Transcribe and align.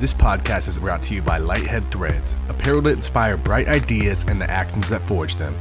This 0.00 0.14
podcast 0.14 0.66
is 0.66 0.78
brought 0.78 1.02
to 1.02 1.14
you 1.14 1.20
by 1.20 1.38
Lighthead 1.38 1.90
Threads, 1.90 2.34
apparel 2.48 2.80
to 2.84 2.88
inspire 2.88 3.36
bright 3.36 3.68
ideas 3.68 4.24
and 4.26 4.40
the 4.40 4.50
actions 4.50 4.88
that 4.88 5.06
forge 5.06 5.36
them. 5.36 5.54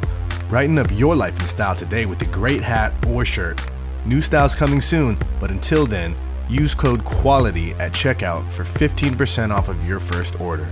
Brighten 0.47 0.77
up 0.77 0.88
your 0.93 1.13
life 1.13 1.38
and 1.39 1.46
style 1.50 1.75
today 1.75 2.05
with 2.05 2.21
a 2.21 2.25
great 2.27 2.62
hat 2.62 2.94
or 3.05 3.25
shirt. 3.25 3.60
New 4.05 4.21
styles 4.21 4.55
coming 4.55 4.79
soon, 4.79 5.17
but 5.41 5.52
until 5.52 5.86
then, 5.86 6.15
use 6.47 6.73
code 6.73 7.04
QUALITY 7.04 7.73
at 7.81 7.91
checkout 7.91 8.49
for 8.49 8.63
15% 8.63 9.52
off 9.52 9.67
of 9.67 9.86
your 9.86 9.99
first 9.99 10.40
order. 10.40 10.71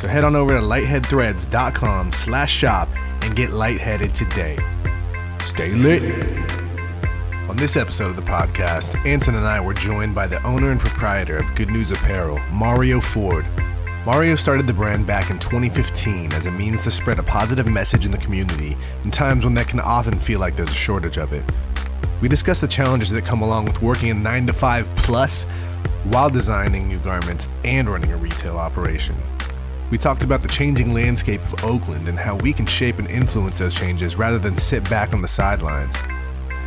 So 0.00 0.08
head 0.08 0.24
on 0.24 0.34
over 0.34 0.54
to 0.54 0.62
lightheadthreads.com 0.62 2.12
slash 2.12 2.50
shop 2.50 2.88
and 3.20 3.36
get 3.36 3.50
lightheaded 3.50 4.14
today. 4.14 4.56
Stay 5.40 5.74
lit. 5.74 6.61
On 7.48 7.56
this 7.56 7.76
episode 7.76 8.08
of 8.08 8.16
the 8.16 8.22
podcast, 8.22 9.04
Anson 9.04 9.34
and 9.34 9.44
I 9.44 9.60
were 9.60 9.74
joined 9.74 10.14
by 10.14 10.28
the 10.28 10.40
owner 10.46 10.70
and 10.70 10.78
proprietor 10.78 11.36
of 11.36 11.54
Good 11.56 11.70
News 11.70 11.90
Apparel, 11.90 12.38
Mario 12.52 13.00
Ford. 13.00 13.44
Mario 14.06 14.36
started 14.36 14.68
the 14.68 14.72
brand 14.72 15.08
back 15.08 15.28
in 15.28 15.40
2015 15.40 16.32
as 16.32 16.46
a 16.46 16.52
means 16.52 16.84
to 16.84 16.90
spread 16.90 17.18
a 17.18 17.22
positive 17.22 17.66
message 17.66 18.06
in 18.06 18.12
the 18.12 18.18
community 18.18 18.76
in 19.02 19.10
times 19.10 19.44
when 19.44 19.54
that 19.54 19.66
can 19.66 19.80
often 19.80 20.20
feel 20.20 20.38
like 20.38 20.54
there's 20.54 20.70
a 20.70 20.74
shortage 20.74 21.18
of 21.18 21.32
it. 21.32 21.44
We 22.20 22.28
discuss 22.28 22.60
the 22.60 22.68
challenges 22.68 23.10
that 23.10 23.24
come 23.24 23.42
along 23.42 23.64
with 23.64 23.82
working 23.82 24.10
a 24.10 24.14
9 24.14 24.46
to 24.46 24.52
5 24.52 24.86
plus 24.96 25.42
while 26.04 26.30
designing 26.30 26.86
new 26.86 27.00
garments 27.00 27.48
and 27.64 27.90
running 27.90 28.12
a 28.12 28.16
retail 28.16 28.56
operation. 28.56 29.16
We 29.90 29.98
talked 29.98 30.22
about 30.22 30.42
the 30.42 30.48
changing 30.48 30.94
landscape 30.94 31.42
of 31.42 31.64
Oakland 31.64 32.08
and 32.08 32.18
how 32.18 32.36
we 32.36 32.52
can 32.52 32.66
shape 32.66 32.98
and 32.98 33.10
influence 33.10 33.58
those 33.58 33.74
changes 33.74 34.16
rather 34.16 34.38
than 34.38 34.56
sit 34.56 34.88
back 34.88 35.12
on 35.12 35.20
the 35.20 35.28
sidelines. 35.28 35.94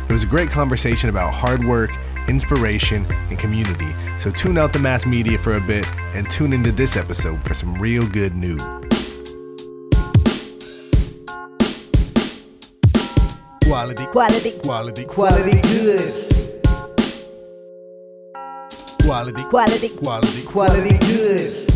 It 0.08 0.12
was 0.12 0.22
a 0.22 0.26
great 0.26 0.50
conversation 0.50 1.10
about 1.10 1.34
hard 1.34 1.64
work, 1.64 1.90
inspiration, 2.28 3.04
and 3.28 3.38
community. 3.38 3.88
So 4.18 4.30
tune 4.30 4.56
out 4.56 4.72
the 4.72 4.78
mass 4.78 5.04
media 5.06 5.36
for 5.38 5.54
a 5.56 5.60
bit 5.60 5.86
and 6.14 6.30
tune 6.30 6.52
into 6.52 6.72
this 6.72 6.96
episode 6.96 7.42
for 7.44 7.54
some 7.54 7.74
real 7.74 8.06
good 8.08 8.34
news. 8.34 8.62
Quality, 13.64 14.06
Quality. 14.06 14.52
quality, 14.62 15.04
Quality 15.04 15.60
goods. 15.62 16.32
quality, 19.04 19.42
Quality. 19.44 19.88
quality, 19.90 20.42
Quality 20.44 20.98
goods. 20.98 21.75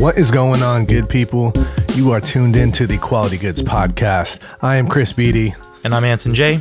What 0.00 0.18
is 0.18 0.30
going 0.30 0.62
on, 0.62 0.86
good 0.86 1.08
people? 1.08 1.52
You 1.94 2.12
are 2.12 2.20
tuned 2.20 2.56
into 2.56 2.86
the 2.86 2.96
Quality 2.98 3.36
Goods 3.36 3.62
Podcast. 3.62 4.38
I 4.62 4.76
am 4.76 4.88
Chris 4.88 5.12
Beatty, 5.12 5.54
And 5.84 5.94
I'm 5.94 6.04
Anson 6.04 6.34
J. 6.34 6.60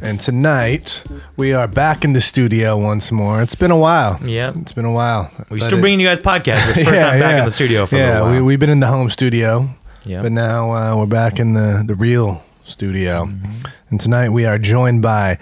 and 0.00 0.20
tonight 0.20 1.02
we 1.36 1.52
are 1.52 1.66
back 1.66 2.04
in 2.04 2.12
the 2.12 2.20
studio 2.20 2.76
once 2.78 3.10
more. 3.10 3.42
It's 3.42 3.56
been 3.56 3.72
a 3.72 3.76
while. 3.76 4.20
Yeah, 4.24 4.52
It's 4.56 4.70
been 4.72 4.84
a 4.84 4.92
while. 4.92 5.30
We 5.50 5.58
But 5.58 5.64
still 5.66 5.78
it- 5.78 5.80
bringing 5.80 5.98
you 6.00 6.06
guys 6.06 6.20
podcasts. 6.20 6.66
But 6.66 6.74
first 6.84 6.86
time 7.02 7.18
back 7.20 7.38
in 7.38 7.44
the 7.44 7.50
studio 7.50 7.84
for 7.86 7.96
a 7.96 7.98
yeah, 7.98 8.06
little 8.12 8.26
while. 8.28 8.34
we, 8.36 8.42
we've 8.42 8.60
been 8.60 8.70
in 8.70 8.80
the 8.80 8.86
home 8.86 9.10
studio, 9.10 9.68
Yep. 10.04 10.22
but 10.22 10.32
now 10.32 10.70
uh, 10.70 10.96
we're 10.96 11.06
back 11.06 11.40
in 11.40 11.54
the, 11.54 11.82
the 11.86 11.94
real 11.96 12.44
studio. 12.62 13.24
Mm-hmm. 13.24 13.66
And 13.90 14.00
tonight 14.00 14.28
we 14.30 14.44
are 14.46 14.58
joined 14.58 15.02
by 15.02 15.38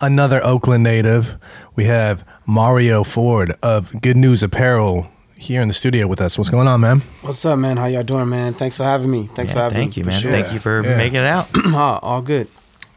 another 0.00 0.44
Oakland 0.44 0.82
native. 0.82 1.36
We 1.76 1.84
have 1.84 2.24
Mario 2.46 3.04
Ford 3.04 3.54
of 3.62 4.00
Good 4.02 4.16
News 4.16 4.42
Apparel 4.42 5.08
here 5.40 5.60
in 5.62 5.68
the 5.68 5.74
studio 5.74 6.06
with 6.06 6.20
us. 6.20 6.36
What's 6.38 6.50
going 6.50 6.68
on, 6.68 6.80
man? 6.80 7.00
What's 7.22 7.44
up, 7.44 7.58
man? 7.58 7.76
How 7.78 7.86
y'all 7.86 8.02
doing, 8.02 8.28
man? 8.28 8.52
Thanks 8.54 8.76
for 8.76 8.84
having 8.84 9.10
me. 9.10 9.26
Thanks 9.34 9.50
Yeah, 9.50 9.54
for 9.54 9.60
having 9.64 9.78
me. 9.78 9.84
thank 9.84 9.96
me. 9.96 10.00
you, 10.00 10.04
for 10.04 10.10
man. 10.10 10.20
sure. 10.20 10.30
Thank 10.30 10.52
you 10.52 10.58
for 10.58 10.82
Yeah. 10.84 10.96
making 10.96 11.16
it 11.20 11.26
out. 11.26 11.48
Ah, 11.72 11.98
all 12.02 12.20
good. 12.22 12.48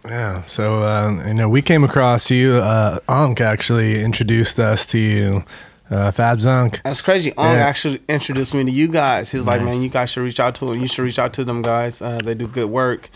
Yeah, 0.05 0.41
so 0.43 0.83
uh, 0.83 1.23
you 1.27 1.33
know, 1.33 1.47
we 1.47 1.61
came 1.61 1.83
across 1.83 2.29
you. 2.29 2.55
Uh, 2.55 2.99
Ankh 3.07 3.39
actually 3.39 4.03
introduced 4.03 4.59
us 4.59 4.85
to 4.87 4.97
you, 4.99 5.45
uh, 5.89 6.11
Fab 6.11 6.39
Zunk. 6.39 6.81
That's 6.83 6.99
crazy. 6.99 7.31
Ong 7.37 7.53
Yeah. 7.53 7.65
actually 7.65 8.01
introduced 8.09 8.53
me 8.53 8.65
to 8.65 8.71
you 8.71 8.89
guys. 8.89 9.31
He 9.31 9.37
was 9.37 9.47
like, 9.47 9.61
man, 9.61 9.81
you 9.81 9.87
guys 9.87 10.09
should 10.09 10.23
reach 10.23 10.41
out 10.41 10.55
to 10.55 10.65
them. 10.65 10.81
You 10.81 10.87
should 10.89 11.03
reach 11.03 11.19
out 11.19 11.31
to 11.33 11.45
them 11.45 11.61
guys. 11.61 12.01
Uh, 12.01 12.19
they 12.21 12.33
do 12.33 12.47
good 12.47 12.69
work. 12.69 13.09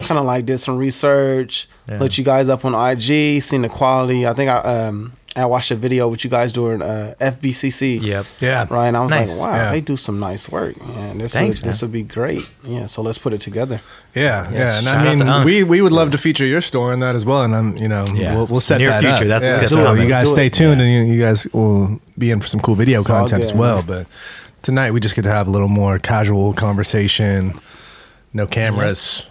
Kind 0.00 0.18
of 0.18 0.26
like 0.26 0.44
did 0.44 0.58
some 0.58 0.76
research. 0.76 1.66
Yeah. 1.88 1.98
Looked 1.98 2.18
you 2.18 2.24
guys 2.24 2.50
up 2.50 2.64
on 2.66 2.74
IG. 2.74 3.40
Seen 3.40 3.62
the 3.62 3.68
quality. 3.70 4.26
I 4.26 4.34
think 4.34 4.50
I 4.50 4.58
um 4.58 5.12
I 5.36 5.46
watched 5.46 5.72
a 5.72 5.74
video 5.74 6.06
with 6.08 6.22
you 6.22 6.30
guys 6.30 6.52
doing 6.52 6.80
uh, 6.80 7.14
FBCC. 7.20 8.00
Yep. 8.00 8.26
Yeah, 8.40 8.66
Right, 8.70 8.86
and 8.86 8.96
I 8.96 9.00
was 9.02 9.10
Nice. 9.10 9.30
like, 9.32 9.40
wow, 9.40 9.56
Yeah. 9.56 9.70
they 9.72 9.80
do 9.80 9.96
some 9.96 10.20
nice 10.20 10.48
work. 10.48 10.76
And 10.96 11.20
this 11.20 11.32
Thanks, 11.32 11.58
would, 11.60 11.68
this 11.68 11.82
would 11.82 11.90
be 11.90 12.04
great. 12.04 12.46
Yeah, 12.62 12.86
so 12.86 13.02
let's 13.02 13.18
put 13.18 13.32
it 13.32 13.40
together. 13.40 13.80
yeah, 14.14 14.48
yeah. 14.50 14.58
Yeah, 14.58 14.76
And 14.76 14.84
shout 15.18 15.28
I 15.28 15.38
mean, 15.38 15.44
we 15.44 15.64
we 15.64 15.82
would 15.82 15.90
love 15.92 16.12
to 16.12 16.18
feature 16.18 16.46
your 16.46 16.60
store 16.60 16.92
in 16.92 17.00
that 17.00 17.16
as 17.16 17.24
well. 17.24 17.42
And 17.42 17.54
I'm, 17.56 17.76
you 17.76 17.88
know, 17.88 18.04
Yeah. 18.14 18.34
we'll, 18.36 18.46
we'll 18.46 18.60
set 18.60 18.78
near 18.78 18.90
that 18.90 19.00
future. 19.00 19.24
up. 19.24 19.28
That's- 19.28 19.50
yeah, 19.52 19.58
that's 19.58 19.72
so 19.72 19.82
coming. 19.82 20.02
you 20.04 20.08
guys 20.08 20.30
stay 20.30 20.46
it. 20.46 20.52
tuned, 20.54 20.80
and 20.80 20.90
you, 21.08 21.14
you 21.14 21.20
guys 21.20 21.48
will 21.52 22.00
be 22.16 22.30
in 22.30 22.38
for 22.40 22.46
some 22.46 22.60
cool 22.60 22.76
video 22.76 23.00
It's 23.00 23.10
all 23.10 23.18
content 23.20 23.42
as 23.42 23.52
well. 23.52 23.78
man. 23.82 23.86
But 23.86 24.06
tonight 24.62 24.92
we 24.92 25.00
just 25.00 25.16
get 25.16 25.22
to 25.22 25.32
have 25.32 25.48
a 25.48 25.50
little 25.50 25.68
more 25.68 25.98
casual 25.98 26.52
conversation. 26.52 27.58
No 28.32 28.46
cameras. 28.46 29.26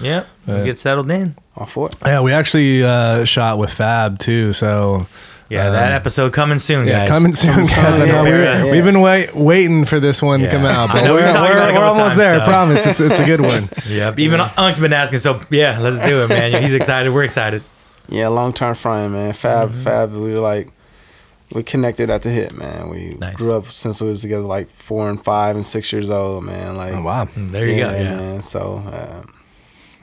Yep. 0.00 0.26
Uh, 0.48 0.52
we 0.58 0.64
get 0.64 0.78
settled 0.78 1.10
in. 1.10 1.36
All 1.56 1.66
for 1.66 1.88
it. 1.88 1.96
Yeah, 2.04 2.20
we 2.22 2.32
actually 2.32 2.82
uh, 2.84 3.24
shot 3.24 3.58
with 3.58 3.72
Fab 3.72 4.18
too. 4.18 4.52
So 4.52 5.06
Yeah, 5.48 5.66
um, 5.66 5.72
that 5.74 5.92
episode 5.92 6.32
coming 6.32 6.58
soon, 6.58 6.86
Yeah, 6.86 7.00
guys. 7.00 7.08
coming 7.08 7.32
soon, 7.32 7.50
Coming 7.52 7.66
guys. 7.66 7.96
soon, 7.96 8.02
I 8.02 8.06
know 8.12 8.24
yeah. 8.24 8.62
we, 8.62 8.66
Yeah. 8.68 8.72
we've 8.72 8.84
been 8.84 9.00
wait, 9.00 9.34
waiting 9.34 9.84
for 9.84 9.98
this 10.00 10.22
one 10.22 10.40
to 10.40 10.50
come 10.50 10.64
out, 10.64 10.90
I 10.90 10.92
but 10.92 11.04
know, 11.04 11.14
we're, 11.14 11.24
we've 11.26 11.34
talked 11.34 11.50
we're, 11.50 11.56
about 11.58 11.68
it 11.70 11.74
a 11.74 11.78
we're 11.78 11.84
almost 11.84 12.00
times, 12.00 12.16
there. 12.16 12.40
I 12.40 12.44
promise. 12.44 12.86
It's, 12.86 13.00
it's 13.00 13.20
a 13.20 13.24
good 13.26 13.40
one. 13.40 13.68
yeah, 13.88 14.14
Even 14.16 14.40
Unk's 14.40 14.78
been 14.78 14.92
asking, 14.92 15.18
so 15.18 15.40
yeah, 15.50 15.78
let's 15.80 16.00
do 16.00 16.22
it, 16.24 16.28
man. 16.28 16.62
He's 16.62 16.72
excited. 16.72 17.12
We're 17.12 17.24
excited. 17.24 17.62
Yeah, 18.08 18.28
long 18.28 18.52
term 18.52 18.74
friend, 18.74 19.12
man. 19.12 19.32
Fab, 19.34 19.70
Mm-hmm. 19.70 19.80
Fab. 19.82 20.12
We 20.12 20.32
were 20.32 20.40
like, 20.40 20.70
we 21.52 21.62
connected 21.64 22.10
at 22.10 22.22
the 22.22 22.30
hit, 22.30 22.52
man. 22.56 22.88
We 22.88 23.16
Nice. 23.20 23.34
grew 23.34 23.52
up 23.54 23.66
since 23.66 24.00
we 24.00 24.06
was 24.08 24.20
together, 24.22 24.42
like 24.42 24.68
four 24.70 25.10
and 25.10 25.22
five 25.22 25.56
and 25.56 25.66
six 25.66 25.92
years 25.92 26.10
old, 26.10 26.44
man. 26.44 26.76
Like, 26.76 26.94
Oh, 26.94 27.02
wow. 27.02 27.28
There 27.36 27.66
you 27.66 27.82
go. 27.82 27.90
Yeah. 27.90 28.16
man. 28.16 28.42
So, 28.42 28.76
um, 28.86 29.34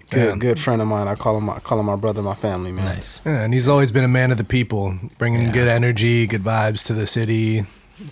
good, 0.09 0.29
Yeah. 0.29 0.35
good 0.35 0.59
friend 0.59 0.81
of 0.81 0.88
mine. 0.88 1.07
I 1.07 1.16
call 1.16 1.38
him, 1.38 1.45
my, 1.45 1.59
call 1.59 1.79
him 1.79 1.85
my 1.88 1.95
brother, 1.95 2.22
my 2.22 2.35
family, 2.35 2.72
man. 2.72 2.85
Nice. 2.85 3.22
Yeah, 3.25 3.41
and 3.44 3.53
he's 3.53 3.68
always 3.68 3.91
been 3.91 4.03
a 4.03 4.07
man 4.09 4.31
of 4.31 4.38
the 4.38 4.44
people, 4.44 4.97
bringing 5.18 5.44
Yeah. 5.44 5.51
good 5.51 5.68
energy, 5.68 6.28
good 6.28 6.44
vibes 6.44 6.85
to 6.88 6.94
the 6.94 7.07
city. 7.07 7.66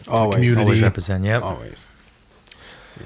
Always, 0.08 0.36
community. 0.36 0.62
Always 0.62 0.82
represent. 0.82 1.24
Yep. 1.24 1.44
always. 1.44 1.88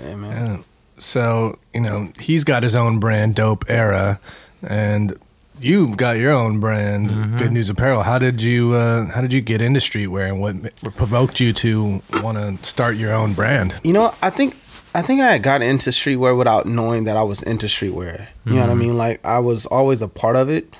Yeah, 0.04 0.16
man. 0.16 0.32
Yeah. 0.32 0.58
So 1.00 1.58
you 1.74 1.82
know 1.82 2.10
he's 2.20 2.44
got 2.44 2.64
his 2.64 2.76
own 2.76 3.00
brand, 3.00 3.36
Dope 3.36 3.64
Era, 3.70 4.20
and 4.62 5.14
you've 5.62 5.96
got 5.98 6.18
your 6.18 6.32
own 6.34 6.60
brand, 6.60 7.10
Mm-hmm. 7.10 7.38
Good 7.38 7.52
News 7.54 7.70
Apparel. 7.70 8.04
How 8.04 8.20
did 8.20 8.42
you 8.42 8.74
uh, 8.74 9.06
How 9.08 9.22
did 9.22 9.32
you 9.34 9.40
get 9.42 9.62
into 9.62 9.80
streetwear, 9.80 10.28
and 10.28 10.42
what 10.42 10.56
what 10.82 10.96
provoked 10.96 11.40
you 11.40 11.54
to 11.54 12.02
want 12.22 12.38
to 12.38 12.68
start 12.68 12.98
your 12.98 13.14
own 13.14 13.34
brand? 13.34 13.76
You 13.84 13.94
know, 13.94 14.14
I 14.22 14.30
think 14.30 14.59
I 14.96 15.02
think 15.04 15.22
I 15.22 15.32
had 15.34 15.44
got 15.44 15.62
into 15.62 15.92
streetwear 15.92 16.38
without 16.38 16.66
knowing 16.66 17.04
that 17.04 17.16
I 17.16 17.24
was 17.24 17.42
into 17.44 17.68
streetwear. 17.68 18.28
You 18.46 18.54
know 18.56 18.62
what 18.62 18.70
I 18.70 18.74
Mm-hmm. 18.74 18.80
mean? 18.80 18.98
Like 18.98 19.24
I 19.26 19.40
was 19.40 19.66
always 19.68 20.02
a 20.02 20.08
part 20.08 20.36
of 20.36 20.50
it. 20.50 20.74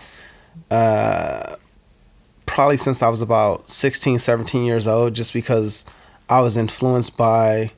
Uh 0.72 1.56
probably 2.46 2.78
since 2.78 3.04
I 3.04 3.10
was 3.10 3.22
about 3.22 3.70
16, 3.70 4.18
17 4.20 4.66
years 4.66 4.88
old 4.88 5.14
just 5.14 5.34
because 5.34 5.86
I 6.28 6.42
was 6.42 6.58
influenced 6.58 7.16
by 7.16 7.72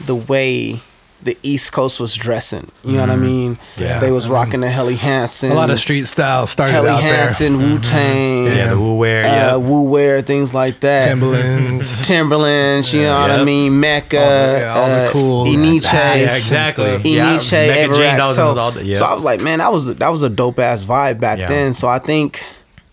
the 0.00 0.16
way 0.16 0.80
the 1.22 1.38
East 1.44 1.72
Coast 1.72 2.00
was 2.00 2.14
dressing. 2.16 2.70
You 2.84 2.94
know 2.94 3.00
what 3.00 3.10
I 3.10 3.16
mean? 3.16 3.54
Mm-hmm. 3.54 3.82
Yeah. 3.82 3.98
They 4.00 4.10
was 4.10 4.28
rocking 4.28 4.60
the 4.60 4.68
Helly 4.70 4.96
Hansen. 4.96 5.52
A 5.52 5.54
lot 5.54 5.70
of 5.70 5.78
street 5.78 6.06
style 6.06 6.46
started 6.46 6.72
Helly 6.72 6.88
out 6.90 7.00
Hansen, 7.02 7.58
Wu 7.58 7.78
Tang, 7.78 8.46
Yeah, 8.46 8.70
the 8.70 8.78
Wu 8.80 8.96
wear. 8.96 9.24
uh, 9.24 9.28
Yeah. 9.28 9.56
Wu 9.56 9.82
wear, 9.82 10.20
things 10.22 10.52
like 10.52 10.80
that. 10.80 10.98
there. 11.04 11.06
Timberlands. 11.08 12.06
Timberlands, 12.08 12.92
you 12.92 13.02
know 13.02 13.20
what 13.20 13.30
I 13.30 13.44
mean? 13.44 13.78
Mecca, 13.78 14.18
All 14.18 14.28
the- 14.52 14.58
yeah, 14.58 14.74
all 14.74 14.86
the 14.88 14.92
uh, 15.08 15.10
cool 15.12 15.44
Enyce, 15.46 15.84
hats 15.84 16.18
Yeah, 16.18 16.36
exactly. 16.36 16.84
and 16.90 17.00
stuff. 17.00 17.52
Yeah, 17.52 17.66
Mecca 17.68 17.94
jeans, 17.96 18.18
was- 18.20 18.34
So, 18.36 18.58
all 18.58 18.72
the- 18.72 18.84
yeah. 18.84 18.96
so 18.96 19.04
I 19.06 19.14
was 19.14 19.22
like, 19.22 19.40
man, 19.40 19.60
that 19.60 19.72
was 19.72 19.86
that 19.94 20.08
was 20.08 20.22
a 20.24 20.28
dope 20.28 20.58
ass 20.58 20.84
vibe 20.84 21.20
back 21.20 21.38
Yeah. 21.38 21.46
then. 21.48 21.72
So 21.72 21.86
I 21.88 21.98
think 22.00 22.42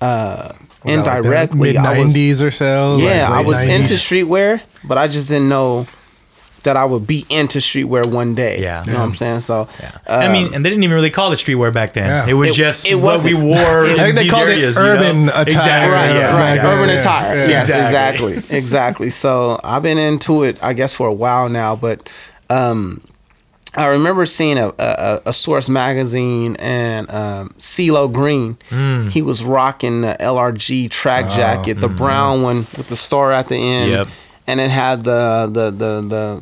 uh, 0.01 0.53
Was 0.53 0.56
that 0.83 0.86
like 0.86 1.18
indirectly, 1.18 1.59
mid 1.74 1.77
I 1.77 1.98
was 1.98 2.06
nineties 2.13 2.42
or 2.44 2.51
so. 2.51 2.94
like 2.95 3.03
yeah, 3.06 3.27
I 3.30 3.42
was 3.42 3.57
90s? 3.57 3.69
into 3.69 3.94
streetwear, 3.95 4.62
but 4.83 4.98
I 5.00 5.07
just 5.07 5.30
didn't 5.30 5.50
know 5.50 5.88
that 6.63 6.75
I 6.77 6.85
would 6.85 7.07
be 7.07 7.25
into 7.29 7.59
streetwear 7.59 8.06
one 8.11 8.35
day. 8.35 8.61
Yeah. 8.61 8.83
you 8.85 8.91
know 8.91 9.00
what 9.00 9.06
I'm 9.06 9.15
saying. 9.15 9.41
So 9.41 9.67
Yeah. 9.79 9.97
I 10.07 10.25
um, 10.25 10.31
mean, 10.31 10.53
and 10.53 10.65
they 10.65 10.69
didn't 10.69 10.83
even 10.83 10.94
really 10.95 11.09
call 11.09 11.31
it 11.31 11.35
streetwear 11.38 11.73
back 11.73 11.94
then. 11.94 12.06
Yeah. 12.07 12.25
It 12.27 12.33
was 12.33 12.50
It- 12.51 12.56
just 12.56 12.88
it 12.88 12.95
what 12.95 13.23
we 13.23 13.33
wasn't. 13.33 13.44
wore 13.50 13.83
I 13.85 13.95
think 13.95 14.15
they 14.15 14.23
these 14.23 14.31
called 14.31 14.50
it 14.50 14.51
areas. 14.53 14.75
you 14.75 14.83
know? 14.83 14.89
urban 14.89 15.29
attire. 15.29 15.41
Exactly. 15.44 15.91
Right, 15.91 16.09
yeah, 16.15 16.38
right, 16.38 16.50
exactly. 16.53 16.71
urban 16.71 16.89
yeah, 16.89 17.00
attire. 17.00 17.35
yeah. 17.38 17.47
Yes, 17.47 17.69
Exactly. 17.69 18.33
exactly, 18.33 18.57
exactly. 18.57 19.09
So 19.09 19.59
I've 19.63 19.83
been 19.83 19.97
into 19.97 20.44
it, 20.44 20.57
I 20.61 20.73
guess, 20.73 20.94
for 20.94 21.07
a 21.07 21.13
while 21.13 21.47
now. 21.50 21.75
But 21.75 22.09
um, 22.50 23.01
I 23.75 23.85
remember 23.85 24.25
seeing 24.25 24.57
a, 24.57 24.69
a, 24.79 25.21
a 25.27 25.33
Source 25.33 25.69
magazine 25.69 26.55
and 26.57 27.09
um, 27.12 27.50
CeeLo 27.59 28.12
Green. 28.12 28.57
Mm. 28.71 29.12
He 29.12 29.21
was 29.21 29.44
rocking 29.44 30.01
the 30.01 30.17
LRG 30.19 30.89
track 30.89 31.29
jacket, 31.29 31.75
the 31.79 31.88
brown 31.88 32.41
one 32.41 32.57
with 32.77 32.88
the 32.88 32.95
star 32.95 33.31
at 33.31 33.47
the 33.47 33.55
end, 33.57 33.91
Yep. 33.91 34.07
And 34.50 34.60
it 34.60 34.72
had 34.72 35.04
the 35.04 35.48
the 35.51 35.69
the 35.69 36.01
the 36.01 36.42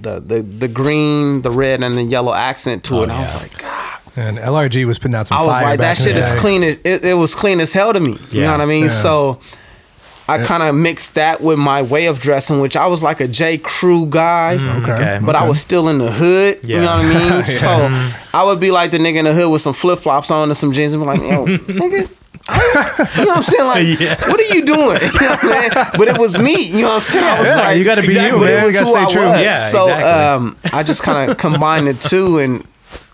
the 0.00 0.20
the 0.20 0.42
the 0.42 0.68
green, 0.68 1.42
the 1.42 1.50
red, 1.50 1.82
and 1.82 1.94
the 1.94 2.02
yellow 2.02 2.34
accent 2.34 2.82
to 2.84 2.96
oh, 2.96 3.00
it. 3.00 3.02
And 3.04 3.12
I 3.12 3.22
was 3.22 3.34
like, 3.36 3.58
God. 3.58 4.00
And 4.16 4.38
LRG 4.38 4.84
was 4.86 4.98
putting 4.98 5.14
out 5.14 5.28
some 5.28 5.38
I 5.38 5.46
was 5.46 5.56
fire 5.56 5.64
like, 5.70 5.80
that 5.80 5.98
shit 5.98 6.16
is 6.16 6.30
day. 6.30 6.38
clean. 6.38 6.62
It, 6.62 6.80
it, 6.84 7.04
it 7.04 7.14
was 7.14 7.34
clean 7.34 7.60
as 7.60 7.72
hell 7.72 7.92
to 7.92 8.00
me. 8.00 8.16
You 8.30 8.40
know 8.42 8.52
what 8.52 8.60
I 8.60 8.66
mean? 8.66 8.84
Yeah. 8.84 8.88
So 8.90 9.40
I 10.28 10.42
kind 10.42 10.62
of 10.62 10.74
mixed 10.74 11.14
that 11.14 11.40
with 11.40 11.58
my 11.58 11.82
way 11.82 12.06
of 12.06 12.18
dressing, 12.18 12.60
which 12.60 12.76
I 12.76 12.88
was 12.88 13.02
like 13.02 13.20
a 13.20 13.28
J. 13.28 13.58
Crew 13.58 14.06
guy. 14.06 14.56
Mm, 14.58 14.82
okay. 14.82 14.92
Okay. 14.92 15.20
But 15.24 15.36
I 15.36 15.46
was 15.46 15.60
still 15.60 15.88
in 15.88 15.98
the 15.98 16.10
hood. 16.10 16.66
You 16.66 16.80
know 16.80 16.96
what 16.96 17.04
I 17.04 17.14
mean? 17.14 17.26
Yeah. 17.36 17.42
So 17.42 18.12
I 18.34 18.44
would 18.44 18.58
be 18.58 18.70
like 18.70 18.90
the 18.90 18.98
nigga 18.98 19.18
in 19.18 19.24
the 19.26 19.34
hood 19.34 19.52
with 19.52 19.62
some 19.62 19.74
flip 19.74 20.00
flops 20.00 20.30
on 20.30 20.48
and 20.48 20.56
some 20.56 20.72
jeans 20.72 20.94
and 20.94 21.02
be 21.02 21.06
like, 21.06 21.20
yo, 21.20 21.46
nigga. 21.46 22.10
I- 22.48 23.10
You 23.18 23.24
know 23.24 23.30
what 23.32 23.36
I'm 23.38 23.42
saying? 23.42 23.66
Like, 23.66 24.00
Yeah. 24.00 24.30
what 24.30 24.40
are 24.40 24.54
you 24.54 24.64
doing? 24.64 25.00
You 25.02 25.20
know 25.20 25.28
what 25.28 25.44
I'm 25.44 25.48
saying? 25.50 25.70
But 25.98 26.08
it 26.08 26.18
was 26.18 26.38
me. 26.38 26.54
You 26.68 26.82
know 26.82 26.88
what 26.88 26.94
I'm 26.96 27.00
saying? 27.02 27.24
I 27.24 27.38
was 27.40 27.48
Yeah, 27.48 27.56
like, 27.56 27.78
you 27.78 27.84
gotta 27.84 28.00
be 28.02 28.14
you, 28.14 28.32
but 28.38 28.40
man. 28.46 28.62
It 28.62 28.64
was 28.64 28.74
You 28.74 28.80
who 28.80 28.86
stay 28.86 29.02
I 29.02 29.08
true. 29.08 29.22
was. 29.28 29.40
Yeah, 29.40 29.56
so 29.56 29.84
exactly. 29.88 30.10
um, 30.10 30.56
I 30.72 30.82
just 30.82 31.02
kind 31.02 31.30
of 31.30 31.36
combined 31.38 31.86
the 31.88 31.94
two, 31.94 32.38
and 32.38 32.64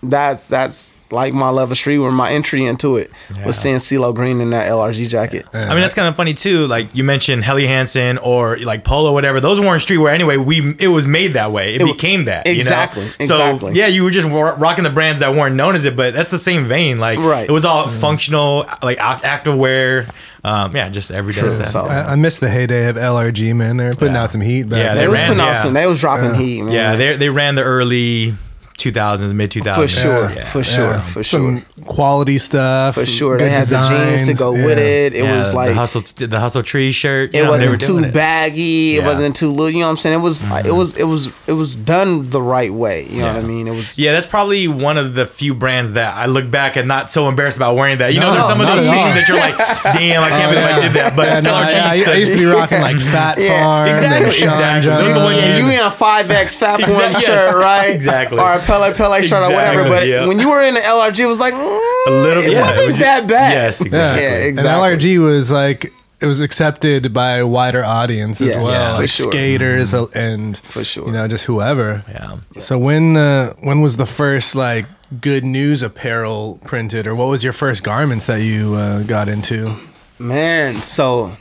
that's 0.01 0.47
that's 0.47 0.91
like 1.13 1.33
my 1.33 1.49
love 1.49 1.71
of 1.71 1.77
streetwear. 1.77 2.11
My 2.11 2.31
entry 2.31 2.65
into 2.65 2.97
it 2.97 3.11
was 3.45 3.57
seeing 3.57 3.77
CeeLo 3.77 4.13
Green 4.13 4.41
in 4.41 4.49
that 4.49 4.69
LRG 4.69 5.07
jacket. 5.07 5.45
I 5.53 5.69
mean, 5.69 5.81
that's 5.81 5.95
kind 5.95 6.07
of 6.07 6.15
funny 6.15 6.33
too. 6.33 6.67
Like 6.67 6.93
you 6.95 7.03
mentioned 7.03 7.43
Helly 7.43 7.67
Hansen 7.67 8.17
or 8.17 8.57
like 8.57 8.83
Polo, 8.83 9.13
whatever. 9.13 9.39
Those 9.39 9.59
weren't 9.59 9.81
streetwear 9.81 10.11
anyway. 10.13 10.37
We 10.37 10.75
it 10.79 10.87
was 10.89 11.05
made 11.07 11.33
that 11.33 11.51
way. 11.51 11.75
It, 11.75 11.79
w- 11.79 11.93
became 11.93 12.25
that. 12.25 12.47
Exactly, 12.47 13.03
You 13.03 13.09
know? 13.19 13.25
So 13.25 13.45
exactly. 13.51 13.73
yeah, 13.75 13.87
you 13.87 14.03
were 14.03 14.11
just 14.11 14.27
rocking 14.27 14.83
the 14.83 14.89
brands 14.89 15.19
that 15.21 15.33
weren't 15.35 15.55
known 15.55 15.75
as 15.75 15.85
it, 15.85 15.95
but 15.95 16.13
that's 16.13 16.31
the 16.31 16.39
same 16.39 16.65
vein. 16.65 16.97
Like 16.97 17.19
Right. 17.19 17.47
it 17.47 17.51
was 17.51 17.65
all 17.65 17.87
functional, 17.89 18.65
like 18.81 18.97
ac- 18.99 19.23
active 19.23 19.55
wear. 19.57 20.07
Um, 20.45 20.71
yeah, 20.75 20.89
just 20.89 21.09
everyday 21.09 21.39
True, 21.39 21.51
stuff. 21.51 21.67
so- 21.67 21.85
I, 21.85 22.11
I 22.11 22.15
miss 22.15 22.39
the 22.39 22.49
heyday 22.49 22.89
of 22.89 22.97
LRG, 22.97 23.55
man. 23.55 23.77
They 23.77 23.85
were 23.85 23.93
putting 23.93 24.13
Yeah. 24.15 24.23
out 24.23 24.31
some 24.31 24.41
heat 24.41 24.63
back 24.63 24.79
Yeah, 24.79 24.93
They, 24.93 24.99
then. 25.01 25.09
was 25.09 25.19
ran, 25.19 25.27
putting 25.29 25.41
out 25.43 25.55
some. 25.55 25.73
They 25.73 25.87
was 25.87 26.01
dropping 26.01 26.33
heat, 26.33 26.63
man. 26.63 26.73
yeah, 26.73 26.95
they 26.97 27.15
they 27.15 27.29
ran 27.29 27.55
the 27.55 27.63
early 27.63 28.35
2000s, 28.77 29.33
mid 29.33 29.51
2000s. 29.51 29.75
for 29.75 29.87
sure, 29.87 30.31
Yeah. 30.31 30.45
for 30.45 30.63
sure, 30.63 30.91
Yeah. 30.93 31.01
for 31.01 31.23
sure. 31.23 31.39
Some 31.39 31.65
quality 31.85 32.37
stuff. 32.37 32.95
For 32.95 33.05
sure, 33.05 33.37
good 33.37 33.45
they 33.45 33.49
had 33.51 33.65
the 33.65 33.81
jeans 33.87 34.23
to 34.27 34.33
go 34.33 34.53
Yeah. 34.55 34.65
with 34.65 34.77
it. 34.77 35.13
It 35.13 35.23
Yeah, 35.23 35.37
was 35.37 35.53
like 35.53 35.69
the 35.69 35.75
hustle, 35.75 36.01
the 36.17 36.39
hustle 36.39 36.63
tree 36.63 36.91
shirt. 36.91 37.31
it 37.35 37.43
know, 37.43 37.51
wasn't 37.51 37.81
too 37.81 37.99
it. 37.99 38.13
baggy. 38.13 38.97
It 38.97 39.03
wasn't 39.03 39.35
too 39.35 39.49
little. 39.49 39.69
You 39.69 39.79
know 39.79 39.85
what 39.85 39.91
I'm 39.91 39.97
saying? 39.97 40.19
It 40.19 40.21
was 40.21 40.43
like 40.45 40.65
it 40.65 40.73
was 40.75 40.95
it 40.97 41.03
was 41.05 41.29
it 41.47 41.53
was 41.53 41.75
done 41.75 42.29
the 42.29 42.41
right 42.41 42.73
way. 42.73 43.07
You 43.09 43.21
know 43.21 43.27
what 43.27 43.35
I 43.37 43.41
mean? 43.41 43.67
It 43.67 43.75
was 43.75 43.97
Yeah, 43.97 44.11
that's 44.13 44.27
probably 44.27 44.67
one 44.67 44.97
of 44.97 45.15
the 45.15 45.25
few 45.25 45.53
brands 45.53 45.91
that 45.93 46.15
I 46.15 46.25
look 46.25 46.49
back 46.51 46.75
and 46.75 46.87
not 46.87 47.11
so 47.11 47.27
embarrassed 47.29 47.57
about 47.57 47.75
wearing 47.75 47.97
that. 47.99 48.13
You 48.13 48.19
know, 48.19 48.33
there's 48.33 48.47
some 48.47 48.59
of 48.61 48.67
those 48.67 48.79
things 48.81 49.13
that 49.15 49.27
you're 49.27 49.37
like, 49.37 49.57
damn, 49.83 50.23
I 50.23 50.29
can't 50.29 50.51
oh, 50.51 50.55
believe 50.55 50.65
I 50.77 50.79
did 50.81 50.93
that. 50.93 51.15
But 51.15 51.27
Yeah, 51.27 51.39
no, 51.41 51.51
LRG 51.53 51.75
I, 52.07 52.09
I, 52.09 52.13
I 52.13 52.15
used 52.15 52.33
to 52.33 52.39
be 52.39 52.45
rocking 52.45 52.81
like 52.81 52.99
Phat 53.13 53.39
Farm, 53.39 53.87
exactly, 53.89 54.25
and 54.25 54.33
Sean 54.33 54.47
exactly. 54.49 54.81
John. 54.89 54.99
Those 55.03 55.09
are 55.11 55.13
the 55.19 55.19
ones 55.25 55.41
yeah, 55.41 55.57
you- 55.57 55.65
you 55.65 55.71
in 55.71 55.79
a 55.79 55.91
five 55.91 56.29
X 56.31 56.55
Phat 56.55 56.79
Form 56.81 56.91
Exact- 56.91 57.13
yes, 57.13 57.25
shirt, 57.49 57.55
right? 57.55 57.93
exactly. 57.93 58.37
Or 58.69 58.75
a 58.75 58.93
Pelle 58.93 58.93
Pelle 58.93 59.21
shirt 59.21 59.49
or 59.49 59.53
whatever. 59.53 59.83
But 59.83 60.07
yeah. 60.07 60.27
when 60.27 60.39
you 60.39 60.49
were 60.49 60.61
in 60.61 60.73
the 60.73 60.79
LRG, 60.81 61.19
it 61.19 61.25
was 61.25 61.39
like 61.39 61.53
mm, 61.53 62.07
a 62.07 62.11
little. 62.11 62.43
It 62.43 62.51
yeah, 62.53 62.61
wasn't 62.61 62.87
was 62.87 62.99
that 62.99 63.19
just- 63.21 63.29
bad. 63.29 63.51
Yes, 63.53 63.79
Yeah, 63.79 63.85
exactly. 63.85 64.23
Yeah, 64.23 64.33
And 64.35 64.43
exactly. 64.45 64.97
LRG 65.17 65.23
was 65.23 65.51
like 65.51 65.93
it 66.21 66.25
was 66.25 66.39
accepted 66.39 67.13
by 67.13 67.31
a 67.37 67.45
wider 67.47 67.83
audience 67.83 68.39
as 68.39 68.55
Yeah, 68.55 68.61
well, 68.63 68.71
yeah, 68.71 68.93
for 68.95 69.01
like 69.01 69.09
sure. 69.09 69.31
skaters 69.31 69.93
uh, 69.93 70.05
and 70.15 70.57
For 70.57 70.83
sure. 70.83 71.05
you 71.07 71.11
know 71.11 71.27
just 71.27 71.45
whoever. 71.45 72.01
Yeah. 72.09 72.37
So 72.59 72.77
when 72.77 73.17
uh, 73.17 73.53
when 73.59 73.81
was 73.81 73.97
the 73.97 74.05
first 74.05 74.55
like 74.55 74.85
good 75.21 75.43
news 75.43 75.81
apparel 75.81 76.59
printed, 76.65 77.05
or 77.07 77.13
what 77.15 77.27
was 77.27 77.43
your 77.43 77.53
first 77.53 77.83
garments 77.83 78.25
that 78.27 78.41
you 78.41 78.73
uh, 78.75 79.03
got 79.03 79.27
into? 79.27 79.77
Man, 80.17 80.75
so 80.75 81.35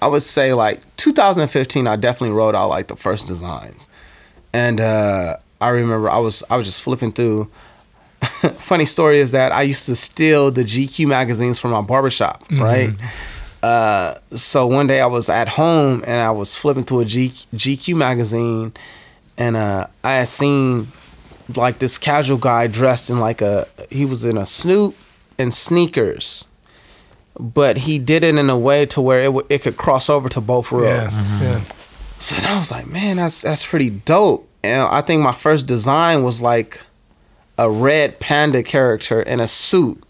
I 0.00 0.06
would 0.06 0.22
say 0.22 0.54
like 0.54 0.82
2015, 0.96 1.86
I 1.88 1.96
definitely 1.96 2.34
wrote 2.36 2.54
out 2.54 2.68
like 2.68 2.86
the 2.86 2.96
first 2.96 3.26
designs, 3.26 3.88
and 4.52 4.80
uh, 4.80 5.36
I 5.60 5.68
remember 5.70 6.08
I 6.10 6.18
was 6.18 6.42
I 6.50 6.56
was 6.56 6.66
just 6.66 6.82
flipping 6.82 7.12
through. 7.12 7.50
Funny 8.20 8.84
story 8.84 9.18
is 9.18 9.32
that 9.32 9.52
I 9.52 9.62
used 9.62 9.86
to 9.86 9.94
steal 9.96 10.50
the 10.50 10.62
GQ 10.64 11.06
magazines 11.06 11.58
from 11.60 11.70
my 11.70 11.80
barbershop, 11.82 12.44
right? 12.50 12.92
Uh, 13.62 14.14
so 14.34 14.66
one 14.66 14.86
day 14.86 15.00
I 15.00 15.06
was 15.06 15.28
at 15.28 15.48
home 15.48 16.02
and 16.06 16.20
I 16.20 16.30
was 16.30 16.54
flipping 16.54 16.84
through 16.84 17.00
a 17.00 17.04
G- 17.04 17.28
GQ 17.54 17.96
magazine, 17.96 18.72
and 19.36 19.56
uh, 19.56 19.86
I 20.04 20.14
had 20.14 20.28
seen 20.28 20.88
like 21.56 21.78
this 21.78 21.96
casual 21.98 22.38
guy 22.38 22.66
dressed 22.66 23.08
in 23.10 23.18
like 23.20 23.40
a 23.40 23.66
he 23.90 24.04
was 24.04 24.24
in 24.24 24.36
a 24.36 24.44
Snoop 24.46 24.94
and 25.38 25.52
sneakers 25.54 26.44
but 27.40 27.76
he 27.78 28.00
did 28.00 28.24
it 28.24 28.34
in 28.34 28.50
a 28.50 28.58
way 28.58 28.84
to 28.84 29.00
where 29.00 29.20
it, 29.20 29.26
w- 29.26 29.46
it 29.48 29.62
could 29.62 29.76
cross 29.76 30.10
over 30.10 30.28
to 30.28 30.40
both 30.40 30.72
worlds. 30.72 31.16
Yes, 31.16 31.40
yeah. 31.40 31.60
So 32.18 32.36
I 32.48 32.58
was 32.58 32.72
like, 32.72 32.88
man, 32.88 33.16
that's 33.18 33.42
that's 33.42 33.64
pretty 33.64 33.90
dope. 33.90 34.47
And 34.64 34.82
I 34.82 35.00
think 35.02 35.22
my 35.22 35.32
first 35.32 35.66
design 35.66 36.22
was 36.24 36.42
like 36.42 36.80
a 37.56 37.70
red 37.70 38.18
panda 38.20 38.62
character 38.62 39.20
in 39.22 39.40
a 39.40 39.46
suit 39.46 40.02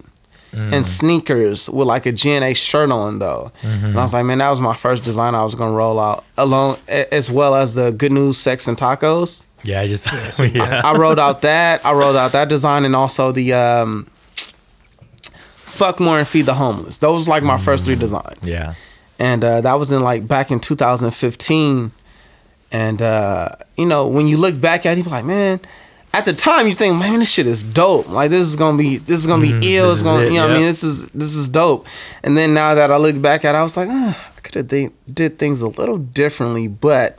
and 0.52 0.84
sneakers 0.86 1.68
with 1.68 1.86
like 1.86 2.06
a 2.06 2.12
GNA 2.12 2.56
shirt 2.56 2.90
on 2.90 3.18
though. 3.18 3.52
And 3.62 3.98
I 3.98 4.02
was 4.02 4.14
like, 4.14 4.24
man, 4.24 4.38
that 4.38 4.48
was 4.50 4.60
my 4.60 4.74
first 4.74 5.04
design 5.04 5.34
I 5.34 5.44
was 5.44 5.54
gonna 5.54 5.76
roll 5.76 6.00
out 6.00 6.24
along 6.38 6.78
a- 6.88 7.12
as 7.14 7.30
well 7.30 7.54
as 7.54 7.74
the 7.74 7.90
good 7.92 8.12
news 8.12 8.38
sex 8.38 8.66
and 8.66 8.76
tacos. 8.76 9.42
Yeah, 9.62 9.80
I 9.82 9.88
just 9.88 10.10
yeah. 10.40 10.80
I 10.84 10.96
rolled 10.96 11.18
out 11.18 11.42
that. 11.42 11.84
I 11.84 11.92
rolled 11.92 12.16
out 12.16 12.32
that 12.32 12.48
design 12.48 12.84
and 12.86 12.96
also 12.96 13.30
the 13.32 13.52
um 13.52 14.06
fuck 15.54 16.00
more 16.00 16.18
and 16.18 16.26
feed 16.26 16.46
the 16.46 16.54
homeless. 16.54 16.98
Those 16.98 17.20
was 17.20 17.28
like 17.28 17.42
my 17.42 17.58
first 17.58 17.84
three 17.84 17.96
designs. 17.96 18.50
yeah. 18.50 18.74
And 19.20 19.42
uh, 19.44 19.60
that 19.62 19.74
was 19.74 19.90
in 19.92 20.00
like 20.02 20.26
back 20.28 20.50
in 20.50 20.60
2015. 20.60 21.90
And 22.70 23.00
uh, 23.00 23.48
you 23.76 23.86
know, 23.86 24.06
when 24.08 24.28
you 24.28 24.36
look 24.36 24.60
back 24.60 24.86
at 24.86 24.92
it, 24.92 24.98
you 24.98 25.04
be 25.04 25.10
like, 25.10 25.24
man, 25.24 25.60
at 26.12 26.24
the 26.24 26.32
time 26.32 26.66
you 26.66 26.74
think, 26.74 26.98
man, 26.98 27.18
this 27.18 27.30
shit 27.30 27.46
is 27.46 27.62
dope. 27.62 28.08
Like 28.08 28.30
this 28.30 28.46
is 28.46 28.56
gonna 28.56 28.78
be 28.78 28.98
this 28.98 29.18
is 29.20 29.26
gonna 29.26 29.42
be 29.42 29.76
ill. 29.76 29.90
It's 29.90 30.02
gonna 30.02 30.24
it, 30.24 30.32
you 30.32 30.38
know 30.38 30.48
what 30.48 30.52
I 30.52 30.54
mean? 30.54 30.66
This 30.66 30.82
is 30.82 31.06
this 31.08 31.34
is 31.34 31.48
dope. 31.48 31.86
And 32.22 32.36
then 32.36 32.54
now 32.54 32.74
that 32.74 32.90
I 32.90 32.96
look 32.96 33.20
back 33.20 33.44
at 33.44 33.54
it, 33.54 33.58
I 33.58 33.62
was 33.62 33.76
like, 33.76 33.88
ah, 33.90 34.32
I 34.36 34.40
could 34.40 34.54
have 34.54 34.92
did 35.12 35.38
things 35.38 35.62
a 35.62 35.68
little 35.68 35.98
differently, 35.98 36.68
but 36.68 37.18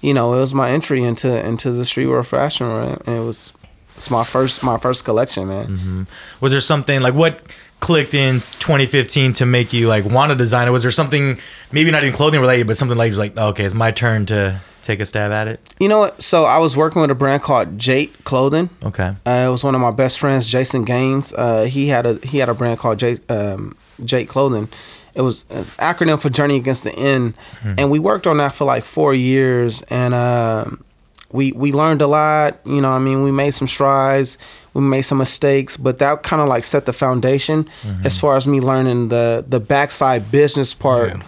you 0.00 0.14
know, 0.14 0.34
it 0.34 0.40
was 0.40 0.54
my 0.54 0.70
entry 0.70 1.02
into 1.02 1.44
into 1.46 1.72
the 1.72 1.82
streetwear 1.82 2.24
fashion? 2.24 2.66
And 2.66 3.16
it 3.16 3.24
was 3.24 3.52
it's 3.96 4.10
my 4.10 4.24
first 4.24 4.62
my 4.62 4.78
first 4.78 5.04
collection, 5.04 5.48
man. 5.48 5.66
Mm-hmm. 5.66 6.02
Was 6.40 6.52
there 6.52 6.60
something 6.60 7.00
like 7.00 7.14
what 7.14 7.42
clicked 7.80 8.14
in 8.14 8.36
2015 8.60 9.32
to 9.34 9.46
make 9.46 9.72
you 9.72 9.88
like 9.88 10.04
want 10.04 10.30
to 10.30 10.36
design 10.36 10.68
it? 10.68 10.70
Was 10.70 10.82
there 10.82 10.90
something 10.90 11.38
maybe 11.72 11.90
not 11.90 12.02
even 12.02 12.14
clothing 12.14 12.40
related, 12.40 12.66
but 12.66 12.76
something 12.76 12.96
like 12.96 13.10
was 13.10 13.18
like, 13.18 13.36
okay, 13.36 13.64
it's 13.64 13.74
my 13.74 13.90
turn 13.90 14.26
to 14.26 14.60
take 14.82 15.00
a 15.00 15.06
stab 15.06 15.32
at 15.32 15.48
it? 15.48 15.74
You 15.78 15.88
know 15.88 15.98
what? 16.00 16.22
So 16.22 16.44
I 16.44 16.58
was 16.58 16.76
working 16.76 17.00
with 17.02 17.10
a 17.10 17.14
brand 17.14 17.42
called 17.42 17.78
Jate 17.78 18.12
Clothing. 18.24 18.70
Okay. 18.84 19.14
Uh, 19.26 19.30
it 19.46 19.50
was 19.50 19.64
one 19.64 19.74
of 19.74 19.80
my 19.80 19.90
best 19.90 20.18
friends, 20.18 20.46
Jason 20.46 20.84
Gaines. 20.84 21.32
Uh, 21.32 21.64
he 21.64 21.88
had 21.88 22.06
a 22.06 22.14
he 22.26 22.38
had 22.38 22.48
a 22.48 22.54
brand 22.54 22.78
called 22.78 22.98
J, 22.98 23.16
um, 23.28 23.76
Jate 24.02 24.28
Clothing. 24.28 24.68
It 25.12 25.22
was 25.22 25.44
an 25.50 25.64
acronym 25.64 26.20
for 26.20 26.30
Journey 26.30 26.56
Against 26.56 26.84
the 26.84 26.94
End, 26.94 27.34
and 27.64 27.90
we 27.90 27.98
worked 27.98 28.28
on 28.28 28.36
that 28.36 28.54
for 28.54 28.64
like 28.64 28.84
four 28.84 29.12
years, 29.12 29.82
and 29.82 30.14
um, 30.14 30.84
we 31.32 31.52
we 31.52 31.72
learned 31.72 32.02
a 32.02 32.06
lot. 32.06 32.58
You 32.64 32.80
know, 32.80 32.90
I 32.90 32.98
mean, 32.98 33.22
we 33.22 33.30
made 33.30 33.52
some 33.52 33.68
strides, 33.68 34.36
we 34.74 34.82
made 34.82 35.02
some 35.02 35.18
mistakes, 35.18 35.76
but 35.76 35.98
that 35.98 36.22
kind 36.22 36.42
of 36.42 36.48
like 36.48 36.64
set 36.64 36.86
the 36.86 36.92
foundation 36.92 37.68
as 38.04 38.18
far 38.20 38.36
as 38.36 38.46
me 38.46 38.60
learning 38.60 39.08
the 39.08 39.44
the 39.48 39.60
backside 39.60 40.30
business 40.30 40.74
part 40.74 41.20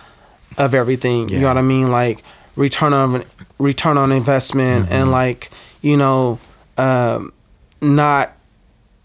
of 0.59 0.75
everything. 0.75 1.29
You 1.29 1.41
know 1.41 1.49
what 1.49 1.59
I 1.59 1.63
mean? 1.63 1.91
Like 1.91 2.23
return 2.57 2.93
on 2.93 3.25
return 3.59 3.97
on 3.99 4.13
investment 4.13 4.91
and 4.91 5.11
like 5.11 5.51
you 5.83 5.97
know 5.97 6.39
um, 6.79 7.33
not 7.81 8.33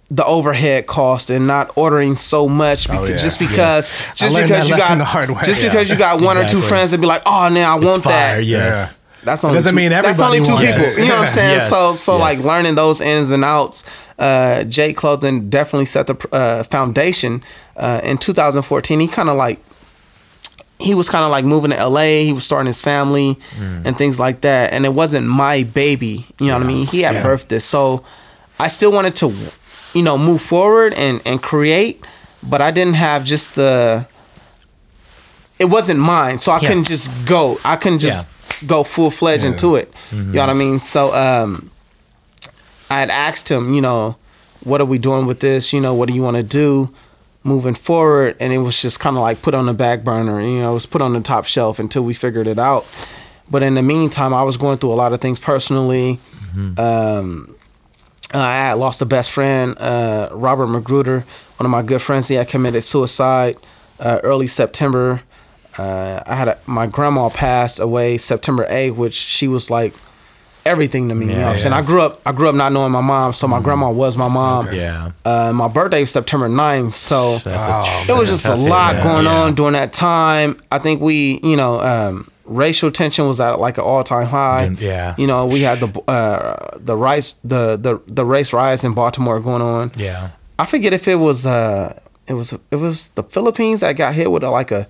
the 0.09 0.25
overhead 0.25 0.87
cost 0.87 1.29
and 1.29 1.47
not 1.47 1.69
ordering 1.75 2.15
so 2.15 2.47
much 2.47 2.87
because, 2.87 3.09
Oh, 3.09 3.11
yeah. 3.11 3.17
just 3.17 3.39
because 3.39 3.89
Yes. 3.91 4.11
Just 4.15 4.35
because 4.37 4.69
you 4.69 4.77
got 4.77 4.97
the 4.97 5.03
hard 5.03 5.29
way. 5.31 5.41
just 5.43 5.61
Yeah. 5.61 5.67
because 5.67 5.89
you 5.89 5.97
got 5.97 6.21
one 6.21 6.37
or 6.37 6.47
two 6.47 6.61
friends 6.61 6.91
that 6.91 7.01
be 7.01 7.07
like 7.07 7.21
oh 7.25 7.49
now 7.49 7.73
I 7.75 7.77
It's 7.77 7.85
want 7.85 8.03
fire, 8.03 8.37
that 8.37 8.45
yes. 8.45 8.95
That's 9.23 9.43
only 9.43 9.55
Doesn't 9.57 9.71
two, 9.71 9.75
mean 9.75 9.89
that's 9.91 10.19
only 10.19 10.39
two 10.39 10.45
everybody 10.53 10.67
people 10.67 10.83
it. 10.83 10.97
you 10.99 11.05
know 11.09 11.15
what 11.17 11.23
I'm 11.25 11.29
saying 11.29 11.51
Yes, 11.55 11.69
so 11.69 11.93
so 11.93 12.13
yes. 12.17 12.21
like 12.21 12.45
learning 12.45 12.75
those 12.75 13.01
ins 13.01 13.31
and 13.31 13.43
outs 13.43 13.83
uh 14.19 14.63
Jay 14.63 14.93
Clothing 14.93 15.49
definitely 15.49 15.85
set 15.85 16.07
the 16.07 16.15
uh, 16.31 16.63
foundation 16.63 17.43
uh 17.75 17.99
in 18.03 18.17
2014 18.17 18.99
he 18.99 19.07
kind 19.07 19.29
of 19.29 19.35
like 19.35 19.59
he 20.79 20.93
was 20.93 21.09
kind 21.09 21.23
of 21.25 21.31
like 21.31 21.43
moving 21.43 21.71
to 21.71 21.87
LA. 21.87 22.21
He 22.23 22.31
was 22.33 22.45
starting 22.45 22.67
his 22.67 22.83
family 22.83 23.39
and 23.59 23.97
things 23.97 24.19
like 24.19 24.41
that. 24.41 24.71
And 24.73 24.85
it 24.85 24.93
wasn't 24.93 25.25
my 25.25 25.63
baby. 25.63 26.27
You 26.39 26.47
know 26.49 26.53
what 26.53 26.61
I 26.61 26.67
mean? 26.67 26.85
He 26.85 27.01
had 27.01 27.15
Yeah. 27.15 27.23
birthed 27.23 27.47
this. 27.47 27.65
So 27.65 28.03
I 28.59 28.67
still 28.67 28.91
wanted 28.91 29.15
to, 29.15 29.33
you 29.95 30.03
know, 30.03 30.19
move 30.19 30.39
forward 30.39 30.93
and, 30.93 31.19
and 31.25 31.41
create, 31.41 32.05
but 32.43 32.61
I 32.61 32.69
didn't 32.69 32.93
have 32.93 33.25
just 33.25 33.55
the, 33.55 34.05
it 35.57 35.65
wasn't 35.65 35.99
mine. 35.99 36.37
So 36.37 36.51
I 36.51 36.59
Yeah. 36.61 36.67
couldn't 36.67 36.83
just 36.83 37.09
go. 37.25 37.59
I 37.65 37.75
couldn't 37.75 37.99
just 37.99 38.19
Yeah. 38.19 38.25
Go 38.65 38.83
full 38.83 39.11
fledged 39.11 39.43
Yeah. 39.43 39.51
into 39.51 39.75
it. 39.75 39.91
You 40.11 40.17
know 40.23 40.39
what 40.41 40.49
I 40.49 40.53
mean? 40.53 40.79
So 40.79 41.13
um, 41.15 41.69
I 42.89 42.99
had 42.99 43.09
asked 43.09 43.49
him, 43.49 43.73
you 43.73 43.81
know, 43.81 44.15
what 44.63 44.81
are 44.81 44.85
we 44.85 44.97
doing 44.97 45.25
with 45.25 45.39
this? 45.39 45.71
You 45.73 45.79
know, 45.81 45.93
what 45.93 46.07
do 46.07 46.15
you 46.15 46.23
want 46.23 46.37
to 46.37 46.43
do 46.43 46.93
moving 47.43 47.75
forward? 47.75 48.35
And 48.39 48.51
it 48.51 48.57
was 48.59 48.81
just 48.81 48.99
kind 48.99 49.15
of 49.15 49.21
like 49.21 49.41
put 49.41 49.53
on 49.53 49.65
the 49.67 49.73
back 49.73 50.03
burner. 50.03 50.41
You 50.41 50.59
know, 50.59 50.71
it 50.71 50.73
was 50.73 50.85
put 50.85 51.01
on 51.01 51.13
the 51.13 51.21
top 51.21 51.45
shelf 51.45 51.79
until 51.79 52.03
we 52.03 52.13
figured 52.13 52.47
it 52.47 52.57
out. 52.59 52.85
But 53.49 53.63
in 53.63 53.75
the 53.75 53.81
meantime, 53.83 54.33
I 54.33 54.43
was 54.43 54.57
going 54.57 54.77
through 54.77 54.91
a 54.91 54.95
lot 54.95 55.13
of 55.13 55.21
things 55.21 55.39
personally. 55.39 56.19
Um, 56.77 57.55
uh, 58.33 58.39
I 58.39 58.55
had 58.55 58.73
lost 58.73 59.01
a 59.01 59.05
best 59.05 59.31
friend, 59.31 59.77
uh, 59.79 60.29
Robert 60.33 60.67
Magruder, 60.67 61.23
one 61.57 61.65
of 61.65 61.69
my 61.69 61.81
good 61.81 62.01
friends. 62.01 62.27
He 62.27 62.35
had 62.35 62.47
committed 62.49 62.83
suicide 62.83 63.57
uh, 63.99 64.19
early 64.23 64.47
September. 64.47 65.21
Uh, 65.77 66.21
I 66.25 66.35
had 66.35 66.47
a, 66.47 66.57
my 66.65 66.87
grandma 66.87 67.29
passed 67.29 67.79
away 67.79 68.17
September 68.17 68.65
8th, 68.69 68.95
which 68.95 69.13
she 69.13 69.47
was 69.47 69.69
like 69.69 69.93
everything 70.65 71.07
to 71.09 71.15
me. 71.15 71.27
you 71.27 71.31
know 71.33 71.37
Yeah, 71.39 71.45
what 71.47 71.55
I'm 71.55 71.61
saying? 71.61 71.73
I 71.73 71.81
grew 71.81 72.01
up. 72.01 72.21
I 72.25 72.31
grew 72.33 72.49
up 72.49 72.55
not 72.55 72.71
knowing 72.73 72.91
my 72.91 73.01
mom, 73.01 73.31
so 73.33 73.47
my 73.47 73.61
grandma 73.61 73.89
was 73.91 74.17
my 74.17 74.27
mom. 74.27 74.73
Yeah. 74.73 75.11
Uh, 75.23 75.53
my 75.53 75.67
birthday 75.67 76.01
was 76.01 76.11
September 76.11 76.49
9th, 76.49 76.93
so 76.93 77.37
That's 77.39 77.67
Oh, 78.09 78.13
it 78.15 78.17
was 78.17 78.27
just 78.29 78.45
a 78.47 78.55
lot 78.55 78.95
yeah. 78.95 79.03
going 79.03 79.25
Yeah. 79.25 79.41
on 79.43 79.55
during 79.55 79.73
that 79.73 79.93
time. 79.93 80.57
I 80.71 80.79
think 80.79 81.01
we, 81.01 81.39
you 81.41 81.55
know, 81.55 81.79
um, 81.79 82.29
racial 82.45 82.89
tension 82.91 83.27
was 83.27 83.39
at 83.39 83.59
like 83.59 83.77
an 83.77 83.83
all 83.85 84.03
time 84.03 84.27
high. 84.27 84.63
And- 84.63 84.79
yeah. 84.79 85.15
You 85.17 85.27
know, 85.27 85.45
we 85.45 85.61
had 85.61 85.79
the 85.79 86.01
uh, 86.09 86.77
the 86.77 86.95
rice 86.97 87.35
the, 87.43 87.77
the 87.77 88.01
the 88.07 88.25
race 88.25 88.51
riots 88.51 88.83
in 88.83 88.93
Baltimore 88.93 89.39
going 89.39 89.61
on. 89.61 89.91
Yeah. 89.95 90.29
I 90.59 90.65
forget 90.65 90.91
if 90.91 91.07
it 91.07 91.15
was 91.15 91.45
uh 91.45 91.97
it 92.27 92.33
was 92.33 92.51
it 92.71 92.75
was 92.77 93.09
the 93.09 93.23
Philippines 93.23 93.79
that 93.81 93.93
got 93.95 94.15
hit 94.15 94.31
with 94.31 94.43
a, 94.43 94.49
like 94.49 94.71
a 94.71 94.87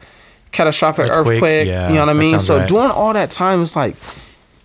catastrophic 0.58 1.10
Earthquake, 1.12 1.36
earthquake. 1.36 1.68
yeah, 1.68 1.88
you 1.90 1.94
know 1.96 2.02
what 2.02 2.10
I 2.10 2.14
mean? 2.14 2.40
So 2.40 2.58
right. 2.58 2.68
during 2.68 2.90
all 2.90 3.14
that 3.14 3.30
time, 3.32 3.62
it's 3.62 3.76
like 3.76 3.96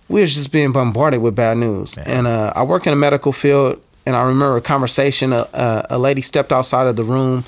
we 0.09 0.21
was 0.21 0.33
just 0.33 0.51
being 0.51 0.71
bombarded 0.71 1.21
with 1.21 1.35
bad 1.35 1.57
news. 1.57 1.97
And 1.97 2.27
uh, 2.27 2.51
I 2.55 2.63
work 2.63 2.85
in 2.87 2.91
the 2.91 2.97
medical 2.97 3.31
field, 3.31 3.79
and 4.05 4.15
I 4.15 4.23
remember 4.23 4.57
a 4.57 4.61
conversation. 4.61 5.31
A, 5.33 5.47
a, 5.53 5.85
a 5.91 5.97
lady 5.97 6.21
stepped 6.21 6.51
outside 6.51 6.87
of 6.87 6.95
the 6.95 7.03
room, 7.03 7.45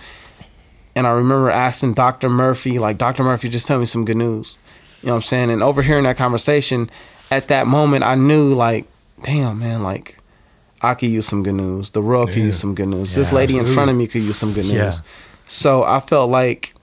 and 0.96 1.08
I 1.08 1.12
remember 1.12 1.50
asking 1.50 1.96
Dr. 1.96 2.30
Murphy, 2.30 2.80
like, 2.80 2.98
Dr. 2.98 3.24
Murphy, 3.24 3.50
just 3.50 3.68
tell 3.68 3.80
me 3.80 3.86
some 3.86 4.06
good 4.06 4.18
news. 4.18 4.58
You 5.02 5.08
know 5.08 5.14
what 5.14 5.18
I'm 5.18 5.22
saying? 5.24 5.50
And 5.52 5.62
overhearing 5.64 6.04
that 6.04 6.18
conversation, 6.18 6.90
at 7.32 7.48
that 7.50 7.68
moment, 7.68 8.04
I 8.04 8.16
knew, 8.16 8.54
like, 8.54 8.86
damn, 9.24 9.60
man, 9.60 9.84
like, 9.84 10.18
I 10.82 10.94
could 10.94 11.10
use 11.10 11.26
some 11.26 11.42
good 11.42 11.56
news. 11.56 11.90
The 11.90 12.02
world 12.02 12.30
could 12.30 12.38
use 12.44 12.60
some 12.60 12.76
good 12.76 12.88
news. 12.90 13.16
this 13.16 13.32
Yeah, 13.32 13.38
lady 13.38 13.58
in 13.58 13.66
front 13.66 13.90
of 13.90 13.98
me 13.98 14.06
could 14.08 14.22
use 14.22 14.38
some 14.38 14.54
good 14.54 14.66
news. 14.66 14.74
Yeah. 14.74 14.94
So 15.48 15.84
I 15.84 16.00
felt 16.00 16.30
like 16.30 16.75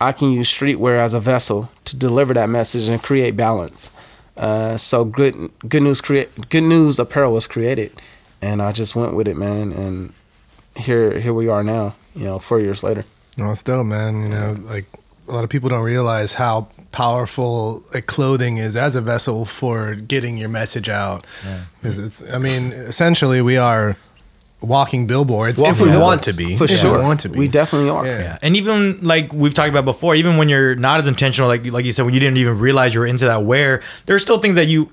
I 0.00 0.12
can 0.12 0.30
use 0.30 0.50
streetwear 0.50 0.98
as 0.98 1.14
a 1.14 1.20
vessel 1.20 1.70
to 1.84 1.96
deliver 1.96 2.32
that 2.34 2.48
message 2.48 2.88
and 2.88 3.02
create 3.02 3.36
balance. 3.36 3.90
Uh, 4.36 4.76
so 4.76 5.04
good, 5.04 5.50
good 5.68 5.82
news 5.82 6.00
create 6.00 6.48
good 6.48 6.62
news 6.62 6.98
apparel 6.98 7.32
was 7.34 7.46
created, 7.46 7.92
and 8.40 8.62
I 8.62 8.72
just 8.72 8.96
went 8.96 9.14
with 9.14 9.28
it, 9.28 9.36
man. 9.36 9.72
And 9.72 10.12
here, 10.76 11.18
here 11.18 11.34
we 11.34 11.48
are 11.48 11.62
now. 11.62 11.94
You 12.14 12.24
know, 12.24 12.38
four 12.38 12.60
years 12.60 12.82
later. 12.82 13.04
Well, 13.36 13.52
it's 13.52 13.62
dope, 13.62 13.86
man. 13.86 14.22
You 14.22 14.28
know, 14.30 14.56
like 14.64 14.86
a 15.28 15.32
lot 15.32 15.44
of 15.44 15.50
people 15.50 15.68
don't 15.68 15.84
realize 15.84 16.34
how 16.34 16.68
powerful 16.90 17.84
like, 17.94 18.06
clothing 18.06 18.56
is 18.56 18.76
as 18.76 18.96
a 18.96 19.00
vessel 19.00 19.44
for 19.44 19.94
getting 19.94 20.36
your 20.36 20.48
message 20.48 20.88
out. 20.88 21.26
Because 21.80 21.98
it's, 21.98 22.22
I 22.32 22.38
mean, 22.38 22.72
essentially, 22.72 23.40
we 23.40 23.56
are 23.56 23.96
walking 24.60 25.06
billboards 25.06 25.60
if 25.60 25.80
we 25.80 25.86
billboards, 25.88 25.98
want 26.02 26.22
to 26.24 26.32
be. 26.34 26.56
for 26.56 26.64
If 26.64 26.70
we 26.70 26.76
sure. 26.76 26.98
want 27.02 27.20
to 27.20 27.28
be. 27.28 27.38
We 27.38 27.48
definitely 27.48 27.88
are. 27.90 28.04
Yeah. 28.06 28.18
Yeah, 28.20 28.38
and 28.42 28.56
even 28.56 29.00
like 29.02 29.32
we've 29.32 29.54
talked 29.54 29.70
about 29.70 29.84
before, 29.84 30.14
even 30.14 30.36
when 30.36 30.48
you're 30.48 30.74
not 30.74 31.00
as 31.00 31.08
intentional, 31.08 31.48
like 31.48 31.64
like 31.66 31.84
you 31.84 31.92
said, 31.92 32.04
when 32.04 32.14
you 32.14 32.20
didn't 32.20 32.36
even 32.38 32.58
realize 32.58 32.94
you 32.94 33.00
were 33.00 33.06
into 33.06 33.24
that 33.26 33.44
wear, 33.44 33.82
there's 34.06 34.22
still 34.22 34.38
things 34.38 34.54
that 34.56 34.66
you 34.66 34.90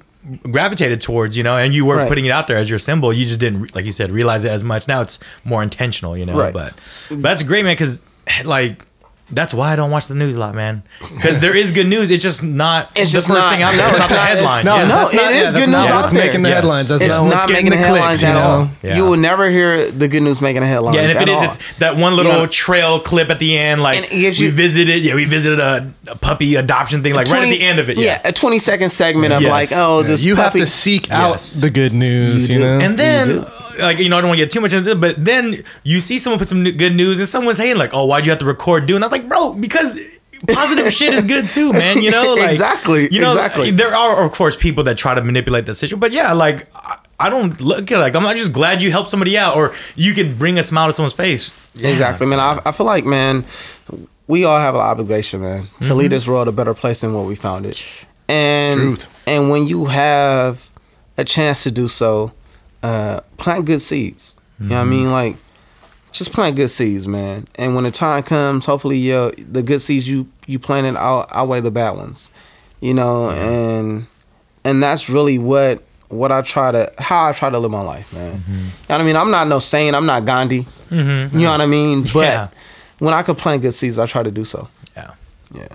gravitated 0.51 0.99
towards, 1.01 1.37
you 1.37 1.43
know, 1.43 1.55
and 1.57 1.73
you 1.73 1.85
were 1.85 1.97
Right. 1.97 2.07
putting 2.09 2.25
it 2.25 2.31
out 2.31 2.47
there 2.47 2.57
as 2.57 2.69
your 2.69 2.79
symbol. 2.79 3.13
You 3.13 3.25
just 3.25 3.39
didn't, 3.39 3.73
like 3.75 3.85
you 3.85 3.91
said, 3.93 4.11
realize 4.11 4.43
it 4.45 4.51
as 4.51 4.63
much. 4.63 4.87
Now 4.87 5.01
it's 5.01 5.19
more 5.45 5.63
intentional, 5.63 6.17
you 6.17 6.25
know. 6.25 6.37
Right. 6.37 6.53
But, 6.53 6.73
but 7.09 7.21
that's 7.21 7.43
great, 7.43 7.63
man, 7.63 7.73
because 7.75 8.01
like. 8.43 8.83
That's 9.29 9.53
why 9.53 9.73
I 9.73 9.75
don't 9.75 9.91
watch 9.91 10.07
the 10.07 10.15
news 10.15 10.35
a 10.35 10.39
lot, 10.39 10.55
man. 10.55 10.83
Because 11.13 11.41
there 11.41 11.53
is 11.53 11.73
good 11.73 11.87
news. 11.87 12.09
It's 12.09 12.23
just 12.23 12.43
not 12.43 12.89
It's 12.95 13.11
the 13.11 13.17
just 13.17 13.27
first 13.27 13.39
not- 13.41 13.51
thing 13.51 13.61
out 13.61 13.75
there. 13.75 13.87
It's 13.87 13.97
it's 13.97 14.09
not 14.09 14.09
the 14.09 14.15
not- 14.15 14.31
it's- 14.31 14.39
headline. 14.53 14.65
No, 14.65 14.75
yeah. 14.77 14.87
no, 14.87 14.95
that's 14.99 15.13
it 15.13 15.17
not, 15.17 15.31
is 15.31 15.35
yeah, 15.37 15.51
good 15.51 15.59
news 15.59 15.69
not 15.69 15.91
out 15.91 16.01
what's 16.01 16.13
there. 16.13 16.25
making 16.25 16.41
the 16.43 16.49
Yes. 16.49 16.55
headlines. 16.55 16.87
That's 16.87 17.03
It's 17.03 17.13
not, 17.19 17.27
not, 17.29 17.49
making 17.49 17.65
the 17.65 17.71
the 17.71 17.77
headlines 17.77 18.19
clicks, 18.19 18.21
you 18.23 18.27
at 18.29 18.35
all. 18.37 18.69
Yeah. 18.83 18.95
You 18.95 19.03
will 19.03 19.17
never 19.17 19.49
hear 19.49 19.91
the 19.91 20.07
good 20.07 20.23
news 20.23 20.39
making 20.41 20.61
the 20.61 20.67
headlines. 20.67 20.95
Yeah, 20.95 21.01
and 21.01 21.11
if 21.11 21.21
it 21.21 21.27
is, 21.27 21.35
all. 21.35 21.43
it's 21.43 21.59
that 21.79 21.97
one 21.97 22.15
little 22.15 22.31
You 22.31 22.37
know- 22.39 22.45
trail 22.47 22.99
clip 23.01 23.29
at 23.29 23.39
the 23.39 23.57
end, 23.57 23.81
like 23.83 23.97
And 23.97 24.05
it 24.05 24.11
gives 24.11 24.39
we 24.39 24.47
visited. 24.47 25.03
Yeah, 25.03 25.15
we 25.15 25.25
visited 25.25 25.59
a, 25.59 25.91
a 26.07 26.15
puppy 26.15 26.55
adoption 26.55 27.03
thing, 27.03 27.13
like 27.13 27.27
right 27.27 27.43
at 27.43 27.49
the 27.49 27.61
end 27.61 27.79
of 27.79 27.89
it. 27.89 27.97
Yeah, 27.97 28.21
a 28.23 28.31
20 28.31 28.59
second 28.59 28.89
segment 28.91 29.33
of 29.33 29.41
Yes. 29.41 29.51
like, 29.51 29.69
oh, 29.77 30.01
Yeah, 30.03 30.07
this 30.07 30.23
you 30.23 30.37
have 30.37 30.53
to 30.53 30.65
seek 30.65 31.11
out 31.11 31.39
the 31.59 31.69
good 31.69 31.91
news, 31.93 32.47
You 32.49 32.55
you, 32.55 32.61
know? 32.61 32.79
and 32.79 32.97
then 32.97 33.45
like 33.79 33.99
you 33.99 34.09
know, 34.09 34.17
I 34.17 34.21
don't 34.21 34.29
want 34.29 34.39
to 34.39 34.45
get 34.45 34.51
too 34.51 34.59
much 34.61 34.73
into 34.73 34.89
it, 34.91 34.99
but 34.99 35.23
then 35.23 35.63
you 35.83 36.01
see 36.01 36.17
someone 36.17 36.39
put 36.39 36.47
some 36.47 36.63
good 36.63 36.95
news, 36.95 37.19
and 37.19 37.27
someone's 37.27 37.57
saying 37.59 37.77
like, 37.77 37.91
"Oh, 37.93 38.05
why'd 38.05 38.25
you 38.25 38.31
have 38.31 38.39
to 38.39 38.45
record?" 38.45 38.87
Doing, 38.87 39.03
I 39.03 39.05
was 39.05 39.11
like, 39.19 39.29
"Bro, 39.29 39.53
because." 39.53 39.97
Positive 40.49 40.93
shit 40.93 41.15
is 41.15 41.25
good 41.25 41.47
too, 41.47 41.73
man. 41.73 41.99
You 41.99 42.11
know, 42.11 42.33
like 42.39 42.51
Exactly, 42.51 43.07
You 43.11 43.21
know, 43.21 43.31
exactly. 43.31 43.71
there 43.71 43.95
are 43.95 44.23
of 44.23 44.31
course 44.33 44.55
people 44.55 44.83
that 44.83 44.95
try 44.95 45.15
to 45.15 45.23
manipulate 45.23 45.65
the 45.65 45.73
situation, 45.73 45.97
but 45.99 46.11
yeah, 46.11 46.31
like 46.33 46.67
I, 46.75 46.99
I 47.19 47.29
don't 47.31 47.59
look 47.59 47.91
at 47.91 47.97
like 47.97 48.15
I'm 48.15 48.21
not 48.21 48.35
just 48.35 48.53
glad 48.53 48.83
you 48.83 48.91
helped 48.91 49.09
somebody 49.09 49.35
out, 49.35 49.55
or 49.57 49.73
you 49.95 50.13
could 50.13 50.37
bring 50.37 50.59
a 50.59 50.63
smile 50.63 50.87
to 50.89 50.93
someone's 50.93 51.15
face. 51.15 51.51
Exactly, 51.81 52.27
man. 52.27 52.39
I, 52.39 52.61
I 52.67 52.71
feel 52.71 52.85
like, 52.85 53.03
man, 53.03 53.45
we 54.27 54.43
all 54.43 54.59
have 54.59 54.75
an 54.75 54.81
obligation, 54.81 55.41
man, 55.41 55.65
to 55.81 55.95
lead 55.95 56.11
this 56.11 56.27
world 56.27 56.47
a 56.47 56.51
better 56.51 56.75
place 56.75 57.01
than 57.01 57.15
what 57.15 57.25
we 57.25 57.33
found 57.33 57.65
it. 57.65 57.83
And 58.29 58.79
Truth. 58.79 59.07
and 59.25 59.49
when 59.49 59.65
you 59.65 59.85
have 59.85 60.69
a 61.17 61.23
chance 61.23 61.63
to 61.63 61.71
do 61.71 61.87
so, 61.87 62.31
uh, 62.83 63.21
plant 63.37 63.65
good 63.65 63.81
seeds. 63.81 64.35
You 64.59 64.67
know 64.69 64.75
what 64.75 64.81
I 64.81 64.85
mean? 64.85 65.11
Like, 65.11 65.35
just 66.17 66.33
plant 66.33 66.55
good 66.55 66.69
seeds, 66.69 67.07
man. 67.07 67.47
And 67.55 67.75
when 67.75 67.83
the 67.83 67.91
time 67.91 68.23
comes, 68.23 68.65
hopefully, 68.65 68.97
yeah, 68.97 69.29
the 69.37 69.61
good 69.63 69.81
seeds 69.81 70.07
you 70.09 70.27
you 70.45 70.59
planted 70.59 70.95
out 70.97 71.27
outweigh 71.31 71.61
the 71.61 71.71
bad 71.71 71.91
ones. 71.97 72.29
You 72.81 72.93
know, 72.93 73.29
and 73.31 74.05
and 74.63 74.81
that's 74.83 75.09
really 75.09 75.39
what 75.39 75.83
what 76.09 76.31
I 76.31 76.41
try 76.41 76.71
to 76.71 76.91
how 76.99 77.27
I 77.29 77.31
try 77.33 77.49
to 77.49 77.59
live 77.59 77.71
my 77.71 77.81
life, 77.81 78.13
man. 78.13 78.37
Mm-hmm. 78.39 78.51
You 78.53 78.59
know 78.63 78.69
what 78.87 79.01
I 79.01 79.03
mean? 79.03 79.15
I'm 79.15 79.31
not 79.31 79.47
no 79.47 79.59
saint. 79.59 79.95
I'm 79.95 80.05
not 80.05 80.25
Gandhi. 80.25 80.65
Mm-hmm. 80.89 81.37
You 81.37 81.45
know 81.45 81.51
what 81.51 81.61
I 81.61 81.65
mean? 81.65 82.03
But 82.13 82.19
Yeah. 82.27 82.47
when 82.99 83.13
I 83.13 83.23
could 83.23 83.37
plant 83.37 83.61
good 83.61 83.73
seeds, 83.73 83.99
I 83.99 84.05
try 84.05 84.23
to 84.23 84.31
do 84.31 84.45
so. 84.45 84.67
Yeah. 84.95 85.11
Yeah. 85.53 85.67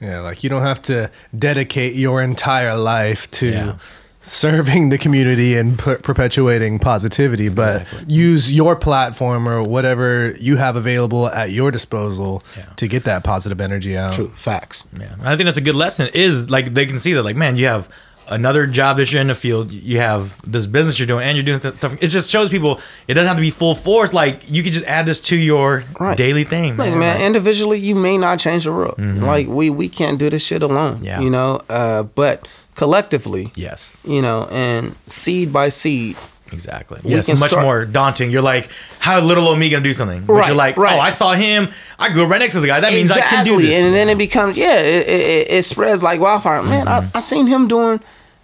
Yeah, 0.00 0.20
like 0.20 0.42
you 0.42 0.48
don't 0.48 0.62
have 0.62 0.80
to 0.82 1.10
dedicate 1.38 1.94
your 1.94 2.22
entire 2.22 2.74
life 2.76 3.30
to 3.32 3.46
Yeah. 3.50 3.74
Serving 4.22 4.90
the 4.90 4.98
community 4.98 5.56
and 5.56 5.78
per- 5.78 5.98
perpetuating 5.98 6.78
positivity, 6.78 7.48
but 7.48 7.86
use 8.06 8.52
your 8.52 8.76
platform 8.76 9.48
or 9.48 9.62
whatever 9.62 10.32
you 10.38 10.56
have 10.56 10.76
available 10.76 11.28
at 11.28 11.50
your 11.50 11.70
disposal 11.70 12.42
Yeah. 12.56 12.64
to 12.76 12.86
get 12.86 13.04
that 13.04 13.24
positive 13.24 13.60
energy 13.60 13.96
out. 13.96 14.12
True. 14.12 14.30
Facts. 14.36 14.84
Yeah, 14.98 15.14
I 15.22 15.36
think 15.36 15.46
that's 15.46 15.56
a 15.58 15.62
good 15.62 15.74
lesson. 15.74 16.08
Is 16.12 16.50
like 16.50 16.74
they 16.74 16.86
can 16.86 16.98
see 16.98 17.14
that, 17.14 17.22
like, 17.24 17.36
man, 17.36 17.56
you 17.56 17.66
have 17.66 17.88
another 18.28 18.64
job 18.66 18.96
that 18.98 19.10
you're 19.10 19.20
in 19.22 19.26
the 19.26 19.34
field. 19.34 19.72
You 19.72 19.98
have 19.98 20.40
this 20.48 20.66
business 20.66 20.98
you're 21.00 21.06
doing, 21.08 21.26
and 21.26 21.36
you're 21.36 21.44
doing 21.44 21.58
th- 21.58 21.74
stuff. 21.76 21.96
It 22.00 22.08
just 22.08 22.30
shows 22.30 22.48
people 22.50 22.78
it 23.08 23.14
doesn't 23.14 23.26
have 23.26 23.36
to 23.38 23.40
be 23.40 23.50
full 23.50 23.74
force. 23.74 24.12
Like 24.12 24.42
you 24.50 24.62
could 24.62 24.72
just 24.72 24.84
add 24.84 25.06
this 25.06 25.20
to 25.22 25.36
your 25.36 25.82
Right. 25.98 26.16
daily 26.16 26.44
thing, 26.44 26.76
Like, 26.76 26.90
man. 26.90 26.98
man, 26.98 27.20
individually, 27.22 27.78
you 27.78 27.94
may 27.94 28.18
not 28.18 28.38
change 28.38 28.64
the 28.64 28.72
world. 28.72 28.96
Like 28.98 29.48
we 29.48 29.70
we 29.70 29.88
can't 29.88 30.18
do 30.18 30.28
this 30.30 30.44
shit 30.44 30.62
alone. 30.62 30.96
Mm-hmm. 30.96 31.04
Yeah. 31.04 31.20
You 31.22 31.30
know, 31.30 31.60
uh, 31.70 32.02
but 32.04 32.46
collectively, 32.80 33.52
yes, 33.56 33.94
you 34.06 34.22
know, 34.22 34.48
and 34.50 34.96
seed 35.06 35.52
by 35.52 35.68
seed, 35.68 36.16
exactly. 36.50 36.98
Yes, 37.04 37.28
much 37.38 37.50
start- 37.50 37.62
more 37.62 37.84
daunting. 37.84 38.30
You're 38.30 38.40
like, 38.54 38.70
how 39.00 39.20
little 39.20 39.46
old 39.48 39.58
me 39.58 39.68
gonna 39.68 39.84
do 39.84 39.92
something? 39.92 40.22
But 40.24 40.32
Right, 40.32 40.46
you're 40.46 40.56
like, 40.56 40.78
right. 40.78 40.96
oh, 40.96 41.00
I 41.00 41.10
saw 41.10 41.34
him. 41.34 41.68
I 41.98 42.08
grew 42.10 42.24
up 42.24 42.30
right 42.30 42.40
next 42.40 42.54
to 42.54 42.60
the 42.60 42.68
guy. 42.68 42.80
That 42.80 42.94
means 42.94 43.10
I 43.12 43.20
can 43.20 43.44
do 43.44 43.58
this. 43.60 43.78
And 43.78 43.94
then 43.94 44.08
it 44.08 44.16
becomes 44.16 44.56
yeah, 44.56 44.78
it, 44.78 45.06
it, 45.06 45.50
it- 45.50 45.64
spreads 45.66 46.02
like 46.02 46.20
wildfire. 46.20 46.62
Man, 46.62 46.88
I, 46.88 47.06
I 47.14 47.20
seen 47.20 47.46
him 47.48 47.68
doing. 47.68 48.00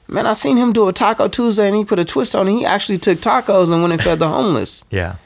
Man, 0.08 0.26
I 0.26 0.34
seen 0.34 0.58
him 0.58 0.72
do 0.74 0.86
a 0.86 0.92
Taco 0.92 1.28
Tuesday, 1.28 1.66
and 1.66 1.74
he 1.74 1.82
put 1.84 1.98
a 1.98 2.04
twist 2.04 2.34
on 2.36 2.46
it. 2.46 2.52
He 2.52 2.64
actually 2.66 2.98
took 2.98 3.18
tacos 3.20 3.72
and 3.72 3.80
went 3.80 3.94
and 3.94 4.02
fed 4.02 4.18
the 4.18 4.28
homeless. 4.28 4.84
yeah, 4.90 5.16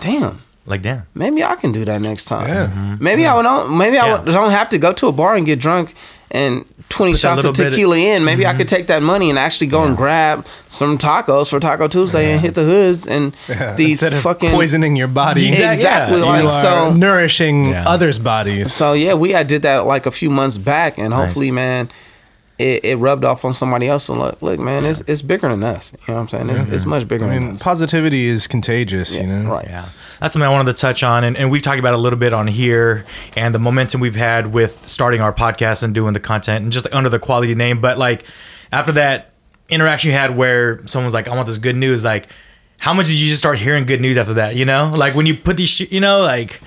Damn. 0.00 0.42
like 0.66 0.82
damn. 0.82 1.06
maybe 1.14 1.42
I 1.42 1.54
can 1.56 1.72
do 1.72 1.84
that 1.86 2.00
next 2.02 2.26
time. 2.26 2.46
Yeah. 2.48 2.66
Mm-hmm. 2.66 3.02
Maybe 3.02 3.26
I 3.26 3.40
don't. 3.42 3.78
Maybe 3.78 3.96
I 3.98 4.06
Yeah. 4.08 4.22
don't 4.24 4.50
have 4.52 4.68
to 4.68 4.78
go 4.78 4.92
to 4.92 5.06
a 5.08 5.12
bar 5.12 5.34
and 5.34 5.46
get 5.46 5.58
drunk 5.58 5.94
and 6.36 6.64
twenty 6.88 7.12
Put 7.12 7.20
shots 7.20 7.44
of 7.44 7.54
bit 7.54 7.60
of- 7.60 7.66
Mm-hmm. 7.66 7.70
tequila 7.74 7.96
in. 7.96 8.24
Maybe 8.24 8.46
I 8.46 8.54
could 8.54 8.68
take 8.68 8.86
that 8.88 9.02
money 9.02 9.30
and 9.30 9.38
actually 9.38 9.66
go 9.68 9.82
and 9.84 9.96
grab 9.96 10.46
some 10.68 10.98
tacos 10.98 11.48
for 11.50 11.58
Taco 11.58 11.88
Tuesday 11.88 12.32
and 12.32 12.40
hit 12.40 12.54
the 12.54 12.64
hoods 12.64 13.06
and 13.06 13.34
Yeah, 13.48 13.74
these 13.74 14.02
Instead 14.02 14.22
fucking 14.22 14.50
poisoning 14.52 14.94
your 14.96 15.08
body, 15.08 15.48
Exactly. 15.56 16.20
Yeah, 16.20 16.24
like 16.26 16.44
are 16.44 16.62
so. 16.90 16.94
nourishing 16.94 17.70
Yeah. 17.70 17.88
others' 17.88 18.18
bodies. 18.18 18.72
So 18.72 18.92
yeah, 18.92 19.14
we 19.14 19.30
had 19.30 19.46
did 19.48 19.62
that 19.62 19.86
like 19.86 20.06
a 20.06 20.10
few 20.12 20.30
months 20.30 20.58
back, 20.58 20.98
and 20.98 21.12
hopefully, 21.12 21.50
man, 21.50 21.90
it, 22.58 22.84
it 22.84 22.96
rubbed 22.96 23.24
off 23.24 23.44
on 23.44 23.52
somebody 23.52 23.88
else. 23.88 24.08
And 24.08 24.18
look, 24.18 24.40
look, 24.40 24.58
man, 24.58 24.84
it's 24.84 25.00
it's 25.02 25.22
bigger 25.22 25.48
than 25.48 25.62
us. 25.62 25.92
You 25.92 25.98
know 26.08 26.14
what 26.14 26.20
I'm 26.20 26.28
saying? 26.28 26.50
It's, 26.50 26.64
it's 26.64 26.86
much 26.86 27.06
bigger 27.06 27.26
I 27.26 27.34
than 27.34 27.44
mean, 27.44 27.54
us. 27.56 27.62
positivity 27.62 28.26
is 28.26 28.46
contagious, 28.46 29.18
you 29.18 29.26
know? 29.26 29.50
right. 29.50 29.66
Yeah. 29.66 29.88
That's 30.20 30.32
something 30.32 30.46
I 30.46 30.50
wanted 30.50 30.74
to 30.74 30.80
touch 30.80 31.02
on. 31.02 31.24
And, 31.24 31.36
and 31.36 31.50
we've 31.50 31.60
talked 31.60 31.78
about 31.78 31.92
it 31.92 31.96
a 31.96 32.00
little 32.00 32.18
bit 32.18 32.32
on 32.32 32.46
here 32.46 33.04
and 33.36 33.54
the 33.54 33.58
momentum 33.58 34.00
we've 34.00 34.16
had 34.16 34.52
with 34.52 34.86
starting 34.86 35.20
our 35.20 35.32
podcast 35.32 35.82
and 35.82 35.94
doing 35.94 36.14
the 36.14 36.20
content 36.20 36.64
and 36.64 36.72
just 36.72 36.86
under 36.92 37.10
the 37.10 37.18
quality 37.18 37.54
name. 37.54 37.80
But 37.80 37.98
like 37.98 38.24
after 38.72 38.92
that 38.92 39.32
interaction 39.68 40.10
you 40.10 40.16
had 40.16 40.36
where 40.36 40.86
someone 40.86 41.04
was 41.04 41.14
like, 41.14 41.28
I 41.28 41.34
want 41.34 41.46
this 41.46 41.58
good 41.58 41.76
news, 41.76 42.04
like, 42.04 42.28
how 42.78 42.92
much 42.94 43.06
did 43.06 43.16
you 43.16 43.28
just 43.28 43.38
start 43.38 43.58
hearing 43.58 43.84
good 43.84 44.00
news 44.00 44.16
after 44.16 44.34
that? 44.34 44.54
You 44.56 44.64
know, 44.64 44.92
like 44.94 45.14
when 45.14 45.26
you 45.26 45.36
put 45.36 45.56
these, 45.56 45.68
sh- 45.68 45.90
you 45.90 46.00
know, 46.00 46.20
like, 46.20 46.60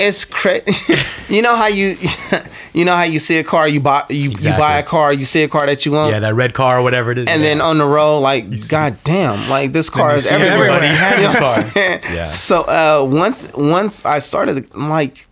It's 0.00 0.24
crazy. 0.24 0.94
you 1.28 1.42
know 1.42 1.56
how 1.56 1.66
you 1.66 1.96
you 2.72 2.84
know 2.84 2.94
how 2.94 3.02
you 3.02 3.18
see 3.18 3.38
a 3.38 3.44
car, 3.44 3.66
you 3.68 3.80
buy 3.80 4.04
you, 4.08 4.30
you 4.30 4.50
buy 4.50 4.78
a 4.78 4.82
car, 4.82 5.12
you 5.12 5.24
see 5.24 5.42
a 5.42 5.48
car 5.48 5.66
that 5.66 5.84
you 5.84 5.92
want, 5.92 6.12
Yeah, 6.12 6.20
that 6.20 6.34
red 6.34 6.54
car 6.54 6.78
or 6.78 6.82
whatever 6.82 7.10
it 7.12 7.18
is. 7.18 7.26
and 7.28 7.42
yeah. 7.42 7.48
then 7.48 7.60
on 7.60 7.78
the 7.78 7.84
road, 7.86 8.20
like, 8.20 8.46
god 8.68 8.96
damn, 9.04 9.48
like 9.50 9.72
this 9.72 9.90
car 9.90 10.14
is 10.14 10.26
everywhere. 10.26 10.70
everybody 10.70 10.86
has 10.86 11.32
this 11.32 11.34
car. 11.34 12.14
Yeah. 12.14 12.30
So 12.32 12.62
uh, 12.62 13.04
once 13.10 13.48
once 13.54 14.04
I 14.04 14.20
started, 14.20 14.70
I'm 14.74 14.88
like, 14.88 15.26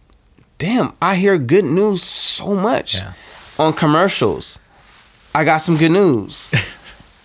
damn, 0.59 0.95
I 1.01 1.15
hear 1.17 1.39
good 1.39 1.65
news 1.65 2.03
so 2.03 2.55
much 2.55 2.95
Yeah. 2.97 3.13
on 3.59 3.73
commercials. 3.73 4.59
I 5.35 5.45
got 5.45 5.59
some 5.59 5.77
good 5.77 5.93
news. 5.93 6.51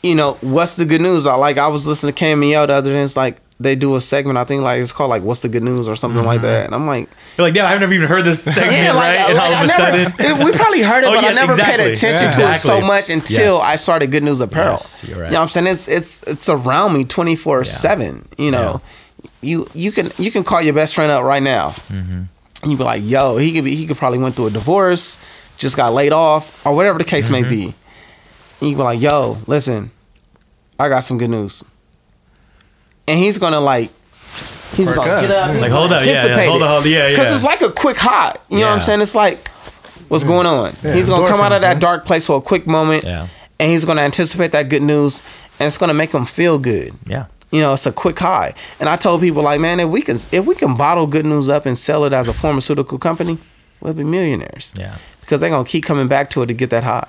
you 0.04 0.16
know, 0.16 0.34
what's 0.42 0.76
the 0.76 0.86
good 0.86 1.02
news? 1.02 1.26
I 1.26 1.36
like 1.36 1.58
I 1.58 1.70
was 1.70 1.88
listening 1.88 2.14
to 2.14 2.24
KMEL 2.24 2.68
the 2.68 2.74
other 2.74 2.92
day. 2.94 3.02
It's 3.02 3.16
like 3.18 3.38
they 3.62 3.76
do 3.76 3.96
a 3.96 4.02
segment. 4.02 4.38
I 4.38 4.44
think 4.44 4.64
like 4.64 4.82
it's 4.82 4.92
called 4.92 5.10
like 5.10 5.24
"What's 5.24 5.42
the 5.42 5.50
Good 5.50 5.64
News" 5.64 5.88
or 5.88 5.96
something 5.96 6.24
like 6.24 6.42
that. 6.42 6.66
And 6.66 6.76
I'm 6.76 6.88
like, 6.88 7.10
You're 7.38 7.48
like, 7.48 7.56
yeah, 7.56 7.68
I've 7.68 7.80
never 7.80 7.94
even 7.94 8.08
heard 8.08 8.24
this 8.26 8.44
segment, 8.44 8.72
yeah, 8.74 8.94
like, 8.94 9.18
right? 9.18 9.30
And 9.30 9.38
like, 9.38 9.48
all 9.50 9.54
I 9.56 9.60
of 9.60 9.66
a 9.66 9.70
sudden, 10.14 10.46
we 10.46 10.52
probably 10.52 10.82
heard 10.82 11.04
it, 11.04 11.08
Oh, 11.08 11.12
but 11.16 11.24
I 11.24 11.30
yeah, 11.30 11.34
never 11.34 11.52
exactly. 11.54 11.86
paid 11.86 11.92
attention 11.94 12.26
Yeah. 12.26 12.48
to 12.48 12.52
it 12.54 12.56
so 12.58 12.82
much 12.82 13.10
until 13.10 13.56
Yes. 13.58 13.64
I 13.64 13.76
started 13.76 14.12
Good 14.12 14.24
News 14.24 14.42
Apparel. 14.42 14.74
Yes, 14.74 15.04
you're 15.08 15.20
right. 15.20 15.26
You 15.28 15.32
know 15.34 15.40
what 15.40 15.44
I'm 15.44 15.50
saying? 15.50 15.68
It's 15.68 15.88
it's 15.88 16.24
it's 16.24 16.50
around 16.50 16.94
me 16.94 17.04
24 17.06 17.64
seven. 17.66 18.28
You 18.38 18.52
know, 18.52 18.82
you 19.42 19.68
you 19.74 19.92
can 19.92 20.12
you 20.18 20.32
can 20.32 20.44
call 20.44 20.62
your 20.62 20.74
best 20.74 20.96
friend 20.96 21.12
up 21.12 21.24
right 21.24 21.44
now. 21.44 21.70
Mm-hmm. 21.90 22.24
And 22.64 22.72
you 22.72 22.78
be 22.78 22.84
like, 22.84 23.04
yo, 23.04 23.38
he 23.38 23.54
could 23.54 23.64
be 23.64 23.76
he 23.76 23.86
could 23.88 23.98
probably 23.98 24.20
went 24.20 24.36
through 24.36 24.48
a 24.48 24.52
divorce, 24.52 25.18
just 25.58 25.76
got 25.76 25.94
laid 25.94 26.12
off, 26.14 26.66
or 26.66 26.76
whatever 26.76 26.98
the 26.98 27.04
case 27.06 27.30
may 27.30 27.42
Mm-hmm. 27.42 27.50
be. 27.50 27.64
And 28.62 28.70
you 28.70 28.76
be 28.76 28.84
like, 28.84 29.02
yo, 29.02 29.38
listen, 29.48 29.90
I 30.80 30.88
got 30.90 31.00
some 31.00 31.18
good 31.18 31.32
news. 31.32 31.64
And 33.08 33.20
he's 33.20 33.38
gonna 33.38 33.60
like. 33.60 33.92
He's 34.76 34.86
Perk 34.88 34.96
gonna 34.96 35.12
up. 35.12 35.22
get 35.22 35.32
up. 35.32 35.52
he's 35.52 35.62
Like, 35.62 35.70
gonna 35.70 35.80
hold 35.82 35.92
up, 35.94 36.06
yeah, 36.06 36.12
yeah, 36.12 36.18
anticipate 36.20 36.48
hold 36.48 36.62
it. 36.62 36.66
up, 36.66 36.70
hold- 36.72 36.86
yeah, 36.86 37.10
Because 37.10 37.28
yeah. 37.28 37.36
it's 37.36 37.44
like 37.44 37.62
a 37.62 37.72
quick 37.72 37.98
high. 37.98 38.36
You 38.50 38.60
know 38.60 38.68
what 38.68 38.72
I'm 38.72 38.78
Yeah. 38.78 38.84
saying? 38.84 39.02
It's 39.02 39.16
like, 39.16 39.48
what's 40.08 40.24
going 40.24 40.48
on? 40.48 40.74
he's 40.94 41.10
gonna 41.10 41.28
come 41.28 41.42
out 41.42 41.52
of 41.52 41.60
that 41.62 41.74
man. 41.74 41.80
dark 41.80 42.06
place 42.06 42.26
for 42.26 42.38
a 42.38 42.42
quick 42.42 42.66
moment, 42.68 43.04
Yeah. 43.04 43.28
and 43.60 43.70
he's 43.70 43.84
gonna 43.84 44.02
anticipate 44.02 44.54
that 44.54 44.70
good 44.70 44.82
news, 44.82 45.22
and 45.60 45.68
it's 45.68 45.78
gonna 45.78 45.94
make 45.94 46.14
him 46.14 46.26
feel 46.26 46.58
good. 46.58 46.94
yeah, 47.06 47.26
You 47.52 47.60
know, 47.62 47.74
it's 47.74 47.86
a 47.86 47.92
quick 47.92 48.18
high. 48.18 48.54
And 48.80 48.88
I 48.88 48.96
told 48.96 49.20
people 49.20 49.44
like, 49.44 49.60
man, 49.60 49.82
if 49.82 49.90
we 49.90 50.02
can 50.02 50.18
if 50.32 50.46
we 50.46 50.56
can 50.56 50.76
bottle 50.78 51.06
good 51.06 51.26
news 51.26 51.50
up 51.50 51.66
and 51.66 51.78
sell 51.78 52.06
it 52.06 52.14
as 52.14 52.30
a 52.30 52.34
pharmaceutical 52.34 52.98
company, 52.98 53.40
we'll 53.82 53.94
be 53.94 54.06
millionaires. 54.06 54.74
yeah. 54.78 54.96
Because 55.20 55.42
they're 55.42 55.50
gonna 55.50 55.66
keep 55.66 55.84
coming 55.84 56.08
back 56.08 56.30
to 56.32 56.44
it 56.44 56.46
to 56.48 56.54
get 56.54 56.70
that 56.70 56.86
high. 56.86 57.08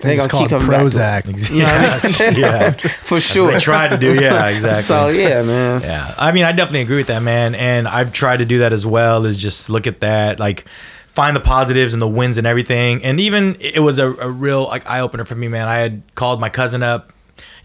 They're 0.00 0.14
It's 0.14 0.26
gonna 0.26 0.44
keep 0.48 0.50
called 0.50 0.62
coming 0.62 0.92
back. 0.92 1.24
Prozac. 1.24 1.50
You 1.50 1.58
know 1.62 1.64
what 1.66 2.20
I 2.22 2.30
mean? 2.30 2.40
yeah. 2.40 2.70
For 3.04 3.20
sure. 3.20 3.52
They 3.52 3.58
tried 3.58 3.88
to 3.88 3.98
do, 3.98 4.14
yeah, 4.20 4.46
exactly. 4.48 4.82
So 4.82 5.08
yeah, 5.08 5.42
man. 5.42 5.80
Yeah, 5.82 6.14
I 6.18 6.32
mean, 6.32 6.44
I 6.44 6.52
definitely 6.52 6.80
agree 6.82 6.96
with 6.96 7.06
that, 7.06 7.22
man. 7.22 7.54
And 7.54 7.86
I've 7.86 8.12
tried 8.12 8.38
to 8.38 8.44
do 8.44 8.58
that 8.58 8.72
as 8.72 8.84
well. 8.86 9.24
Is 9.24 9.36
just 9.36 9.70
look 9.70 9.86
at 9.86 10.00
that, 10.00 10.40
like 10.40 10.64
find 11.06 11.36
the 11.36 11.40
positives 11.40 11.92
and 11.92 12.02
the 12.02 12.08
wins 12.08 12.38
and 12.38 12.46
everything. 12.46 13.04
And 13.04 13.20
even 13.20 13.56
it 13.60 13.78
was 13.80 13.98
a, 14.00 14.08
a 14.14 14.28
real 14.30 14.64
like 14.64 14.88
eye 14.90 15.00
opener 15.00 15.24
for 15.24 15.36
me, 15.36 15.46
man. 15.48 15.68
I 15.68 15.76
had 15.78 16.02
called 16.16 16.40
my 16.40 16.48
cousin 16.48 16.82
up. 16.82 17.12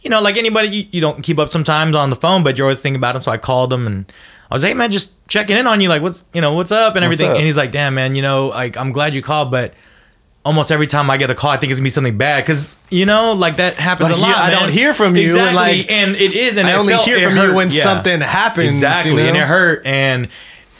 You 0.01 0.09
know, 0.09 0.21
like 0.21 0.37
anybody, 0.37 0.69
you, 0.69 0.85
you 0.91 1.01
don't 1.01 1.21
keep 1.23 1.39
up 1.39 1.51
sometimes 1.51 1.95
on 1.95 2.09
the 2.09 2.15
phone, 2.15 2.43
but 2.43 2.57
you're 2.57 2.67
always 2.67 2.81
thinking 2.81 2.97
about 2.97 3.15
him. 3.15 3.21
So 3.21 3.31
I 3.31 3.37
called 3.37 3.73
him 3.73 3.85
and 3.85 4.11
I 4.49 4.53
was 4.55 4.63
like, 4.63 4.69
hey, 4.71 4.77
man, 4.77 4.91
just 4.91 5.13
checking 5.27 5.57
in 5.57 5.67
on 5.67 5.81
you. 5.81 5.89
Like, 5.89 6.01
what's 6.03 6.21
you 6.33 6.41
know, 6.41 6.53
what's 6.53 6.71
up 6.71 6.95
and 6.95 7.03
What's 7.03 7.15
everything. 7.15 7.31
up? 7.31 7.37
And 7.37 7.45
he's 7.45 7.57
like, 7.57 7.71
damn, 7.71 7.95
man, 7.95 8.13
you 8.15 8.21
know, 8.21 8.47
like 8.47 8.77
I'm 8.77 8.91
glad 8.91 9.15
you 9.15 9.21
called, 9.23 9.49
but. 9.51 9.73
Almost 10.45 10.71
every 10.71 10.87
time 10.87 11.09
I 11.09 11.17
get 11.17 11.29
a 11.29 11.35
call, 11.35 11.51
I 11.51 11.57
think 11.57 11.71
it's 11.71 11.79
gonna 11.79 11.85
be 11.85 11.89
something 11.91 12.17
bad 12.17 12.43
because 12.43 12.73
you 12.89 13.05
know, 13.05 13.33
like 13.33 13.57
that 13.57 13.75
happens 13.75 14.09
Like, 14.11 14.19
a 14.19 14.21
lot. 14.21 14.29
yeah, 14.29 14.41
I 14.43 14.49
man. 14.49 14.59
don't 14.61 14.71
hear 14.71 14.93
from 14.93 15.15
you, 15.15 15.37
and, 15.37 15.55
like, 15.55 15.91
and 15.91 16.15
it 16.15 16.33
is, 16.33 16.57
and 16.57 16.67
I 16.67 16.71
it 16.71 16.77
only 16.77 16.95
hear 16.95 17.17
it 17.17 17.23
from 17.33 17.35
you 17.49 17.53
when 17.53 17.69
Yeah. 17.69 17.83
something 17.83 18.21
happens. 18.21 18.67
Exactly, 18.75 19.11
you 19.11 19.17
know? 19.17 19.23
and 19.27 19.37
it 19.37 19.41
hurt. 19.47 19.85
And 19.85 20.29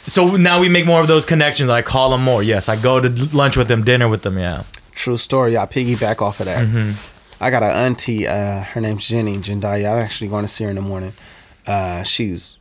so 0.06 0.36
now 0.36 0.58
we 0.60 0.68
make 0.68 0.86
more 0.86 1.00
of 1.00 1.06
those 1.08 1.24
connections. 1.26 1.68
I 1.70 1.82
call 1.82 2.10
them 2.10 2.22
more. 2.24 2.42
Yes, 2.42 2.68
I 2.68 2.76
go 2.76 3.00
to 3.00 3.08
lunch 3.36 3.56
with 3.56 3.68
them, 3.68 3.84
dinner 3.84 4.08
with 4.08 4.22
them. 4.22 4.38
Yeah, 4.38 4.62
True 4.94 5.16
story. 5.18 5.56
I 5.56 5.66
piggyback 5.66 6.20
off 6.22 6.40
of 6.40 6.46
that. 6.46 6.64
Mm-hmm. 6.66 6.92
I 7.42 7.50
got 7.50 7.62
an 7.62 7.70
auntie. 7.70 8.26
Uh, 8.26 8.62
her 8.64 8.80
name's 8.80 9.06
Jenny 9.06 9.36
Jendaya. 9.38 9.92
I'm 9.92 9.98
actually 10.02 10.28
going 10.28 10.44
to 10.44 10.48
see 10.48 10.64
her 10.64 10.70
in 10.70 10.76
the 10.76 10.82
morning. 10.82 11.12
Uh, 11.66 12.02
she's 12.02 12.56
sh- 12.56 12.59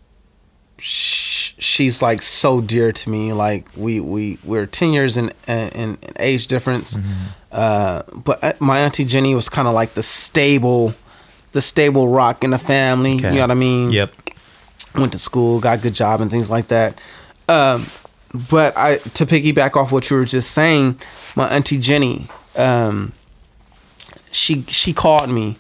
she's 1.59 2.01
like 2.01 2.21
so 2.21 2.61
dear 2.61 2.91
to 2.91 3.09
me. 3.09 3.33
Like 3.33 3.67
we 3.75 3.99
we 3.99 4.39
we're 4.43 4.65
ten 4.65 4.91
years 4.91 5.17
in 5.17 5.31
in, 5.47 5.69
in 5.69 5.97
age 6.17 6.47
difference. 6.47 6.95
Mm-hmm. 6.95 7.11
Uh, 7.51 8.03
but 8.15 8.43
uh, 8.43 8.53
my 8.59 8.79
auntie 8.79 9.05
Jenny 9.05 9.35
was 9.35 9.49
kind 9.49 9.67
of 9.67 9.73
like 9.73 9.93
the 9.93 10.03
stable, 10.03 10.93
the 11.51 11.61
stable 11.61 12.07
rock 12.07 12.43
in 12.43 12.51
the 12.51 12.59
family. 12.59 13.15
Okay. 13.15 13.29
You 13.29 13.35
know 13.35 13.41
what 13.41 13.51
I 13.51 13.55
mean? 13.55 13.91
Yep. 13.91 14.13
went 14.95 15.11
to 15.13 15.19
school, 15.19 15.59
got 15.59 15.79
a 15.79 15.81
good 15.81 15.93
job, 15.95 16.21
and 16.21 16.31
things 16.31 16.49
like 16.49 16.69
that. 16.69 16.99
Um, 17.47 17.87
but 18.49 18.77
I 18.77 18.97
to 18.97 19.25
piggyback 19.25 19.75
off 19.75 19.91
what 19.91 20.09
you 20.09 20.17
were 20.17 20.25
just 20.25 20.51
saying, 20.51 20.99
my 21.35 21.47
auntie 21.49 21.77
Jenny, 21.77 22.27
um, 22.55 23.13
she 24.31 24.63
she 24.67 24.93
called 24.93 25.29
me. 25.29 25.57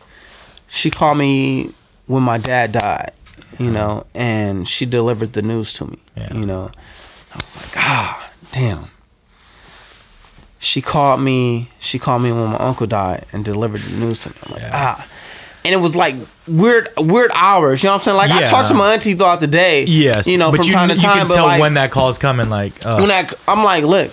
She 0.67 0.91
called 0.91 1.17
me 1.17 1.73
when 2.05 2.21
my 2.21 2.37
dad 2.37 2.71
died, 2.71 3.11
you 3.59 3.69
know, 3.71 4.05
and 4.15 4.67
she 4.67 4.85
delivered 4.85 5.33
the 5.33 5.41
news 5.41 5.73
to 5.73 5.85
me. 5.85 5.97
Yeah. 6.15 6.33
You 6.33 6.45
know, 6.45 6.71
I 7.31 7.35
was 7.35 7.55
like, 7.57 7.77
ah, 7.77 8.31
damn. 8.51 8.85
She 10.59 10.81
called 10.81 11.21
me. 11.21 11.69
She 11.79 11.99
called 11.99 12.21
me 12.21 12.31
when 12.31 12.49
my 12.49 12.57
uncle 12.57 12.85
died 12.87 13.25
and 13.31 13.45
delivered 13.45 13.79
the 13.81 13.97
news 13.97 14.23
to 14.23 14.29
me. 14.29 14.35
I'm 14.45 14.53
like, 14.53 14.61
Yeah. 14.61 14.71
ah. 14.73 15.07
And 15.65 15.73
it 15.73 15.77
was 15.77 15.93
like 15.95 16.15
weird, 16.47 16.89
weird 16.97 17.31
hours. 17.33 17.83
You 17.83 17.87
know 17.87 17.93
what 17.93 17.99
I'm 17.99 18.05
saying? 18.05 18.17
Like 18.17 18.31
I 18.31 18.45
talked 18.45 18.69
to 18.69 18.73
my 18.73 18.93
auntie 18.93 19.13
throughout 19.13 19.41
the 19.41 19.47
day. 19.47 19.83
Yes. 19.85 20.25
You 20.25 20.37
know, 20.37 20.51
but 20.51 20.57
from 20.61 20.67
you, 20.67 20.71
time 20.73 20.87
to 20.89 20.95
you 20.95 21.01
can 21.01 21.27
but 21.27 21.33
tell 21.33 21.45
like, 21.45 21.61
when 21.61 21.73
that 21.73 21.91
call 21.91 22.09
is 22.09 22.17
coming. 22.17 22.49
Like, 22.49 22.85
uh, 22.85 22.97
when 22.99 23.11
I, 23.11 23.27
I'm 23.47 23.63
like, 23.63 23.83
look, 23.83 24.09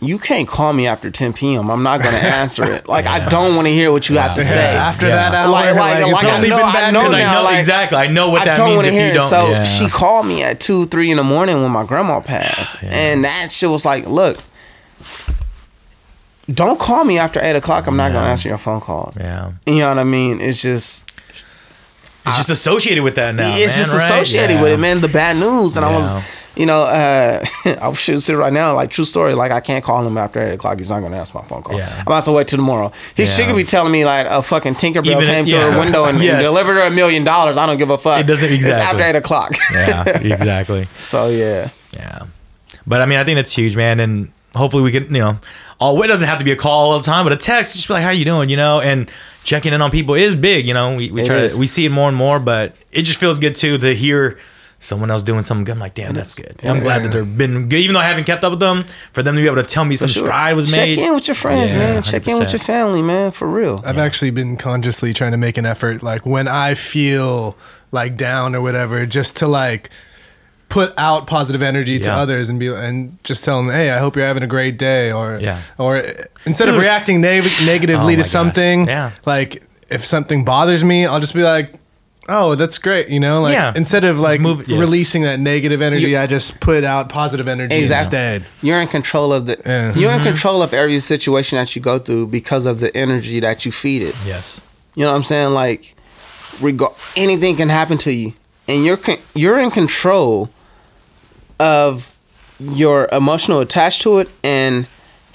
you 0.00 0.18
can't 0.18 0.46
call 0.46 0.72
me 0.74 0.86
after 0.86 1.10
10 1.10 1.32
p.m. 1.32 1.70
I'm 1.70 1.82
not 1.82 2.02
gonna 2.02 2.16
answer 2.18 2.64
it. 2.64 2.86
Like 2.88 3.06
I 3.06 3.28
don't 3.28 3.56
want 3.56 3.66
to 3.66 3.72
hear 3.72 3.90
what 3.90 4.08
you 4.10 4.18
have 4.18 4.34
to 4.34 4.42
Yeah. 4.42 4.46
say. 4.48 4.72
Yeah, 4.74 4.86
after 4.88 5.06
Yeah. 5.08 5.16
that 5.16 5.34
hour, 5.34 5.48
Like- 5.50 5.74
like, 5.74 5.76
like- 5.76 5.98
it's 6.04 6.12
like 6.12 6.24
I 6.24 6.36
only 6.36 6.48
know- 6.50 6.56
been 6.58 6.66
I 6.84 6.90
know 6.90 7.02
news. 7.04 7.14
I 7.14 7.34
know 7.34 7.42
like, 7.44 7.56
exactly. 7.58 7.98
I 7.98 8.06
know 8.06 8.28
what 8.30 8.42
I 8.42 8.44
that 8.46 8.56
don't 8.56 8.66
means 8.68 8.76
want 8.76 8.86
if 8.88 8.92
to 8.92 8.98
hear 8.98 9.08
you 9.12 9.18
don't. 9.20 9.28
So 9.30 9.48
yeah. 9.50 9.64
she 9.64 9.88
called 9.88 10.26
me 10.26 10.42
at 10.42 10.60
two, 10.60 10.86
three 10.86 11.10
in 11.10 11.16
the 11.16 11.24
morning 11.24 11.62
when 11.62 11.70
my 11.70 11.84
grandma 11.84 12.20
passed, 12.20 12.76
and 12.82 13.24
that 13.24 13.50
shit 13.52 13.70
was 13.70 13.84
like, 13.86 14.06
look, 14.06 14.38
don't 16.52 16.78
call 16.78 17.04
me 17.04 17.18
after 17.18 17.40
eight 17.42 17.56
o'clock. 17.56 17.86
I'm 17.86 17.96
not 17.96 18.12
gonna 18.12 18.28
answer 18.28 18.48
your 18.48 18.58
phone 18.58 18.80
calls. 18.80 19.16
yeah, 19.18 19.50
You 19.66 19.78
know 19.80 19.88
what 19.88 19.98
I 19.98 20.04
mean? 20.04 20.40
It's 20.40 20.60
just 20.62 21.04
it's 22.24 22.36
just 22.36 22.50
associated 22.50 23.02
with 23.04 23.14
that 23.16 23.34
now. 23.34 23.48
it's 23.54 23.76
man, 23.76 23.84
just 23.84 23.92
right? 23.94 24.02
associated 24.04 24.54
Yeah. 24.56 24.62
with 24.62 24.72
it, 24.72 24.78
man. 24.80 25.00
The 25.00 25.08
bad 25.08 25.36
news, 25.36 25.76
and 25.76 25.84
I 25.84 25.94
was, 25.94 26.12
Yeah. 26.14 26.22
You 26.56 26.66
know, 26.66 26.82
uh, 26.82 27.44
I 27.64 27.92
shooting 27.92 28.20
sit 28.20 28.34
right 28.36 28.52
now, 28.52 28.74
like 28.74 28.90
true 28.90 29.04
story. 29.04 29.34
Like 29.34 29.52
I 29.52 29.60
can't 29.60 29.84
call 29.84 30.06
him 30.06 30.16
after 30.18 30.40
eight 30.40 30.54
o'clock. 30.54 30.78
He's 30.78 30.90
not 30.90 31.00
gonna 31.00 31.16
answer 31.16 31.36
my 31.36 31.44
phone 31.44 31.62
call. 31.62 31.76
Yeah. 31.78 31.94
I'm 31.98 32.02
about 32.06 32.24
to 32.24 32.32
wait 32.32 32.48
till 32.48 32.58
tomorrow. 32.58 32.92
He 33.14 33.26
she 33.26 33.44
could 33.44 33.56
be 33.56 33.64
telling 33.64 33.92
me 33.92 34.04
like 34.04 34.26
a 34.26 34.42
fucking 34.42 34.74
Tinkerbell 34.74 35.06
Even 35.06 35.26
came 35.26 35.44
through 35.44 35.54
yeah. 35.54 35.72
her 35.72 35.78
window 35.78 36.04
and, 36.06 36.18
and 36.20 36.42
delivered 36.44 36.74
her 36.74 36.86
a 36.86 36.90
million 36.90 37.24
dollars. 37.24 37.56
I 37.56 37.66
don't 37.66 37.76
give 37.78 37.90
a 37.90 37.98
fuck. 37.98 38.20
It 38.20 38.26
doesn't- 38.26 38.52
exactly. 38.52 38.68
It's 38.70 38.78
after 38.78 39.02
eight 39.04 39.16
o'clock. 39.16 39.52
Yeah, 39.72 40.04
exactly. 40.08 40.84
so 40.96 41.28
yeah. 41.28 41.70
Yeah. 41.92 42.26
But 42.86 43.02
I 43.02 43.06
mean, 43.06 43.18
I 43.18 43.24
think 43.24 43.38
it's 43.38 43.52
huge, 43.52 43.76
man. 43.76 44.00
And 44.00 44.32
hopefully 44.54 44.82
we 44.82 44.92
can, 44.92 45.04
you 45.14 45.20
know, 45.20 45.38
all 45.78 46.00
it 46.02 46.06
doesn't 46.06 46.26
have 46.26 46.38
to 46.38 46.44
be 46.44 46.52
a 46.52 46.56
call 46.56 46.92
all 46.92 46.98
the 46.98 47.04
time, 47.04 47.24
but 47.24 47.32
a 47.32 47.36
text, 47.36 47.74
just 47.74 47.88
be 47.88 47.94
like, 47.94 48.02
how 48.02 48.10
you 48.10 48.24
doing, 48.24 48.48
you 48.48 48.56
know, 48.56 48.80
and 48.80 49.10
checking 49.44 49.72
in 49.74 49.82
on 49.82 49.90
people 49.90 50.14
is 50.14 50.34
big, 50.34 50.66
you 50.66 50.72
know. 50.74 50.94
We, 50.94 51.10
we 51.10 51.22
It 51.22 51.26
try 51.26 51.36
is. 51.36 51.54
to, 51.54 51.60
we 51.60 51.66
see 51.66 51.84
it 51.84 51.90
more 51.90 52.08
and 52.08 52.16
more, 52.16 52.38
but 52.40 52.74
it 52.92 53.02
just 53.02 53.18
feels 53.18 53.38
good 53.38 53.56
too 53.56 53.76
to 53.78 53.94
hear 53.94 54.38
someone 54.86 55.10
else 55.10 55.22
doing 55.22 55.42
something 55.42 55.64
good. 55.64 55.72
I'm 55.72 55.78
like, 55.80 55.94
damn, 55.94 56.14
that's 56.14 56.34
good. 56.34 56.54
I'm 56.64 56.80
glad 56.80 57.02
that 57.02 57.12
they've 57.12 57.36
been 57.38 57.68
good, 57.68 57.80
even 57.80 57.94
though 57.94 58.00
I 58.00 58.04
haven't 58.04 58.24
kept 58.24 58.44
up 58.44 58.50
with 58.52 58.60
them, 58.60 58.84
for 59.12 59.22
them 59.22 59.34
to 59.34 59.40
be 59.40 59.46
able 59.46 59.56
to 59.56 59.62
tell 59.62 59.84
me 59.84 59.96
some 59.96 60.08
Sure. 60.08 60.24
stride 60.24 60.56
was 60.56 60.70
made. 60.74 60.94
Check 60.96 61.04
in 61.06 61.14
with 61.14 61.28
your 61.28 61.34
friends, 61.34 61.72
Yeah, 61.72 61.78
man. 61.78 62.02
Check 62.02 62.26
in 62.28 62.38
with 62.38 62.52
your 62.52 62.60
family, 62.60 63.02
man. 63.02 63.32
For 63.32 63.46
real. 63.48 63.82
I've 63.84 63.98
actually 63.98 64.30
been 64.30 64.56
consciously 64.56 65.12
trying 65.12 65.32
to 65.32 65.36
make 65.38 65.58
an 65.58 65.66
effort, 65.66 66.02
like 66.02 66.24
when 66.24 66.48
I 66.48 66.74
feel 66.74 67.56
like 67.92 68.16
down 68.16 68.54
or 68.54 68.60
whatever, 68.62 69.04
just 69.06 69.36
to 69.38 69.48
like 69.48 69.90
put 70.68 70.92
out 70.98 71.26
positive 71.28 71.62
energy 71.62 71.98
to 72.00 72.10
others 72.12 72.48
and 72.48 72.58
be 72.58 72.66
and 72.68 73.18
just 73.24 73.44
tell 73.44 73.58
them, 73.62 73.70
hey, 73.70 73.90
I 73.90 73.98
hope 73.98 74.16
you're 74.16 74.26
having 74.26 74.42
a 74.42 74.48
great 74.48 74.78
day, 74.78 75.12
or 75.12 75.38
Yeah. 75.40 75.60
or 75.78 76.02
instead 76.44 76.68
of 76.68 76.76
reacting 76.76 77.20
neg- 77.20 77.44
negatively 77.64 78.14
Oh 78.14 78.18
to 78.18 78.24
something, 78.24 78.86
Yeah. 78.88 79.10
like 79.24 79.62
if 79.88 80.04
something 80.04 80.44
bothers 80.44 80.82
me, 80.82 81.06
I'll 81.06 81.20
just 81.20 81.34
be 81.34 81.42
like. 81.42 81.74
Oh, 82.28 82.54
that's 82.56 82.78
great. 82.78 83.08
You 83.08 83.20
know, 83.20 83.40
like 83.42 83.52
Yeah. 83.52 83.72
instead 83.76 84.04
of 84.04 84.18
like 84.18 84.40
move- 84.40 84.66
yes. 84.68 84.78
releasing 84.78 85.22
that 85.22 85.38
negative 85.40 85.80
energy, 85.80 86.10
You- 86.10 86.18
I 86.18 86.26
just 86.26 86.58
put 86.60 86.82
out 86.84 87.08
positive 87.08 87.46
energy 87.48 87.74
Exactly. 87.76 88.04
instead. 88.18 88.44
You're 88.62 88.80
in 88.80 88.88
control 88.88 89.32
of 89.32 89.46
the. 89.46 89.58
Yeah. 89.64 89.94
You're 89.94 90.10
Mm-hmm. 90.10 90.18
in 90.20 90.32
control 90.32 90.62
of 90.62 90.74
every 90.74 90.98
situation 91.00 91.56
that 91.58 91.74
you 91.76 91.82
go 91.82 91.98
through 91.98 92.26
because 92.28 92.66
of 92.66 92.80
the 92.80 92.94
energy 92.96 93.38
that 93.40 93.64
you 93.64 93.72
feed 93.72 94.02
it. 94.02 94.14
Yes. 94.26 94.60
You 94.94 95.04
know 95.04 95.10
what 95.10 95.16
I'm 95.18 95.22
saying? 95.24 95.50
Like, 95.54 95.94
regard 96.60 96.92
anything 97.16 97.56
can 97.56 97.68
happen 97.68 97.98
to 97.98 98.12
you, 98.12 98.32
and 98.66 98.84
you're 98.84 98.96
con- 98.96 99.18
you're 99.34 99.58
in 99.58 99.70
control 99.70 100.50
of 101.60 102.12
your 102.58 103.08
emotional 103.12 103.60
attached 103.60 104.02
to 104.02 104.18
it 104.18 104.28
and 104.42 104.86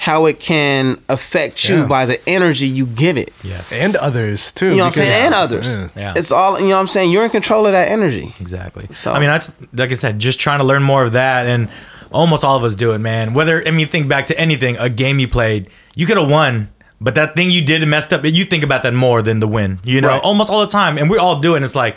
how 0.07 0.25
it 0.25 0.39
can 0.39 0.97
affect 1.09 1.69
you 1.69 1.81
Yeah. 1.81 1.85
by 1.85 2.07
the 2.07 2.17
energy 2.27 2.65
you 2.65 2.87
give 2.87 3.17
it. 3.17 3.31
Yes. 3.43 3.71
And 3.71 3.95
others 3.97 4.51
too. 4.51 4.69
You 4.71 4.77
know 4.77 4.85
what 4.85 4.97
I'm 4.97 5.03
saying? 5.05 5.25
And 5.25 5.33
others. 5.35 5.77
Yeah. 5.77 5.87
Yeah. 5.95 6.13
It's 6.15 6.31
all 6.31 6.59
you 6.59 6.69
know. 6.69 6.75
what 6.75 6.81
I'm 6.81 6.87
saying 6.87 7.11
you're 7.11 7.23
in 7.23 7.29
control 7.29 7.67
of 7.67 7.73
that 7.73 7.89
energy. 7.89 8.33
Exactly. 8.39 8.87
So- 8.93 9.11
I 9.13 9.19
mean, 9.19 9.29
that's 9.29 9.51
like 9.77 9.91
I 9.91 9.93
said, 9.93 10.17
just 10.17 10.39
trying 10.39 10.57
to 10.57 10.65
learn 10.65 10.81
more 10.81 11.03
of 11.03 11.11
that, 11.11 11.45
and 11.45 11.69
almost 12.11 12.43
all 12.43 12.57
of 12.57 12.63
us 12.63 12.73
do 12.73 12.93
it, 12.93 12.97
man. 12.99 13.35
Whether 13.35 13.61
I 13.67 13.69
mean, 13.69 13.87
think 13.89 14.07
back 14.09 14.25
to 14.25 14.39
anything, 14.39 14.75
a 14.79 14.89
game 14.89 15.19
you 15.19 15.27
played, 15.27 15.67
you 15.93 16.07
could 16.07 16.17
have 16.17 16.27
won. 16.29 16.69
But 16.99 17.13
that 17.15 17.35
thing 17.35 17.51
you 17.51 17.61
did 17.63 17.81
and 17.83 17.91
messed 17.91 18.11
up, 18.11 18.25
you 18.25 18.43
think 18.45 18.63
about 18.63 18.81
that 18.83 18.93
more 18.95 19.21
than 19.21 19.39
the 19.39 19.47
win. 19.47 19.79
You 19.83 20.01
know, 20.01 20.07
Right. 20.09 20.21
almost 20.21 20.49
all 20.51 20.61
the 20.61 20.67
time, 20.71 20.97
and 20.97 21.11
we're 21.11 21.19
all 21.19 21.39
doing. 21.39 21.63
It's 21.63 21.75
like 21.75 21.95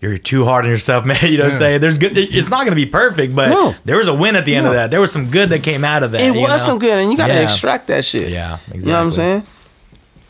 you're 0.00 0.16
too 0.18 0.44
hard 0.44 0.64
on 0.64 0.70
yourself, 0.70 1.04
man. 1.10 1.18
You 1.22 1.38
know 1.38 1.44
what 1.44 1.52
I'm 1.52 1.58
saying? 1.58 1.80
There's 1.80 1.98
good. 1.98 2.16
It's 2.16 2.48
not 2.48 2.60
going 2.60 2.70
to 2.70 2.74
be 2.74 2.86
perfect, 2.86 3.34
but 3.36 3.50
No. 3.50 3.74
there 3.84 3.96
was 3.98 4.08
a 4.08 4.14
win 4.14 4.34
at 4.36 4.44
the 4.44 4.54
end 4.56 4.66
of 4.66 4.72
that. 4.72 4.90
There 4.90 5.00
was 5.00 5.12
some 5.12 5.30
good 5.30 5.50
that 5.50 5.62
came 5.62 5.84
out 5.84 6.02
of 6.02 6.12
that. 6.12 6.20
It 6.20 6.30
was 6.32 6.48
know? 6.48 6.56
some 6.58 6.78
good, 6.78 6.98
and 6.98 7.10
you 7.10 7.16
got 7.16 7.26
to 7.28 7.34
Yeah. 7.34 7.40
extract 7.42 7.86
that 7.88 8.04
shit. 8.04 8.30
Yeah, 8.30 8.54
exactly. 8.68 8.80
You 8.80 8.86
know 8.86 8.92
what 8.98 9.04
I'm 9.04 9.10
saying? 9.12 9.42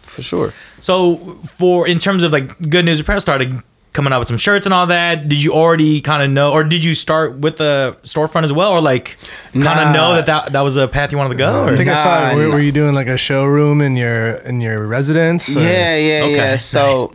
For 0.03 0.23
sure. 0.23 0.53
So 0.81 1.17
for 1.45 1.87
in 1.87 1.99
terms 1.99 2.25
of 2.25 2.33
like 2.33 2.59
good 2.69 2.85
news 2.85 3.01
press 3.03 3.23
started 3.23 3.63
coming 3.93 4.13
out 4.13 4.19
with 4.21 4.29
some 4.29 4.37
shirts 4.39 4.67
and 4.67 4.73
all 4.73 4.87
that, 4.87 5.29
did 5.29 5.43
you 5.43 5.53
already 5.53 6.01
kind 6.01 6.23
of 6.23 6.31
know 6.31 6.53
or 6.53 6.63
did 6.65 6.85
you 6.85 6.95
start 6.95 7.39
with 7.39 7.57
the 7.59 7.97
storefront 8.05 8.45
as 8.45 8.53
well 8.53 8.71
or 8.73 8.81
like 8.81 9.17
kind 9.53 9.67
of 9.67 9.87
Nah. 9.89 9.93
know 9.93 10.15
that, 10.15 10.27
that 10.27 10.53
that 10.53 10.61
was 10.63 10.77
a 10.77 10.89
path 10.89 11.13
you 11.13 11.19
wanted 11.19 11.31
to 11.31 11.37
go? 11.39 11.65
I 11.67 11.73
Or? 11.73 11.77
think 11.77 11.91
I 11.91 11.95
saw. 11.97 12.29
Nah, 12.31 12.35
Were, 12.35 12.47
nah. 12.49 12.55
were 12.55 12.61
you 12.61 12.73
doing 12.73 12.95
like 12.95 13.07
a 13.09 13.17
showroom 13.19 13.81
in 13.81 13.97
your 13.97 14.29
in 14.47 14.61
your 14.61 14.85
residence? 14.87 15.49
or- 15.57 15.61
Yeah, 15.61 15.97
yeah, 15.97 16.23
Okay, 16.25 16.37
yeah. 16.37 16.57
So, 16.57 17.13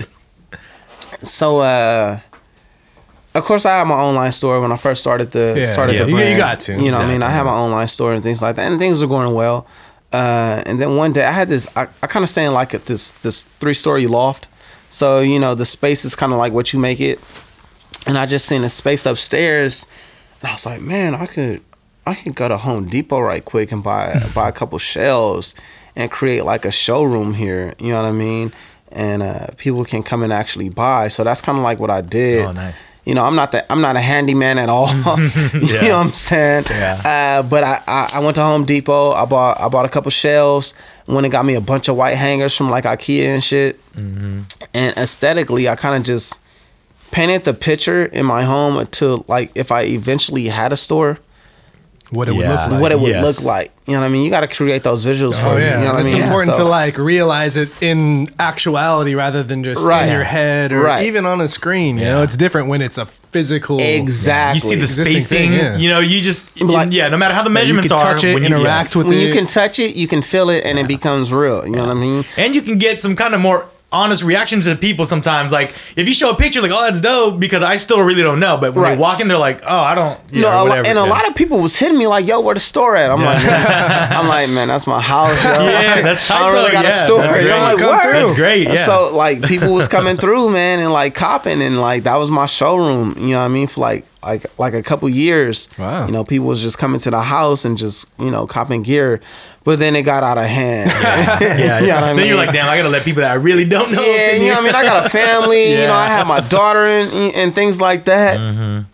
so 1.20 1.60
uh, 1.60 2.20
of 3.36 3.44
course, 3.44 3.66
I 3.66 3.78
had 3.80 3.88
my 3.88 3.96
online 3.96 4.32
store 4.32 4.60
when 4.62 4.72
I 4.72 4.78
first 4.78 5.02
started 5.02 5.32
the 5.32 5.56
Yeah, 5.58 5.72
started 5.74 5.94
yeah. 5.96 6.04
the 6.04 6.10
You- 6.10 6.16
brand. 6.16 6.30
you 6.32 6.38
got 6.38 6.60
to. 6.62 6.72
You 6.74 6.92
know, 6.92 6.98
what 7.00 7.06
I 7.08 7.12
mean, 7.12 7.22
I 7.22 7.28
Exactly. 7.28 7.34
had 7.38 7.44
my 7.44 7.52
online 7.66 7.88
store 7.88 8.14
and 8.14 8.24
things 8.24 8.42
like 8.42 8.56
that, 8.56 8.70
and 8.72 8.80
things 8.80 9.02
were 9.02 9.08
going 9.08 9.34
well. 9.34 9.68
Uh, 10.14 10.62
and 10.66 10.80
then 10.82 10.96
one 10.96 11.12
day 11.14 11.26
I 11.26 11.32
had 11.32 11.50
this. 11.50 11.68
I, 11.76 11.88
I 12.02 12.08
kind 12.08 12.24
of 12.24 12.30
stay 12.30 12.46
in 12.46 12.54
like 12.54 12.74
at 12.74 12.86
this 12.86 13.12
this 13.22 13.44
three 13.60 13.74
story 13.74 14.08
loft. 14.08 14.48
So 14.90 15.20
you 15.20 15.40
know 15.40 15.56
the 15.56 15.66
space 15.66 16.06
is 16.06 16.16
kind 16.16 16.32
of 16.32 16.38
like 16.40 16.54
what 16.54 16.72
you 16.74 16.80
make 16.80 17.02
it. 17.02 17.20
And 18.08 18.18
I 18.18 18.26
just 18.26 18.46
seen 18.46 18.64
a 18.64 18.70
space 18.70 19.06
upstairs, 19.06 19.86
and 20.42 20.50
I 20.50 20.54
was 20.54 20.66
like, 20.66 20.82
man, 20.82 21.16
I 21.16 21.26
could 21.26 21.62
I 22.06 22.14
could 22.16 22.36
go 22.36 22.48
to 22.48 22.58
Home 22.58 22.86
Depot 22.86 23.20
right 23.20 23.44
quick 23.44 23.72
and 23.72 23.84
buy 23.84 24.24
buy 24.34 24.48
a 24.50 24.52
couple 24.54 24.78
shelves 24.80 25.56
and 25.96 26.10
create 26.12 26.46
like 26.46 26.64
a 26.66 26.72
showroom 26.72 27.34
here. 27.34 27.74
You 27.80 27.90
know 27.90 28.02
what 28.02 28.08
I 28.08 28.12
mean? 28.14 28.54
And 28.92 29.22
uh, 29.24 29.48
people 29.58 29.84
can 29.84 30.04
come 30.04 30.24
and 30.24 30.32
actually 30.32 30.70
buy. 30.70 31.10
So 31.10 31.24
that's 31.26 31.42
kind 31.42 31.58
of 31.58 31.64
like 31.66 31.80
what 31.80 31.90
I 31.90 32.00
did. 32.02 32.46
Oh, 32.46 32.52
nice. 32.54 32.76
You 33.06 33.14
know, 33.14 33.24
I'm 33.24 33.36
not 33.36 33.52
that 33.52 33.68
I'm 33.70 33.82
not 33.82 33.96
a 33.96 34.02
handyman 34.02 34.58
at 34.58 34.68
all. 34.68 34.90
you 34.94 35.04
know 35.06 35.20
what 35.54 35.92
I'm 35.92 36.14
saying? 36.14 36.66
Yeah. 36.70 37.02
Uh, 37.40 37.44
but 37.48 37.64
I, 37.64 37.82
I 37.88 38.10
I 38.14 38.20
went 38.20 38.36
to 38.36 38.42
Home 38.42 38.66
Depot. 38.66 39.12
I 39.12 39.26
bought 39.26 39.60
I 39.60 39.68
bought 39.70 39.86
a 39.86 39.90
couple 39.90 40.10
shelves. 40.10 40.74
Went 41.08 41.24
and 41.26 41.32
got 41.32 41.46
me 41.46 41.54
a 41.54 41.62
bunch 41.62 41.88
of 41.88 41.96
white 41.96 42.16
hangers 42.18 42.56
from 42.56 42.72
like 42.72 42.86
IKEA 42.86 43.26
and 43.26 43.44
shit. 43.44 43.80
Mm-hmm. 43.94 44.42
And 44.74 44.98
aesthetically, 44.98 45.70
I 45.70 45.76
kind 45.76 45.96
of 45.96 46.04
just 46.04 46.40
painted 47.12 47.46
the 47.46 47.54
picture 47.54 48.06
in 48.08 48.26
my 48.26 48.44
home 48.44 48.86
to 48.88 49.24
like 49.28 49.52
if 49.54 49.72
I 49.72 49.84
eventually 49.84 50.48
had 50.48 50.74
a 50.74 50.78
store, 50.78 51.20
What 52.12 52.30
it 52.30 52.34
would 52.34 52.46
look 52.48 52.56
like. 52.72 52.82
what 52.82 52.92
it 52.92 53.00
would 53.00 53.10
yes. 53.10 53.24
look 53.24 53.44
like. 53.44 53.72
You 53.88 53.94
know 53.94 54.02
what 54.02 54.06
I 54.06 54.10
mean? 54.10 54.22
You 54.24 54.30
got 54.30 54.42
to 54.42 54.48
create 54.48 54.84
those 54.84 55.06
visuals 55.06 55.34
Oh 55.44 55.50
for 55.52 55.60
you. 55.60 55.66
yeah, 55.66 55.80
You 55.80 55.86
know 55.88 55.92
what 55.94 56.06
it's 56.06 56.14
I 56.14 56.18
mean? 56.18 56.24
important 56.24 56.56
So- 56.56 56.64
to 56.64 56.70
like 56.70 56.98
realize 56.98 57.58
it 57.58 57.70
in 57.82 58.28
actuality 58.40 59.16
rather 59.16 59.42
than 59.44 59.64
just 59.64 59.84
Right. 59.86 60.04
in 60.08 60.14
your 60.14 60.24
head 60.24 60.72
or 60.72 60.82
Right. 60.82 61.06
even 61.06 61.26
on 61.26 61.42
a 61.42 61.48
screen. 61.48 61.98
You 61.98 62.04
Yeah. 62.04 62.14
know, 62.16 62.24
it's 62.24 62.38
different 62.38 62.68
when 62.70 62.82
it's 62.82 62.98
a 62.98 63.06
physical. 63.32 63.80
Exactly. 63.82 64.56
you 64.56 64.76
see 64.76 64.80
the 64.80 64.88
spacing, 64.88 65.50
thing, 65.50 65.54
yeah. 65.54 65.78
you 65.78 65.90
know, 65.90 66.00
you 66.00 66.22
just 66.22 66.60
Like- 66.62 66.90
yeah, 66.92 67.10
no 67.10 67.18
matter 67.18 67.34
how 67.34 67.42
the 67.44 67.50
you 67.50 67.54
measurements 67.54 67.92
can 67.92 68.00
are, 68.00 68.14
touch 68.14 68.24
it, 68.24 68.34
when 68.34 68.44
you 68.44 68.48
interact 68.48 68.90
yes. 68.90 68.96
with 68.96 69.08
when 69.08 69.18
it. 69.18 69.22
you 69.22 69.34
can 69.34 69.46
touch 69.48 69.80
it, 69.80 69.96
you 69.96 70.08
can 70.08 70.22
feel 70.22 70.50
it, 70.50 70.64
and 70.64 70.78
it 70.80 70.88
becomes 70.88 71.34
real. 71.34 71.66
You 71.66 71.72
know 71.74 71.86
what 71.86 71.92
I 71.92 72.00
mean? 72.00 72.24
and 72.38 72.56
you 72.56 72.62
can 72.62 72.78
get 72.78 73.00
some 73.00 73.16
kind 73.16 73.34
of 73.34 73.42
more 73.42 73.66
honest 73.96 74.24
reactions 74.24 74.66
to 74.66 74.76
people 74.76 75.06
sometimes. 75.06 75.52
Like 75.52 75.74
if 75.96 76.08
you 76.08 76.14
show 76.14 76.30
a 76.30 76.36
picture, 76.36 76.62
like 76.62 76.72
oh 76.74 76.82
that's 76.86 77.02
dope, 77.02 77.40
because 77.40 77.64
I 77.64 77.78
still 77.78 78.02
really 78.02 78.22
don't 78.24 78.40
know. 78.40 78.58
But 78.58 78.74
when 78.74 78.84
Right. 78.84 78.96
they 78.96 79.02
walk 79.02 79.20
in, 79.22 79.28
they're 79.28 79.38
like 79.38 79.62
oh 79.64 79.78
I 79.92 79.96
don't. 79.96 80.20
Yeah, 80.32 80.42
no, 80.42 80.50
a 80.50 80.52
lo- 80.58 80.64
whatever. 80.70 80.88
and 80.90 80.98
a 80.98 81.06
lot 81.06 81.28
of 81.30 81.36
people 81.36 81.60
was 81.60 81.78
hitting 81.78 81.98
me 81.98 82.08
like, 82.08 82.28
"Yo, 82.28 82.40
where 82.42 82.54
the 82.54 82.60
store 82.60 82.96
at?" 82.96 83.10
I'm 83.10 83.24
like, 83.24 83.38
"I'm 83.48 84.28
like, 84.28 84.50
man, 84.50 84.68
that's 84.68 84.86
my 84.88 85.02
house, 85.02 85.42
yo. 85.44 85.52
Yeah, 85.66 86.02
that's 86.02 86.30
I 86.30 86.34
tight, 86.38 86.40
don't 86.44 86.54
really 86.54 86.68
though. 86.68 86.72
got 86.74 86.86
a 86.86 86.88
Yeah, 86.90 87.06
store." 87.06 87.18
that's 87.22 87.52
I'm 87.52 87.62
like, 87.62 87.78
Come 87.78 88.02
through. 88.02 88.12
That's 88.12 88.32
great. 88.34 88.68
Yeah. 88.68 88.86
So 88.86 89.16
like 89.16 89.42
people 89.44 89.74
was 89.74 89.88
coming 89.88 90.18
through, 90.18 90.50
man, 90.50 90.80
and 90.80 90.92
like 90.92 91.16
copping, 91.16 91.62
and 91.62 91.80
like 91.80 92.04
that 92.04 92.16
was 92.16 92.30
my 92.32 92.46
showroom. 92.46 93.16
You 93.18 93.30
know 93.32 93.40
what 93.40 93.46
I 93.46 93.48
mean? 93.50 93.68
For 93.68 93.82
like 93.82 94.06
like 94.26 94.60
like 94.60 94.74
a 94.74 94.82
couple 94.84 95.08
years. 95.10 95.70
Wow. 95.78 96.06
You 96.08 96.12
know, 96.12 96.24
people 96.24 96.48
was 96.48 96.62
just 96.62 96.78
coming 96.78 97.00
to 97.02 97.12
the 97.12 97.22
house 97.22 97.64
and 97.66 97.78
just 97.78 98.08
you 98.20 98.32
know 98.32 98.48
copping 98.48 98.82
gear, 98.84 99.22
but 99.64 99.80
then 99.80 99.96
it 99.96 100.02
got 100.04 100.24
out 100.24 100.38
of 100.38 100.46
hand. 100.46 100.90
yeah, 101.40 101.40
You 101.80 101.88
know 101.88 101.88
yeah. 101.88 101.98
I 101.98 102.02
Then 102.02 102.16
mean? 102.18 102.28
you're 102.28 102.38
like, 102.38 102.52
damn, 102.52 102.68
I 102.68 102.78
gotta 102.78 102.90
let 102.90 103.04
people 103.04 103.22
that 103.22 103.32
I 103.32 103.36
really 103.36 103.66
don't 103.66 103.92
know. 103.92 104.02
Yeah, 104.02 104.34
you 104.34 104.48
know 104.50 104.56
what 104.56 104.60
I 104.64 104.66
mean. 104.66 104.76
I 104.76 104.84
got 104.84 105.06
a 105.06 105.10
family. 105.10 105.72
You 105.72 105.88
know, 105.88 105.94
I 105.94 106.08
have 106.08 106.28
my 106.28 106.42
daughter 106.42 106.80
and 106.86 107.12
and 107.36 107.56
things 107.56 107.80
like 107.80 108.06
that, 108.06 108.40
and 108.40 108.86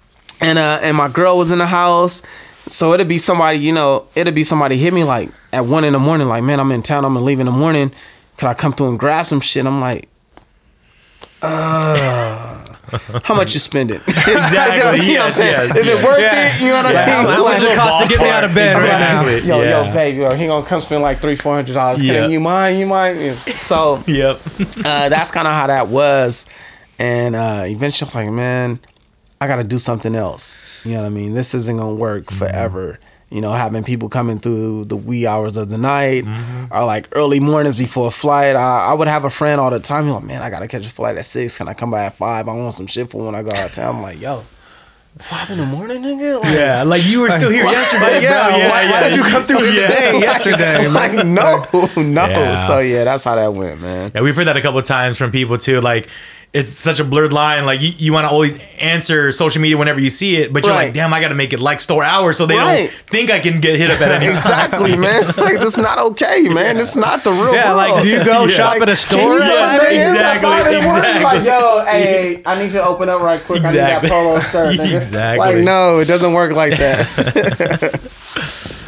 uh, 0.59 0.79
and 0.81 0.95
my 0.97 1.07
girl 1.07 1.37
was 1.37 1.51
in 1.51 1.59
the 1.59 1.65
house. 1.67 2.21
So 2.67 2.93
it'd 2.93 3.07
be 3.07 3.17
somebody, 3.17 3.57
you 3.57 3.71
know, 3.73 4.07
it'd 4.15 4.35
be 4.35 4.43
somebody 4.43 4.77
hit 4.77 4.93
me 4.93 5.03
like 5.03 5.31
at 5.51 5.65
one 5.65 5.83
in 5.83 5.93
the 5.93 5.99
morning, 5.99 6.27
like, 6.27 6.43
man, 6.43 6.59
I'm 6.59 6.71
in 6.71 6.83
town, 6.83 7.03
I'm 7.05 7.13
gonna 7.15 7.25
leave 7.25 7.39
in 7.39 7.47
the 7.47 7.51
morning. 7.51 7.91
Could 8.37 8.47
I 8.47 8.53
come 8.53 8.71
through 8.73 8.89
and 8.89 8.99
grab 8.99 9.25
some 9.25 9.39
shit? 9.41 9.65
I'm 9.65 9.81
like, 9.81 10.07
uh, 11.41 12.40
how 13.23 13.35
much 13.35 13.53
you 13.53 13.59
spending? 13.59 13.99
Exactly, 14.07 15.05
you 15.07 15.15
know 15.15 15.25
yes, 15.27 15.37
yes, 15.39 15.75
Is 15.77 15.85
yes. 15.87 15.99
it 16.01 16.03
worth 16.05 16.19
Yeah. 16.19 16.47
it? 16.55 16.61
You 16.61 16.67
know 16.69 16.73
what 16.75 16.85
I 16.87 16.91
Yeah, 16.91 17.05
mean? 17.23 17.29
how 17.31 17.43
much 17.43 17.61
it 17.63 17.75
cost 17.77 18.03
to 18.03 18.09
get 18.09 18.21
me 18.21 18.29
out 18.29 18.43
of 18.43 18.53
bed 18.53 18.75
right 18.75 18.99
now? 18.99 19.25
Yo, 19.27 19.61
Yeah. 19.61 19.85
yo, 19.87 19.93
babe, 19.93 20.17
yo, 20.17 20.33
he 20.35 20.47
gonna 20.47 20.65
come 20.65 20.79
spend 20.81 21.01
like 21.01 21.19
three, 21.21 21.35
four 21.35 21.55
hundred 21.55 21.73
dollars. 21.73 22.01
Can 22.01 22.29
you 22.31 22.39
mind? 22.39 22.79
You 22.79 22.85
mind? 22.87 23.35
So 23.37 24.03
Yep. 24.07 24.41
uh, 24.85 25.09
that's 25.09 25.31
kind 25.31 25.47
of 25.47 25.53
how 25.53 25.67
that 25.67 25.87
was. 25.87 26.45
And 26.99 27.35
uh, 27.35 27.63
eventually, 27.65 28.11
I'm 28.13 28.25
like, 28.25 28.33
man, 28.33 28.79
I 29.39 29.47
got 29.47 29.55
to 29.55 29.63
do 29.63 29.79
something 29.79 30.13
else. 30.13 30.55
You 30.83 30.91
know 30.93 31.01
what 31.01 31.07
I 31.07 31.09
mean? 31.09 31.33
This 31.33 31.55
isn't 31.55 31.77
going 31.77 31.95
to 31.95 31.99
work 31.99 32.25
Mm-hmm. 32.25 32.37
forever. 32.37 32.99
You 33.31 33.39
know, 33.39 33.51
having 33.53 33.83
people 33.85 34.09
coming 34.09 34.39
through 34.39 34.85
the 34.85 34.97
wee 34.97 35.25
hours 35.25 35.55
of 35.55 35.69
the 35.69 35.77
night 35.77 36.25
Mm-hmm. 36.25 36.73
or 36.73 36.83
like 36.85 37.07
early 37.13 37.39
mornings 37.39 37.77
before 37.77 38.07
a 38.09 38.11
flight. 38.11 38.57
I, 38.57 38.87
I 38.91 38.93
would 38.93 39.07
have 39.07 39.23
a 39.23 39.29
friend 39.29 39.59
all 39.61 39.69
the 39.71 39.79
time. 39.79 40.03
He's 40.03 40.13
like, 40.13 40.23
man, 40.25 40.41
I 40.43 40.49
got 40.49 40.59
to 40.59 40.67
catch 40.67 40.85
a 40.85 40.89
flight 40.89 41.17
at 41.17 41.25
six. 41.25 41.57
Can 41.57 41.67
I 41.69 41.73
come 41.73 41.91
by 41.91 42.03
at 42.05 42.15
five? 42.15 42.47
I 42.49 42.53
want 42.53 42.73
some 42.73 42.87
shit 42.87 43.09
for 43.09 43.25
when 43.25 43.33
I 43.33 43.41
go 43.41 43.51
out 43.51 43.67
of 43.67 43.71
town. 43.71 43.95
I'm 43.95 44.01
like, 44.01 44.19
yo, 44.19 44.43
five 45.19 45.49
in 45.49 45.57
the 45.59 45.65
morning, 45.65 46.01
nigga? 46.01 46.41
Like, 46.41 46.53
Yeah, 46.53 46.83
like 46.83 47.05
you 47.05 47.21
were 47.21 47.29
still 47.31 47.49
here 47.49 47.63
Why- 47.63 47.71
yesterday. 47.71 48.21
yeah, 48.23 48.49
bro. 48.49 48.59
why- 48.69 48.91
why 48.91 49.07
did 49.09 49.15
you 49.15 49.23
come 49.23 49.45
through 49.45 49.59
Yeah. 49.71 49.87
today, 49.87 50.19
yesterday? 50.19 50.87
like, 50.89 51.13
no, 51.25 51.65
no. 51.95 52.27
Yeah. 52.27 52.55
So, 52.55 52.79
yeah, 52.79 53.05
that's 53.05 53.23
how 53.23 53.35
that 53.35 53.53
went, 53.53 53.79
man. 53.79 54.11
Yeah, 54.13 54.21
we've 54.21 54.35
heard 54.35 54.47
that 54.47 54.57
a 54.57 54.61
couple 54.61 54.79
of 54.79 54.85
times 54.85 55.17
from 55.17 55.31
people 55.31 55.57
too. 55.57 55.79
Like, 55.79 56.09
it's 56.53 56.69
such 56.69 56.99
a 56.99 57.05
blurred 57.05 57.31
line. 57.31 57.65
Like, 57.65 57.79
you, 57.81 57.93
you 57.97 58.11
want 58.11 58.25
to 58.25 58.29
always 58.29 58.57
answer 58.79 59.31
social 59.31 59.61
media 59.61 59.77
whenever 59.77 60.01
you 60.01 60.09
see 60.09 60.35
it, 60.35 60.51
but 60.51 60.65
you're 60.65 60.73
Right. 60.75 60.85
like, 60.87 60.93
damn, 60.93 61.13
I 61.13 61.21
got 61.21 61.29
to 61.29 61.33
make 61.35 61.53
it 61.53 61.59
like 61.61 61.79
store 61.79 62.03
hours 62.03 62.35
so 62.37 62.45
they 62.45 62.57
Right. 62.57 62.89
don't 62.89 62.91
think 63.07 63.31
I 63.31 63.39
can 63.39 63.61
get 63.61 63.77
hit 63.79 63.89
up 63.89 64.01
at 64.01 64.11
any 64.11 64.25
time. 64.25 64.35
Exactly, 64.35 64.97
man. 64.97 65.23
Like 65.37 65.59
this 65.61 65.77
not 65.77 65.97
okay, 65.97 66.49
man. 66.49 66.75
This 66.75 66.95
not 66.95 67.23
the 67.23 67.31
real 67.31 67.53
Yeah, 67.53 67.73
world. 67.75 67.77
like, 67.77 68.03
do 68.03 68.09
you 68.09 68.23
go 68.25 68.41
Yeah. 68.45 68.55
shop 68.55 68.73
Like, 68.73 68.81
at 68.81 68.89
a 68.89 68.95
store? 68.97 69.39
Yeah, 69.39 69.81
exactly, 69.89 70.49
Five 70.49 70.67
in 70.67 70.73
the 70.73 70.81
morning, 70.81 71.03
exactly. 71.15 71.23
Like, 71.39 71.45
yo, 71.47 71.85
hey, 71.85 72.41
I 72.45 72.55
need 72.57 72.65
you 72.65 72.71
to 72.79 72.85
open 72.85 73.07
up 73.07 73.21
right 73.21 73.41
quick. 73.41 73.61
Exactly. 73.61 73.81
I 73.81 74.01
need 74.01 74.09
that 74.09 74.11
polo 74.11 74.39
shirt. 74.41 74.75
nigga. 74.77 74.95
Exactly. 75.01 75.55
Like, 75.55 75.63
no, 75.63 75.99
it 75.99 76.05
doesn't 76.05 76.33
work 76.33 76.51
like 76.51 76.77
that. 76.77 78.01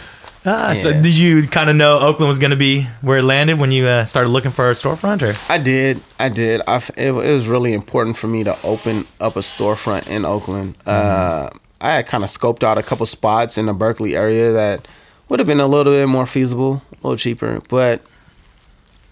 Ah, 0.45 0.73
So, 0.73 0.91
did 0.91 1.17
you 1.17 1.47
kind 1.47 1.69
of 1.69 1.75
know 1.75 1.99
Oakland 1.99 2.27
was 2.27 2.39
going 2.39 2.51
to 2.51 2.57
be 2.57 2.83
where 3.01 3.19
it 3.19 3.23
landed 3.23 3.59
when 3.59 3.71
you 3.71 3.85
uh, 3.85 4.05
started 4.05 4.29
looking 4.29 4.51
for 4.51 4.69
a 4.69 4.73
storefront? 4.73 5.21
Or 5.21 5.33
I 5.51 5.57
did. 5.57 6.01
I 6.19 6.29
did. 6.29 6.61
I 6.67 6.75
f 6.75 6.89
it, 6.97 7.11
it 7.11 7.33
was 7.33 7.47
really 7.47 7.73
important 7.73 8.17
for 8.17 8.27
me 8.27 8.43
to 8.43 8.57
open 8.63 9.05
up 9.21 9.35
a 9.35 9.39
storefront 9.39 10.07
in 10.07 10.25
Oakland. 10.25 10.75
Uh, 10.85 11.49
I 11.79 11.91
had 11.93 12.07
kind 12.07 12.23
of 12.23 12.29
scoped 12.29 12.63
out 12.63 12.77
a 12.77 12.83
couple 12.83 13.05
spots 13.05 13.57
in 13.57 13.65
the 13.67 13.73
Berkeley 13.73 14.15
area 14.15 14.51
that 14.51 14.87
would 15.29 15.39
have 15.39 15.47
been 15.47 15.59
a 15.59 15.67
little 15.67 15.93
bit 15.93 16.07
more 16.07 16.25
feasible, 16.25 16.81
a 16.91 16.95
little 17.07 17.17
cheaper, 17.17 17.61
but 17.69 18.01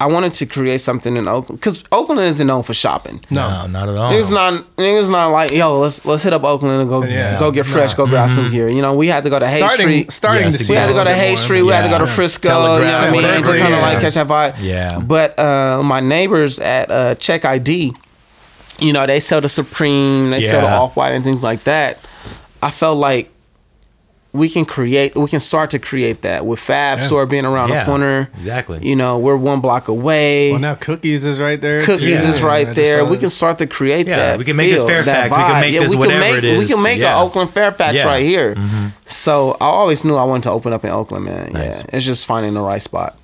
I 0.04 0.08
wanted 0.08 0.32
to 0.34 0.46
create 0.46 0.82
something 0.82 1.16
in 1.16 1.28
Oakland 1.28 1.60
because 1.60 1.84
Oakland 1.92 2.22
isn't 2.22 2.48
known 2.48 2.64
for 2.64 2.74
shopping. 2.74 3.24
no, 3.30 3.68
not 3.68 3.88
at 3.88 3.96
all. 3.96 4.12
It's 4.14 4.32
not 4.32 4.54
niggas 4.78 5.10
not 5.12 5.28
like 5.28 5.52
yo 5.52 5.80
let's 5.80 6.04
let's 6.06 6.24
hit 6.24 6.34
up 6.34 6.44
Oakland 6.44 6.82
and 6.82 6.90
go 6.90 7.04
Yeah. 7.04 7.38
go 7.40 7.52
get 7.52 7.66
fresh 7.66 7.94
go 7.94 8.06
grab 8.08 8.30
Mm-hmm. 8.30 8.36
some 8.36 8.48
gear 8.50 8.68
you 8.72 8.82
know 8.82 8.94
we 8.96 9.08
had 9.08 9.24
to 9.26 9.30
go 9.30 9.38
to 9.40 9.46
Haight 9.46 9.60
Starting, 9.70 9.86
Street 9.88 10.12
starting 10.12 10.44
Yes, 10.46 10.58
to 10.58 10.64
see 10.64 10.74
we 10.74 10.78
had 10.78 10.88
to 10.88 10.94
go 10.94 11.04
to 11.04 11.14
Haight. 11.14 11.38
Street 11.38 11.62
we 11.64 11.72
had 11.72 11.84
to 11.84 11.90
go 11.90 12.00
to 12.00 12.06
Yeah. 12.06 12.16
Frisco 12.16 12.48
you 12.50 12.54
know 12.54 12.72
what 12.74 12.82
I 12.84 12.90
Telegraph, 12.90 13.12
mean 13.12 13.44
to 13.44 13.60
kind 13.60 13.74
of 13.74 13.80
yeah. 13.80 13.82
like 13.90 14.00
catch 14.02 14.14
that 14.16 14.28
vibe 14.28 14.56
Yeah. 14.60 15.00
but 15.00 15.38
uh, 15.40 15.82
my 15.84 16.00
neighbors 16.00 16.60
at 16.60 16.90
uh, 16.90 17.16
Check 17.16 17.46
ID 17.46 17.94
you 18.80 18.94
know 18.94 19.06
they 19.06 19.20
sell 19.20 19.42
the 19.42 19.50
Supreme 19.50 20.32
they 20.32 20.42
sell 20.42 20.62
the 20.62 20.68
Off 20.72 20.96
White 20.96 21.14
and 21.14 21.24
things 21.24 21.44
like 21.44 21.64
that 21.66 22.00
I 22.64 22.72
felt 22.72 22.98
like 22.98 23.30
we 24.34 24.48
can 24.48 24.64
create 24.64 25.14
we 25.16 25.28
can 25.28 25.42
start 25.42 25.70
to 25.72 25.78
create 25.80 26.22
that 26.22 26.46
with 26.46 26.58
Fab 26.60 27.00
Yeah. 27.00 27.06
store 27.06 27.26
being 27.26 27.46
around 27.46 27.70
Yeah, 27.70 27.80
the 27.80 27.86
corner 27.86 28.30
exactly. 28.38 28.80
you 28.82 28.96
know 28.96 29.18
we're 29.18 29.36
one 29.36 29.60
block 29.60 29.90
away 29.90 30.52
Well, 30.52 30.60
now 30.62 30.76
Cookies 30.76 31.26
is 31.26 31.40
right 31.40 31.60
there. 31.60 31.82
Cookies 31.82 32.24
too. 32.24 32.30
is 32.30 32.42
right 32.42 32.66
just 32.68 32.76
there. 32.78 33.04
We 33.04 33.18
can 33.18 33.30
start 33.30 33.58
to 33.58 33.68
create 33.68 34.08
Yeah, 34.08 34.16
that. 34.18 34.40
we 34.40 34.46
can 34.46 34.56
make 34.56 34.72
this 34.72 34.80
feel, 34.86 34.88
that 35.04 35.06
Fairfax. 35.06 35.36
We 35.36 35.44
can 35.44 35.62
make 35.62 35.74
yeah, 35.74 35.80
this 35.82 35.92
we 35.92 35.98
whatever 35.98 36.20
can 36.22 36.32
make, 36.32 36.38
it 36.38 36.44
is. 36.46 36.60
We 36.60 36.74
can 36.74 36.82
make 36.82 37.00
Yeah. 37.00 37.18
an 37.20 37.24
Oakland 37.26 37.50
Fairfax 37.54 37.96
Yeah. 37.96 38.06
right 38.06 38.24
here. 38.24 38.56
Mm-hmm. 38.56 38.88
So 39.06 39.52
I 39.60 39.66
always 39.66 40.06
knew 40.06 40.16
I 40.16 40.24
wanted 40.24 40.44
to 40.44 40.52
open 40.52 40.72
up 40.72 40.86
in 40.86 40.92
Oakland, 40.92 41.26
man. 41.26 41.52
Nice. 41.52 41.66
Yeah, 41.66 41.84
it's 41.92 42.06
just 42.06 42.26
finding 42.26 42.54
the 42.54 42.62
right 42.62 42.82
spot. 42.82 43.18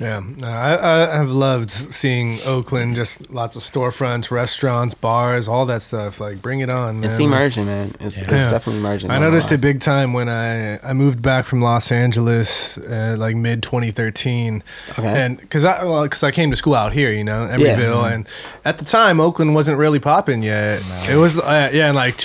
Yeah, 0.00 0.20
no, 0.40 0.48
I, 0.48 1.12
I 1.12 1.16
have 1.16 1.30
loved 1.30 1.70
seeing 1.70 2.40
Oakland. 2.46 2.96
Just 2.96 3.30
lots 3.30 3.54
of 3.54 3.62
storefronts, 3.62 4.30
restaurants, 4.30 4.94
bars, 4.94 5.46
all 5.46 5.66
that 5.66 5.82
stuff. 5.82 6.20
Like, 6.20 6.40
bring 6.40 6.60
it 6.60 6.70
on, 6.70 7.00
man. 7.00 7.10
It's 7.10 7.18
emerging, 7.20 7.66
man. 7.66 7.94
It's, 8.00 8.16
it's 8.18 8.30
Yeah. 8.30 8.50
definitely 8.50 8.80
emerging. 8.80 9.10
I 9.10 9.18
noticed 9.18 9.52
it 9.52 9.60
big 9.60 9.80
time 9.80 10.14
when 10.14 10.28
I 10.30 10.78
I 10.82 10.94
moved 10.94 11.20
back 11.20 11.44
from 11.44 11.60
Los 11.60 11.92
Angeles, 11.92 12.78
uh, 12.78 13.14
like 13.18 13.36
mid 13.36 13.62
2013, 13.62 14.62
Okay. 14.98 15.06
and 15.06 15.36
because 15.38 15.66
I 15.66 15.84
well, 15.84 16.04
because 16.04 16.22
I 16.22 16.30
came 16.30 16.50
to 16.50 16.56
school 16.56 16.74
out 16.74 16.94
here, 16.94 17.12
you 17.12 17.22
know, 17.24 17.46
Emeryville, 17.50 17.90
Mm-hmm. 18.00 18.14
and 18.14 18.28
at 18.64 18.78
the 18.78 18.84
time 18.86 19.20
Oakland 19.20 19.54
wasn't 19.54 19.76
really 19.76 20.00
popping 20.00 20.42
yet. 20.42 20.82
It 21.10 21.16
was 21.16 21.36
uh, 21.38 21.70
yeah, 21.74 21.90
in 21.90 21.94
like 21.94 22.16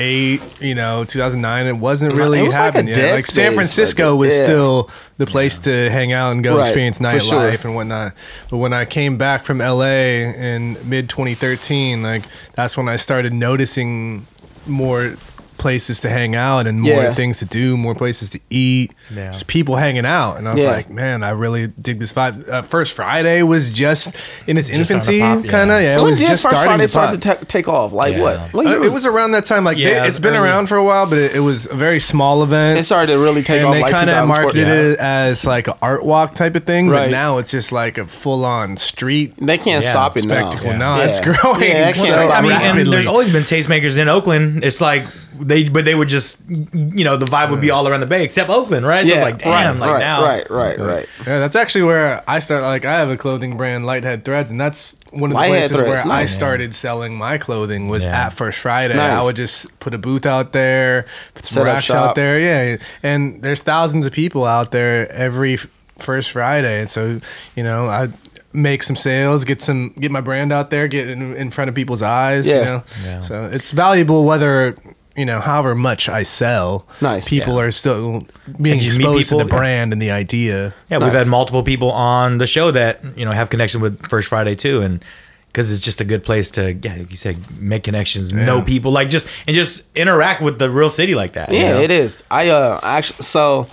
2008, 0.00 0.62
you 0.62 0.74
know, 0.74 1.04
2009, 1.04 1.66
it 1.66 1.76
wasn't 1.76 2.14
really 2.14 2.40
It 2.40 2.42
was 2.42 2.54
like 2.54 2.74
happening 2.74 2.94
yet. 2.94 3.14
Like 3.14 3.26
San 3.26 3.54
Francisco 3.54 4.12
like, 4.12 4.20
was 4.20 4.36
yeah. 4.36 4.44
still 4.44 4.90
the 5.18 5.26
place 5.26 5.58
to 5.58 5.90
hang 5.90 6.12
out 6.12 6.32
and 6.32 6.42
go 6.42 6.56
Right, 6.56 6.62
experience 6.62 6.98
nightlife 6.98 7.60
sure. 7.60 7.68
and 7.68 7.74
whatnot. 7.74 8.14
But 8.50 8.58
when 8.58 8.72
I 8.72 8.84
came 8.84 9.18
back 9.18 9.44
from 9.44 9.58
LA 9.58 9.84
in 9.84 10.76
mid 10.88 11.08
2013, 11.08 12.02
like 12.02 12.22
that's 12.54 12.76
when 12.76 12.88
I 12.88 12.96
started 12.96 13.32
noticing 13.32 14.26
more 14.66 15.16
places 15.60 16.00
to 16.00 16.08
hang 16.10 16.34
out 16.34 16.66
and 16.66 16.80
more 16.80 17.02
Yeah. 17.04 17.14
things 17.14 17.38
to 17.38 17.44
do, 17.44 17.76
more 17.76 17.94
places 17.94 18.30
to 18.30 18.40
eat, 18.50 18.92
Yeah. 19.14 19.30
just 19.32 19.46
people 19.46 19.76
hanging 19.76 20.06
out. 20.06 20.38
And 20.38 20.48
I 20.48 20.54
was 20.54 20.62
Yeah. 20.62 20.70
like, 20.72 20.90
man, 20.90 21.22
I 21.22 21.30
really 21.30 21.68
dig 21.68 22.00
this 22.00 22.12
vibe. 22.12 22.48
Uh, 22.48 22.62
First 22.62 22.96
Friday 22.96 23.42
was 23.42 23.70
just 23.70 24.16
in 24.46 24.56
its 24.56 24.68
Just 24.68 24.90
infancy, 24.90 25.20
kind 25.20 25.70
of. 25.70 25.80
Yeah, 25.82 25.98
it 25.98 26.02
was 26.02 26.18
just 26.18 26.30
First 26.30 26.42
starting 26.42 26.64
Friday 26.64 26.86
to 26.86 26.92
pop. 26.92 27.08
start 27.20 27.20
to 27.20 27.28
ta- 27.44 27.44
take 27.46 27.68
off. 27.68 27.92
Like 27.92 28.14
Yeah. 28.14 28.20
what? 28.22 28.40
What 28.54 28.66
Uh, 28.66 28.70
year 28.70 28.82
it 28.84 28.92
was 28.92 29.04
around 29.06 29.32
that 29.32 29.44
time. 29.44 29.64
Like 29.64 29.76
they- 29.76 29.84
it's 30.08 30.18
been 30.18 30.34
early. 30.34 30.48
around 30.48 30.66
for 30.68 30.76
a 30.76 30.82
while, 30.84 31.06
but 31.06 31.18
it, 31.18 31.34
it 31.36 31.40
was 31.40 31.66
a 31.70 31.74
very 31.74 32.00
small 32.00 32.42
event. 32.42 32.78
It 32.78 32.84
started 32.84 33.12
to 33.12 33.18
really 33.18 33.42
take 33.42 33.58
and 33.58 33.66
off. 33.68 33.74
they 33.74 33.82
like 33.82 33.92
kind 33.92 34.08
of 34.10 34.26
marketed 34.26 34.66
yeah. 34.66 34.74
it 34.74 34.98
as 34.98 35.44
like 35.44 35.68
an 35.68 35.74
art 35.82 36.04
walk 36.04 36.34
type 36.34 36.56
of 36.56 36.64
thing, 36.64 36.88
but 36.88 36.94
Right. 36.94 37.10
now 37.10 37.36
it's 37.38 37.50
just 37.50 37.70
like 37.70 37.98
a 37.98 38.06
full 38.06 38.44
on 38.44 38.76
street 38.78 39.34
They 39.38 39.58
can't 39.58 39.84
Yeah, 39.84 39.90
stop 39.90 40.16
it 40.16 40.22
spectacle. 40.22 40.72
now. 40.72 40.96
No, 40.96 41.02
Yeah. 41.02 41.08
it's 41.08 41.20
growing. 41.20 41.60
Yeah, 41.60 41.88
it 41.90 41.94
can't 41.96 42.08
so 42.08 42.18
stop 42.18 42.38
I 42.38 42.40
mean, 42.40 42.52
and 42.52 42.90
there's 42.92 43.06
always 43.06 43.28
been 43.30 43.42
tastemakers 43.44 43.98
in 43.98 44.08
Oakland. 44.08 44.64
It's 44.64 44.80
like 44.80 45.04
they, 45.40 45.68
but 45.68 45.84
they 45.84 45.94
would 45.94 46.08
just, 46.08 46.42
you 46.48 47.04
know, 47.04 47.16
the 47.16 47.26
vibe 47.26 47.50
would 47.50 47.60
be 47.60 47.70
all 47.70 47.86
around 47.88 48.00
the 48.00 48.06
bay 48.06 48.22
except 48.24 48.50
Oakland, 48.50 48.86
right? 48.86 49.06
So 49.06 49.12
Yeah, 49.14 49.20
it's 49.20 49.24
like, 49.24 49.38
damn, 49.38 49.78
right, 49.78 49.80
like 49.80 49.90
right, 49.90 49.98
now, 50.00 50.22
right, 50.22 50.50
right, 50.50 50.78
right. 50.78 51.06
Yeah, 51.26 51.38
that's 51.38 51.56
actually 51.56 51.84
where 51.84 52.22
I 52.28 52.38
start. 52.38 52.62
Like, 52.62 52.84
I 52.84 52.92
have 52.94 53.10
a 53.10 53.16
clothing 53.16 53.56
brand, 53.56 53.84
Lighthead 53.84 54.24
Threads, 54.24 54.50
and 54.50 54.60
that's 54.60 54.94
one 55.10 55.30
of 55.30 55.36
the 55.36 55.42
Lighthead 55.42 55.48
places 55.50 55.76
Threads, 55.76 56.04
where 56.04 56.14
I 56.14 56.26
started 56.26 56.74
selling 56.74 57.16
my 57.16 57.36
clothing 57.38 57.88
was 57.88 58.04
Yeah. 58.04 58.26
at 58.26 58.32
First 58.32 58.58
Friday. 58.60 58.94
Nice. 58.96 59.12
I 59.12 59.22
would 59.24 59.36
just 59.36 59.78
put 59.80 59.94
a 59.94 59.98
booth 59.98 60.26
out 60.26 60.52
there, 60.52 61.06
put 61.34 61.44
some 61.44 61.54
Set 61.54 61.60
up 61.62 61.74
racks 61.74 61.84
shop. 61.86 62.10
out 62.10 62.14
there. 62.14 62.38
Yeah, 62.38 62.76
and 63.02 63.42
there's 63.42 63.62
thousands 63.62 64.06
of 64.06 64.12
people 64.12 64.44
out 64.44 64.70
there 64.70 65.10
every 65.10 65.58
First 65.98 66.30
Friday, 66.30 66.80
and 66.80 66.88
so 66.88 67.20
you 67.56 67.62
know 67.64 67.86
I 67.86 68.08
make 68.52 68.82
some 68.82 68.96
sales, 68.96 69.44
get 69.44 69.60
some, 69.60 69.90
get 70.00 70.10
my 70.10 70.20
brand 70.20 70.52
out 70.52 70.70
there, 70.70 70.88
get 70.88 71.08
in, 71.08 71.36
in 71.36 71.50
front 71.50 71.68
of 71.68 71.74
people's 71.74 72.02
eyes. 72.02 72.48
You 72.48 72.54
know, 72.54 72.82
Yeah. 73.04 73.20
so 73.20 73.44
it's 73.44 73.70
valuable 73.70 74.24
whether. 74.24 74.74
You 75.20 75.26
know, 75.26 75.40
however 75.40 75.74
much 75.74 76.08
I 76.08 76.22
sell, 76.24 76.86
Nice. 77.00 77.28
people 77.28 77.54
Yeah. 77.56 77.64
are 77.64 77.70
still 77.70 78.22
being 78.60 78.78
And 78.78 78.82
you 78.86 78.90
meet 78.98 79.04
exposed 79.04 79.28
to 79.28 79.34
the 79.36 79.44
people, 79.44 79.56
yeah. 79.56 79.60
brand 79.60 79.92
and 79.92 80.00
the 80.00 80.10
idea. 80.10 80.72
Yeah, 80.90 80.98
we've 80.98 81.08
Nice. 81.12 81.18
had 81.24 81.26
multiple 81.28 81.62
people 81.62 81.90
on 81.92 82.38
the 82.38 82.46
show 82.46 82.70
that 82.70 83.00
you 83.16 83.24
know 83.26 83.32
have 83.32 83.50
connection 83.50 83.80
with 83.82 83.94
First 84.08 84.28
Friday 84.28 84.54
too, 84.54 84.80
and 84.80 85.04
because 85.52 85.70
it's 85.72 85.80
just 85.82 86.00
a 86.00 86.04
good 86.04 86.22
place 86.22 86.48
to, 86.52 86.62
yeah, 86.74 86.94
like 86.96 87.10
you 87.10 87.16
said, 87.16 87.36
make 87.60 87.82
connections, 87.82 88.32
know 88.32 88.62
people, 88.62 88.92
like 88.92 89.08
just 89.10 89.26
and 89.46 89.54
just 89.54 89.82
interact 89.94 90.40
with 90.40 90.58
the 90.58 90.70
real 90.70 90.88
city 90.90 91.14
like 91.14 91.32
that. 91.32 91.50
you 91.52 91.58
Yeah, 91.58 91.72
know? 91.74 91.80
it 91.80 91.90
is. 91.90 92.24
I 92.30 92.48
uh 92.48 92.80
actually 92.82 93.22
so 93.24 93.66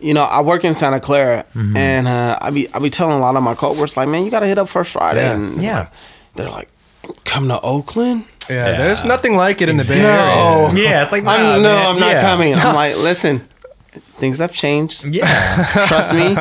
you 0.00 0.14
know 0.14 0.22
I 0.24 0.40
work 0.40 0.64
in 0.64 0.74
Santa 0.74 1.00
Clara 1.00 1.44
Mm-hmm. 1.54 1.76
and 1.76 2.08
uh, 2.08 2.38
I 2.40 2.50
be 2.50 2.68
I 2.74 2.78
be 2.78 2.88
telling 2.88 3.16
a 3.16 3.20
lot 3.20 3.36
of 3.36 3.42
my 3.42 3.54
coworkers 3.54 3.96
like 3.96 4.08
man 4.08 4.24
you 4.24 4.30
gotta 4.30 4.46
hit 4.46 4.58
up 4.58 4.68
First 4.68 4.92
Friday 4.92 5.20
Yeah. 5.24 5.34
and 5.34 5.62
Yeah. 5.62 5.88
they're 6.34 6.50
like 6.58 6.68
come 7.24 7.48
to 7.48 7.60
Oakland 7.60 8.24
Yeah, 8.50 8.70
Yeah. 8.70 8.76
there's 8.78 9.04
nothing 9.04 9.36
like 9.36 9.60
it 9.62 9.68
in 9.68 9.76
the 9.76 9.84
Bay 9.84 10.02
No. 10.02 10.68
Area. 10.70 10.84
Yeah, 10.90 11.02
it's 11.02 11.12
like 11.12 11.24
I'm, 11.24 11.62
no 11.62 11.68
man, 11.74 11.86
I'm 11.86 11.98
not 12.00 12.10
yeah. 12.12 12.20
coming 12.22 12.54
I'm 12.54 12.74
like 12.82 12.96
listen 12.96 13.48
things 14.20 14.38
have 14.38 14.52
changed 14.52 15.04
Yeah, 15.04 15.64
trust 15.86 16.14
me 16.14 16.34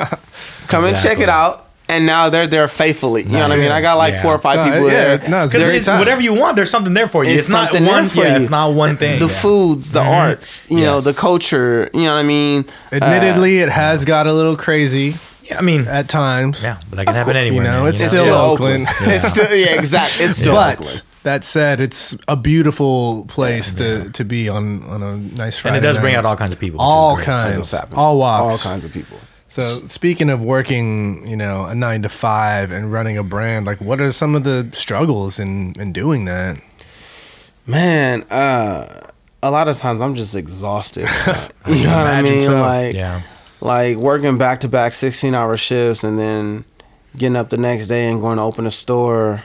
come 0.68 0.86
and 0.86 0.96
check 0.96 1.18
Exactly. 1.20 1.24
it 1.24 1.30
out 1.30 1.60
and 1.90 2.06
now 2.06 2.30
they're 2.30 2.48
there 2.48 2.68
faithfully 2.68 3.24
you 3.24 3.30
know 3.30 3.40
what 3.42 3.52
I 3.52 3.56
Nice. 3.56 3.62
mean 3.64 3.72
I 3.72 3.82
got 3.82 3.96
like 3.98 4.14
Yeah. 4.16 4.22
four 4.24 4.34
or 4.34 4.40
five 4.40 4.58
No, 4.58 4.64
people 4.66 4.88
yeah, 4.88 5.18
there 5.18 5.30
no, 5.30 5.44
it's 5.44 5.54
a 5.54 5.58
because 5.58 5.68
great 5.68 5.76
it's 5.78 5.86
time. 5.86 6.00
whatever 6.00 6.22
you 6.22 6.34
want, 6.34 6.56
there's 6.56 6.70
something 6.72 6.94
there 6.94 7.08
for 7.08 7.24
you. 7.24 7.32
It's 7.32 7.42
It's, 7.44 7.50
not 7.50 7.66
something 7.68 7.84
there 7.84 7.94
one. 7.94 8.08
for 8.08 8.24
yeah, 8.24 8.32
you. 8.32 8.38
it's 8.42 8.50
not 8.50 8.74
one 8.74 8.96
thing. 8.98 9.20
the 9.20 9.28
yeah. 9.28 9.42
foods 9.42 9.92
the 9.92 10.00
mm-hmm. 10.00 10.10
arts 10.10 10.64
you 10.70 10.78
know 10.82 10.96
Yes. 10.96 11.04
the 11.04 11.14
culture 11.14 11.90
you 11.94 12.02
know 12.04 12.14
what 12.16 12.20
I 12.20 12.24
mean 12.24 12.66
Admittedly, 12.92 13.62
uh, 13.62 13.66
it 13.68 13.70
has 13.72 14.06
got 14.06 14.28
a 14.28 14.34
little 14.34 14.56
crazy 14.58 15.16
Yeah, 15.44 15.58
I 15.60 15.62
mean, 15.62 15.88
at 15.88 16.08
times. 16.10 16.64
yeah, 16.64 16.78
but 16.90 16.98
that 17.00 17.06
can 17.06 17.16
happen 17.16 17.36
anywhere. 17.36 17.58
you 17.58 17.64
know, 17.70 17.80
man, 17.84 17.90
it's 17.90 18.00
you 18.00 18.06
it's 18.06 18.14
still 18.14 18.26
still 18.26 18.40
Oakland. 18.40 18.88
Oakland, 18.88 19.12
it's 19.12 19.28
still 19.28 19.54
yeah 19.56 19.76
exactly 19.76 20.26
it's 20.26 20.38
still 20.38 20.54
but 20.56 20.80
Oakland. 20.80 21.02
That 21.24 21.44
said, 21.44 21.82
it's 21.82 22.16
a 22.28 22.36
beautiful 22.36 23.26
place 23.28 23.74
to, 23.76 24.10
to 24.12 24.24
be 24.26 24.50
on 24.50 24.84
on 24.84 25.02
a 25.04 25.18
nice 25.18 25.58
Friday. 25.58 25.78
and 25.78 25.86
it 25.86 25.88
does 25.88 26.00
bring 26.00 26.16
out 26.16 26.26
all 26.26 26.36
kinds 26.36 26.54
of 26.54 26.60
people. 26.60 26.80
all 26.82 27.18
kinds, 27.18 27.58
what's 27.58 27.72
happening. 27.72 27.98
all 27.98 28.18
walks, 28.18 28.54
all 28.54 28.72
kinds 28.72 28.84
of 28.86 28.92
people 28.92 29.18
So 29.48 29.62
speaking 29.88 30.30
of 30.30 30.44
working, 30.44 31.28
you 31.28 31.36
know, 31.38 31.66
a 31.66 31.76
nine 31.76 32.02
to 32.04 32.10
five 32.10 32.72
and 32.72 32.92
running 32.92 33.18
a 33.18 33.24
brand, 33.24 33.66
like 33.66 33.80
what 33.82 34.02
are 34.02 34.12
some 34.12 34.36
of 34.36 34.44
the 34.44 34.70
struggles 34.74 35.40
in 35.40 35.74
in 35.80 35.94
doing 35.94 36.26
that? 36.26 36.58
Man, 37.66 38.24
uh, 38.24 39.08
a 39.42 39.52
lot 39.52 39.68
of 39.68 39.78
times 39.78 40.02
I'm 40.02 40.16
just 40.16 40.36
exhausted. 40.36 41.08
you 41.68 41.84
know 41.84 41.98
what 41.98 42.08
I 42.08 42.22
mean? 42.22 42.40
so. 42.40 42.60
Like, 42.62 42.94
Yeah. 42.94 43.22
like 43.62 43.98
working 43.98 44.38
back 44.38 44.60
to 44.62 44.68
back 44.68 44.94
16 44.94 45.34
hour 45.34 45.56
shifts 45.58 46.04
and 46.04 46.20
then 46.20 46.66
getting 47.16 47.36
up 47.38 47.50
the 47.50 47.58
next 47.58 47.88
day 47.88 48.10
and 48.10 48.20
going 48.20 48.38
to 48.38 48.44
open 48.44 48.66
a 48.66 48.72
store. 48.72 49.44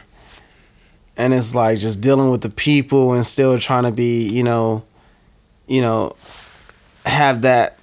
And 1.18 1.34
it's 1.34 1.54
like 1.54 1.78
just 1.80 2.00
dealing 2.00 2.30
with 2.30 2.40
the 2.42 2.48
people 2.50 3.12
and 3.12 3.26
still 3.26 3.58
trying 3.58 3.82
to 3.82 3.90
be, 3.90 4.22
you 4.28 4.42
know, 4.44 4.84
you 5.66 5.80
know, 5.82 6.14
have 7.04 7.42
that 7.42 7.76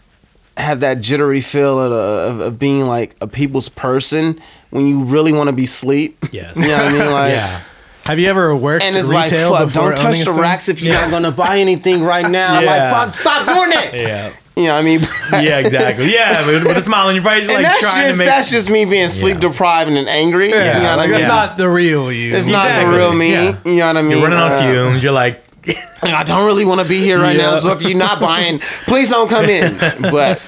have 0.57 0.79
that 0.79 1.01
jittery 1.01 1.41
feel 1.41 1.77
of, 1.79 1.91
of, 1.91 2.39
of 2.39 2.57
being 2.59 2.85
like 2.87 3.15
a 3.19 3.27
people's 3.27 3.67
person 3.67 4.39
when 4.69 4.87
you 4.87 5.03
really 5.03 5.33
want 5.33 5.49
to 5.49 5.53
be 5.53 5.65
sleep. 5.65 6.17
Yes. 6.31 6.57
You 6.57 6.67
know 6.69 6.77
what 6.77 6.85
I 6.85 6.91
mean? 6.91 7.11
Like, 7.11 7.33
yeah. 7.33 7.61
Have 8.05 8.19
you 8.19 8.27
ever 8.27 8.55
worked 8.55 8.83
and 8.83 8.95
it's 8.95 9.09
retail 9.09 9.51
like, 9.51 9.59
fuck, 9.63 9.67
before 9.73 9.89
don't 9.95 9.97
touch 9.97 10.25
the 10.25 10.39
racks 10.39 10.69
if 10.69 10.81
you're 10.81 10.93
not 10.93 11.09
gonna 11.11 11.31
buy 11.31 11.57
anything 11.59 12.03
right 12.03 12.29
now. 12.29 12.55
I'm 12.55 12.63
Yeah. 12.63 12.91
like, 12.93 13.07
fuck, 13.07 13.13
stop 13.15 13.47
doing 13.47 13.69
that. 13.71 13.91
Yeah. 13.93 14.31
You 14.57 14.63
know 14.67 14.73
what 14.75 14.81
I 14.81 14.83
mean? 14.83 14.99
Yeah, 15.45 15.57
exactly. 15.59 16.13
Yeah, 16.13 16.45
with, 16.47 16.65
with 16.65 16.77
a 16.77 16.83
smile 16.83 17.07
on 17.07 17.15
your 17.15 17.23
face, 17.23 17.45
And 17.45 17.55
like 17.55 17.63
that's 17.65 17.79
trying 17.81 18.05
just 18.07 18.13
to 18.13 18.17
make. 18.19 18.27
that's 18.27 18.51
just 18.51 18.69
me 18.69 18.85
being 18.85 19.09
sleep 19.09 19.35
Yeah. 19.35 19.39
deprived 19.49 19.91
and 19.91 20.07
angry. 20.07 20.49
Yeah, 20.49 20.77
you 20.77 20.83
know 20.83 20.89
what 20.91 20.97
like 20.99 21.09
I 21.09 21.11
mean? 21.11 21.21
that's 21.27 21.51
not 21.51 21.57
the 21.57 21.69
real 21.69 22.11
you. 22.11 22.35
It's 22.35 22.47
not 22.47 22.67
the 22.81 22.87
real 22.95 23.13
me. 23.13 23.31
Yeah. 23.33 23.59
You 23.65 23.75
know 23.77 23.87
what 23.87 23.97
I 23.97 24.01
mean? 24.01 24.11
you're 24.11 24.21
running 24.21 24.39
on 24.39 24.51
Uh, 24.51 24.61
fumes. 24.71 25.03
You're 25.03 25.11
like, 25.11 25.43
I 26.03 26.23
don't 26.23 26.45
really 26.45 26.63
want 26.63 26.79
to 26.81 26.87
be 26.87 26.99
here 26.99 27.19
right 27.19 27.35
now. 27.35 27.55
So 27.57 27.71
if 27.73 27.81
you're 27.81 27.97
not 27.97 28.19
buying, 28.21 28.59
please 28.87 29.09
don't 29.09 29.27
come 29.27 29.45
in. 29.45 29.77
But 30.01 30.39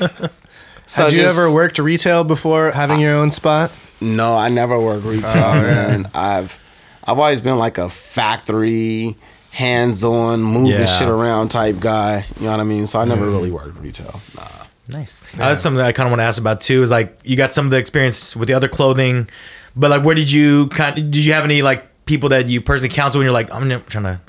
so 0.86 1.04
Had 1.06 1.12
you 1.14 1.24
just- 1.24 1.38
ever 1.38 1.54
worked 1.54 1.80
retail 1.80 2.24
before 2.24 2.72
having 2.72 3.00
your 3.00 3.16
own 3.16 3.32
spot? 3.32 3.72
No, 4.00 4.38
I 4.38 4.48
never 4.50 4.80
worked 4.80 5.04
retail, 5.06 5.34
man. 5.56 6.10
I've 6.14 6.58
I've 7.04 7.18
always 7.20 7.42
been 7.42 7.58
like 7.58 7.78
a 7.80 7.90
factory, 7.90 9.18
hands-on, 9.58 10.42
moving 10.44 10.72
Yeah. 10.72 10.86
shit 10.86 11.08
around 11.08 11.50
type 11.50 11.80
guy. 11.80 12.26
You 12.40 12.46
know 12.46 12.52
what 12.52 12.60
I 12.60 12.64
mean? 12.64 12.86
So 12.86 13.00
I 13.00 13.06
never 13.06 13.26
really 13.30 13.50
worked 13.52 13.80
retail. 13.80 14.22
Nah. 14.36 14.44
Nice. 14.90 15.16
Uh, 15.34 15.38
that's 15.50 15.62
something 15.62 15.78
that 15.78 15.88
I 15.88 15.92
kind 15.92 16.08
of 16.08 16.12
want 16.12 16.20
to 16.22 16.26
ask 16.26 16.40
about 16.40 16.62
too. 16.62 16.82
Is 16.84 16.92
like 16.92 17.20
you 17.24 17.36
got 17.36 17.54
some 17.54 17.66
of 17.66 17.72
the 17.72 17.78
experience 17.78 18.36
with 18.36 18.48
the 18.48 18.54
other 18.54 18.68
clothing, 18.70 19.28
but 19.76 19.90
like 19.90 20.04
where 20.04 20.16
did 20.16 20.32
you 20.32 20.68
kind? 20.70 20.96
Did 20.96 21.26
you 21.26 21.34
have 21.34 21.44
any 21.44 21.62
like 21.62 21.84
people 22.06 22.30
that 22.30 22.48
you 22.48 22.62
personally 22.62 22.94
counsel 22.94 23.20
when 23.20 23.26
you're 23.26 23.34
like 23.34 23.52
I'm 23.54 23.68
trying 23.88 24.04
to 24.06 24.20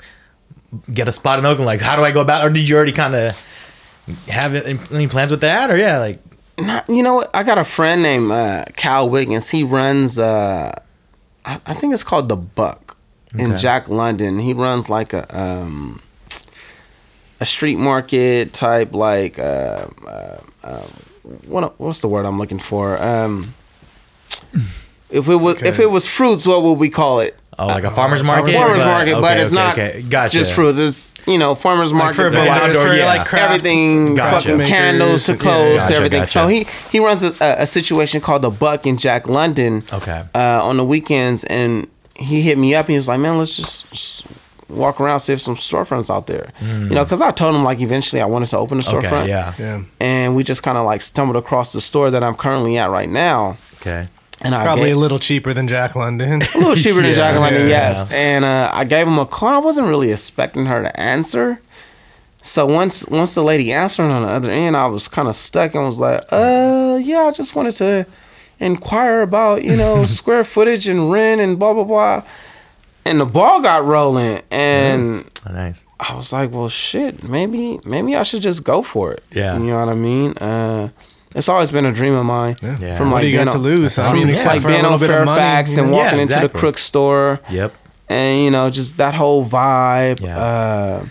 get 0.91 1.07
a 1.07 1.11
spot 1.11 1.39
in 1.39 1.45
Oakland? 1.45 1.65
Like 1.67 1.79
how 1.79 1.95
do 1.95 2.03
I 2.03 2.11
go 2.11 2.21
about? 2.21 2.43
Or 2.45 2.49
did 2.49 2.67
you 2.67 2.75
already 2.75 2.91
kind 2.91 3.15
of 3.15 3.45
have 4.27 4.53
any 4.91 5.07
plans 5.07 5.31
with 5.31 5.41
that? 5.41 5.69
Or 5.69 5.77
yeah, 5.77 5.99
like 5.99 6.19
Not- 6.59 6.89
you 6.89 7.03
know 7.03 7.13
what? 7.15 7.29
I 7.33 7.43
got 7.43 7.57
a 7.57 7.63
friend 7.63 8.01
named 8.01 8.31
uh, 8.31 8.65
Cal 8.75 9.07
Wiggins. 9.09 9.49
He 9.49 9.63
runs, 9.63 10.17
uh, 10.19 10.71
I, 11.45 11.61
I 11.65 11.73
think 11.75 11.93
it's 11.93 12.03
called 12.03 12.27
the 12.27 12.35
Buck 12.35 12.88
in 13.33 13.51
Okay. 13.51 13.61
Jack 13.61 13.89
London. 13.89 14.39
He 14.39 14.53
runs 14.53 14.89
like 14.89 15.13
a 15.13 15.39
um, 15.39 16.01
a 17.39 17.45
street 17.45 17.77
market 17.77 18.53
type, 18.53 18.93
like 18.93 19.39
uh, 19.39 19.87
uh, 20.07 20.37
uh, 20.63 20.87
what 21.47 21.79
what's 21.79 22.01
the 22.01 22.07
word 22.07 22.25
I'm 22.25 22.37
looking 22.37 22.59
for? 22.59 23.01
Um, 23.01 23.53
if 25.09 25.27
it 25.27 25.35
was 25.35 25.61
if 25.61 25.79
it 25.79 25.89
was 25.89 26.07
fruits, 26.07 26.45
what 26.45 26.63
would 26.63 26.79
we 26.79 26.89
call 26.89 27.19
it? 27.19 27.35
oh 27.59 27.67
like 27.67 27.83
a 27.83 27.91
farmer's 27.91 28.23
market. 28.23 28.53
farmers 28.53 28.83
market, 28.83 29.13
but 29.21 29.33
okay, 29.33 29.41
it's 29.41 29.51
okay, 29.51 29.61
not 29.61 29.77
okay. 29.77 30.01
Gotcha. 30.01 30.33
just 30.37 30.53
fruits. 30.53 30.79
It's 30.79 31.13
you 31.27 31.37
know 31.37 31.55
farmers 31.55 31.93
market, 31.93 32.15
for, 32.15 32.31
like 32.31 32.33
vendors, 32.33 32.77
outdoor, 32.77 32.91
for 32.91 32.97
yeah. 32.97 33.05
like 33.05 33.27
craft 33.27 33.53
everything 33.53 34.15
Gotcha. 34.15 34.35
fucking 34.37 34.57
makers, 34.57 34.69
candles 34.69 35.25
to 35.25 35.33
yeah, 35.33 35.37
clothes 35.37 35.75
Gotcha, 35.75 35.87
to 35.87 35.95
everything. 35.97 36.21
gotcha. 36.21 36.31
So 36.31 36.47
he 36.47 36.65
he 36.91 36.99
runs 36.99 37.23
a, 37.23 37.35
a, 37.41 37.63
a 37.63 37.67
situation 37.67 38.21
called 38.21 38.41
the 38.41 38.49
Buck 38.49 38.87
in 38.87 38.97
Jack 38.97 39.27
London. 39.27 39.83
Okay. 39.91 40.23
Uh, 40.33 40.63
on 40.63 40.77
the 40.77 40.85
weekends, 40.85 41.43
and 41.45 41.87
he 42.19 42.41
hit 42.41 42.57
me 42.57 42.75
up. 42.75 42.85
and 42.85 42.91
He 42.93 42.97
was 42.97 43.07
like, 43.07 43.19
"Man, 43.19 43.37
let's 43.37 43.55
just, 43.55 43.89
just 43.91 44.25
walk 44.67 45.01
around, 45.01 45.19
see 45.21 45.33
if 45.33 45.41
some 45.41 45.55
storefronts 45.55 46.09
out 46.13 46.27
there." 46.27 46.51
You 46.61 46.89
know, 46.95 47.03
because 47.03 47.21
I 47.21 47.31
told 47.31 47.55
him 47.55 47.63
like 47.63 47.79
eventually 47.81 48.21
I 48.21 48.25
wanted 48.25 48.49
to 48.49 48.57
open 48.57 48.77
a 48.77 48.81
storefront. 48.81 49.09
Hmm. 49.09 49.15
Okay. 49.15 49.27
Yeah. 49.29 49.53
Yeah. 49.57 49.81
And 49.99 50.35
we 50.35 50.43
just 50.43 50.61
kind 50.63 50.77
of 50.77 50.85
like 50.85 51.01
stumbled 51.01 51.37
across 51.37 51.73
the 51.73 51.81
store 51.81 52.11
that 52.11 52.23
I'm 52.23 52.35
currently 52.35 52.77
at 52.77 52.89
right 52.89 53.09
now. 53.09 53.57
Okay. 53.81 54.07
and 54.41 54.53
I 54.53 54.63
Probably 54.63 54.85
gave, 54.89 54.95
a 54.97 54.99
little 54.99 55.19
cheaper 55.19 55.53
than 55.53 55.67
Jack 55.67 55.95
London. 55.95 56.41
a 56.41 56.57
little 56.57 56.75
cheaper 56.75 56.97
than 57.01 57.05
Yeah, 57.11 57.15
Jack 57.15 57.39
London, 57.39 57.63
yeah. 57.63 57.89
yes. 57.89 58.11
And 58.11 58.45
uh, 58.45 58.69
I 58.73 58.83
gave 58.85 59.07
him 59.07 59.17
a 59.17 59.25
call. 59.25 59.49
I 59.49 59.57
wasn't 59.57 59.87
really 59.87 60.11
expecting 60.11 60.65
her 60.67 60.81
to 60.83 60.99
answer. 60.99 61.59
So 62.41 62.65
once 62.65 63.05
once 63.07 63.33
the 63.35 63.43
lady 63.43 63.73
answered 63.73 64.03
on 64.03 64.21
the 64.23 64.29
other 64.29 64.49
end, 64.49 64.77
I 64.77 64.87
was 64.87 65.07
kind 65.09 65.27
of 65.27 65.35
stuck 65.35 65.75
and 65.75 65.83
was 65.85 65.99
like, 65.99 66.21
uh, 66.31 66.97
yeah, 67.01 67.23
I 67.23 67.31
just 67.31 67.53
wanted 67.55 67.75
to 67.77 68.05
inquire 68.59 69.21
about 69.21 69.63
you 69.63 69.75
know 69.75 70.05
square 70.19 70.43
footage 70.43 70.87
and 70.87 71.11
rent 71.11 71.41
and 71.41 71.57
blah 71.59 71.73
blah 71.73 71.83
blah. 71.83 72.23
And 73.05 73.19
the 73.19 73.25
ball 73.25 73.61
got 73.61 73.85
rolling, 73.85 74.41
and 74.51 75.25
Oh, 75.47 75.51
nice. 75.53 75.81
I 75.99 76.15
was 76.15 76.31
like, 76.31 76.51
well, 76.51 76.69
shit, 76.69 77.27
maybe 77.27 77.79
maybe 77.85 78.15
I 78.15 78.23
should 78.23 78.41
just 78.41 78.63
go 78.63 78.81
for 78.83 79.11
it. 79.13 79.23
Yeah. 79.31 79.57
you 79.57 79.67
know 79.67 79.77
what 79.79 79.89
I 79.89 79.95
mean. 79.95 80.37
Uh, 80.37 80.89
it's 81.35 81.47
always 81.49 81.71
been 81.71 81.85
a 81.85 81.91
dream 81.93 82.13
of 82.13 82.25
mine. 82.25 82.55
Yeah. 82.61 82.97
From 82.97 83.11
what 83.11 83.17
like 83.17 83.21
do 83.23 83.27
you 83.29 83.37
being 83.37 83.45
got 83.45 83.53
to 83.53 83.59
lose? 83.59 83.97
I 83.99 84.13
mean, 84.13 84.27
yeah, 84.27 84.43
like 84.45 84.65
being 84.65 84.83
on 84.85 84.99
bit 84.99 85.09
of 85.11 85.25
money, 85.25 85.39
Fairfax 85.39 85.75
you 85.75 85.83
and 85.83 85.91
know? 85.91 85.97
Yeah, 85.97 86.03
walking 86.05 86.19
into 86.19 86.33
the 86.33 86.37
exactly. 86.39 86.59
Crook 86.59 86.77
store 86.77 87.39
Yep. 87.49 87.73
and 88.09 88.43
you 88.43 88.51
know 88.51 88.69
just 88.69 88.97
that 88.97 89.13
whole 89.13 89.45
vibe. 89.45 90.19
Yeah. 90.21 90.37
Uh, 90.39 91.05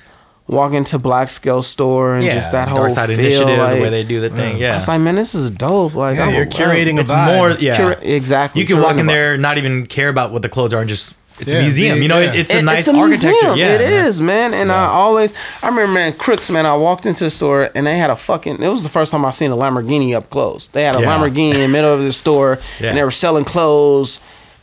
walking 0.48 0.78
into 0.78 0.98
Black 0.98 1.30
Scale 1.30 1.62
store 1.62 2.16
and 2.16 2.24
Yeah. 2.24 2.34
just 2.34 2.52
that 2.52 2.68
whole 2.68 2.80
Dark 2.80 2.92
Side 2.92 3.10
feel, 3.10 3.18
Initiative, 3.20 3.58
like, 3.58 3.76
the 3.76 3.82
way 3.82 3.90
they 3.90 4.02
do 4.04 4.20
the 4.20 4.30
thing. 4.30 4.56
I 4.56 4.58
Yeah. 4.58 4.74
was 4.74 4.88
like, 4.88 5.00
man, 5.00 5.14
this 5.14 5.34
is 5.34 5.50
dope. 5.50 5.94
Like, 5.94 6.16
Yeah, 6.16 6.30
you're 6.30 6.46
curating 6.46 6.96
a 6.98 7.02
it's 7.02 7.12
vibe. 7.12 7.36
more. 7.36 7.50
Yeah. 7.52 7.76
Cura- 7.76 7.96
exactly. 8.02 8.60
You 8.62 8.66
can 8.66 8.80
walk 8.80 8.92
in 8.96 8.98
curating 8.98 9.00
a 9.00 9.04
vibe. 9.04 9.08
there, 9.08 9.36
not 9.38 9.58
even 9.58 9.86
care 9.86 10.08
about 10.08 10.32
what 10.32 10.42
the 10.42 10.48
clothes 10.48 10.72
are, 10.72 10.80
and 10.80 10.88
just 10.88 11.14
it's 11.38 11.52
Yeah, 11.52 11.58
a 11.58 11.62
museum. 11.62 11.96
be- 11.98 12.02
You 12.02 12.08
know, 12.08 12.18
yeah. 12.18 12.30
it, 12.32 12.36
it's 12.40 12.52
a 12.54 12.58
It- 12.58 12.64
nice 12.64 12.78
it's 12.80 12.88
a 12.88 12.94
architecture. 12.96 13.28
museum. 13.54 13.58
Yeah, 13.58 13.74
it 13.74 13.80
is, 13.82 14.20
man. 14.22 14.54
And 14.54 14.72
I 14.72 14.86
always, 14.86 15.34
I 15.62 15.68
remember, 15.68 15.92
man, 15.92 16.12
Crooks, 16.14 16.48
man. 16.50 16.64
I 16.66 16.74
walked 16.76 17.04
into 17.06 17.24
the 17.24 17.30
store 17.30 17.68
and 17.76 17.86
they 17.86 17.98
had 17.98 18.08
a 18.10 18.16
fucking. 18.16 18.60
It 18.62 18.68
was 18.68 18.82
the 18.82 18.88
first 18.88 19.12
time 19.12 19.24
I 19.26 19.30
seen 19.30 19.50
a 19.52 19.56
Lamborghini 19.56 20.16
up 20.16 20.30
close. 20.30 20.68
They 20.72 20.82
had 20.84 20.96
a 20.96 21.00
Yeah. 21.02 21.08
Lamborghini 21.16 21.54
in 21.54 21.60
the 21.60 21.68
middle 21.68 21.92
of 21.92 22.00
the 22.02 22.12
store, 22.12 22.58
Yeah. 22.80 22.88
and 22.88 22.96
they 22.98 23.04
were 23.04 23.10
selling 23.12 23.44
clothes, 23.44 24.18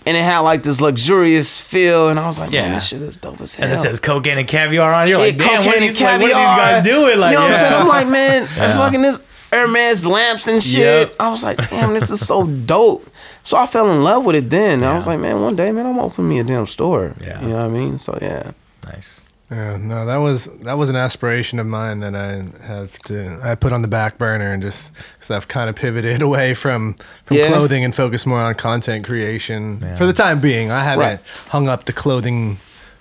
and 0.06 0.16
it 0.18 0.24
had 0.24 0.40
like 0.40 0.64
this 0.64 0.80
luxurious 0.82 1.60
feel. 1.62 2.10
And 2.10 2.20
I 2.20 2.28
was 2.28 2.40
like, 2.40 2.52
man, 2.52 2.70
Yeah. 2.70 2.74
this 2.76 2.88
shit 2.88 3.02
is 3.02 3.18
dope 3.18 3.42
as 3.42 3.56
hell. 3.56 3.66
And 3.66 3.74
it 3.74 3.78
says 3.78 4.00
cocaine 4.00 4.38
and 4.38 4.48
caviar 4.48 4.94
on 4.94 5.08
it. 5.08 5.10
You're 5.12 5.20
like, 5.20 5.38
Yeah, 5.38 5.48
damn, 5.48 5.66
what 5.66 5.78
are, 5.78 5.80
these, 5.80 6.02
and 6.02 6.22
like, 6.22 6.22
what 6.22 6.24
are 6.24 6.28
these 6.28 6.34
caviar. 6.34 6.58
guys 6.58 6.84
doing? 6.84 7.20
Like, 7.20 7.32
you 7.32 7.38
know 7.38 7.42
what 7.42 7.46
I'm 7.46 7.52
yeah. 7.52 7.62
saying? 7.70 7.82
I'm 7.82 7.88
like, 7.88 8.08
man, 8.10 8.42
Yeah. 8.58 8.78
fucking 8.78 9.02
this 9.02 9.22
Hermes 9.52 10.06
lamps 10.06 10.48
and 10.48 10.64
shit. 10.64 11.08
Yep. 11.10 11.16
I 11.20 11.30
was 11.30 11.44
like, 11.44 11.58
damn, 11.70 11.94
this 11.94 12.12
is 12.12 12.26
so 12.26 12.46
dope. 12.66 13.10
So 13.44 13.58
I 13.58 13.68
fell 13.68 13.92
in 13.92 14.04
love 14.04 14.26
with 14.26 14.36
it 14.36 14.50
then. 14.50 14.84
I 14.84 14.98
was 14.98 15.06
like, 15.08 15.20
man, 15.20 15.40
one 15.42 15.56
day, 15.56 15.72
man, 15.72 15.86
I'm 15.86 15.94
gonna 15.96 16.08
open 16.08 16.28
me 16.28 16.40
a 16.40 16.44
damn 16.44 16.66
store. 16.66 17.16
Yeah. 17.22 17.40
You 17.42 17.50
know 17.50 17.56
what 17.58 17.66
I 17.66 17.70
mean? 17.70 18.00
So 18.00 18.18
yeah. 18.22 18.52
nice. 18.86 19.22
Yeah, 19.52 19.78
no, 19.78 20.08
that 20.08 20.16
was 20.18 20.46
that 20.64 20.76
was 20.78 20.90
an 20.90 20.96
aspiration 20.96 21.60
of 21.60 21.68
mine 21.68 22.00
that 22.00 22.16
I 22.16 22.46
have 22.66 22.98
to 23.06 23.40
I 23.44 23.54
put 23.54 23.74
on 23.74 23.84
the 23.84 23.88
back 23.88 24.18
burner 24.18 24.52
and 24.52 24.62
just 24.62 24.92
because 25.14 25.30
I've 25.30 25.48
kind 25.48 25.70
of 25.70 25.76
pivoted 25.76 26.22
away 26.30 26.56
from 26.56 26.96
from 27.26 27.38
Yeah. 27.38 27.48
clothing 27.50 27.84
and 27.84 27.94
focused 27.94 28.26
more 28.26 28.42
on 28.42 28.56
content 28.56 29.06
creation 29.06 29.80
Yeah. 29.84 29.96
for 29.98 30.08
the 30.08 30.14
time 30.14 30.40
being. 30.42 30.72
I 30.72 30.84
haven't 30.84 31.06
Right. 31.06 31.20
hung 31.50 31.70
up 31.70 31.86
the 31.86 31.94
clothing 31.94 32.58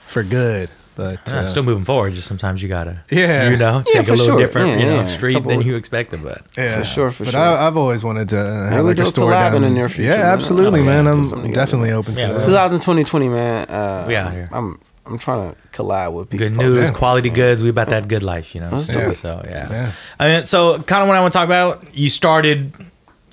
for 0.06 0.22
good, 0.22 0.68
but 0.96 1.18
Yeah, 1.26 1.36
uh, 1.40 1.44
still 1.46 1.62
moving 1.62 1.86
forward. 1.86 2.12
Just 2.12 2.28
sometimes 2.28 2.62
you 2.62 2.68
gotta, 2.68 2.98
Yeah. 3.08 3.48
you 3.48 3.56
know, 3.56 3.82
Yeah, 3.86 4.02
take 4.02 4.08
a 4.08 4.10
little 4.12 4.26
sure. 4.26 4.38
different, 4.38 4.68
Yeah, 4.68 4.78
you 4.80 4.84
know, 4.86 4.96
yeah. 4.96 5.06
street 5.06 5.42
than 5.48 5.62
you 5.62 5.76
expected. 5.76 6.22
But 6.22 6.42
yeah, 6.58 6.76
For 6.76 6.84
sure, 6.84 7.10
for 7.10 7.24
but 7.24 7.30
sure. 7.32 7.40
I, 7.40 7.66
I've 7.66 7.78
always 7.78 8.04
wanted 8.04 8.28
to 8.28 8.38
uh, 8.38 8.68
have 8.70 8.84
we 8.84 8.90
like 8.90 8.98
a 8.98 9.02
a 9.02 9.06
store 9.06 9.30
down 9.30 9.54
in 9.54 9.62
the 9.62 9.70
near 9.70 9.88
future, 9.88 10.10
Yeah, 10.10 10.18
man. 10.18 10.26
absolutely, 10.26 10.80
Oh, 10.80 10.84
yeah. 10.84 11.02
man. 11.02 11.06
I'm 11.06 11.50
definitely 11.52 11.92
open 11.92 12.18
Yeah, 12.18 12.26
to 12.26 12.32
we'll- 12.34 12.48
that. 12.50 12.68
2020, 12.68 13.30
man. 13.30 13.64
Uh, 13.70 14.04
We 14.06 14.14
out 14.14 14.32
here. 14.32 14.50
I'm 14.52 14.78
I'm 15.06 15.18
trying 15.18 15.52
to 15.52 15.56
collab 15.72 16.12
with 16.12 16.30
people. 16.30 16.48
good 16.48 16.56
news, 16.56 16.80
Yeah. 16.80 16.90
quality 16.90 17.30
goods. 17.30 17.62
We 17.62 17.68
about 17.68 17.88
that 17.88 18.08
good 18.08 18.22
life, 18.22 18.54
you 18.54 18.60
know. 18.60 18.70
Yeah. 18.88 19.10
So 19.10 19.42
yeah. 19.44 19.68
Yeah. 19.70 19.92
I 20.18 20.28
mean, 20.28 20.44
so 20.44 20.78
kind 20.82 21.02
of 21.02 21.08
what 21.08 21.16
I 21.16 21.20
want 21.20 21.32
to 21.32 21.38
talk 21.38 21.46
about. 21.46 21.94
You 21.96 22.08
started 22.08 22.72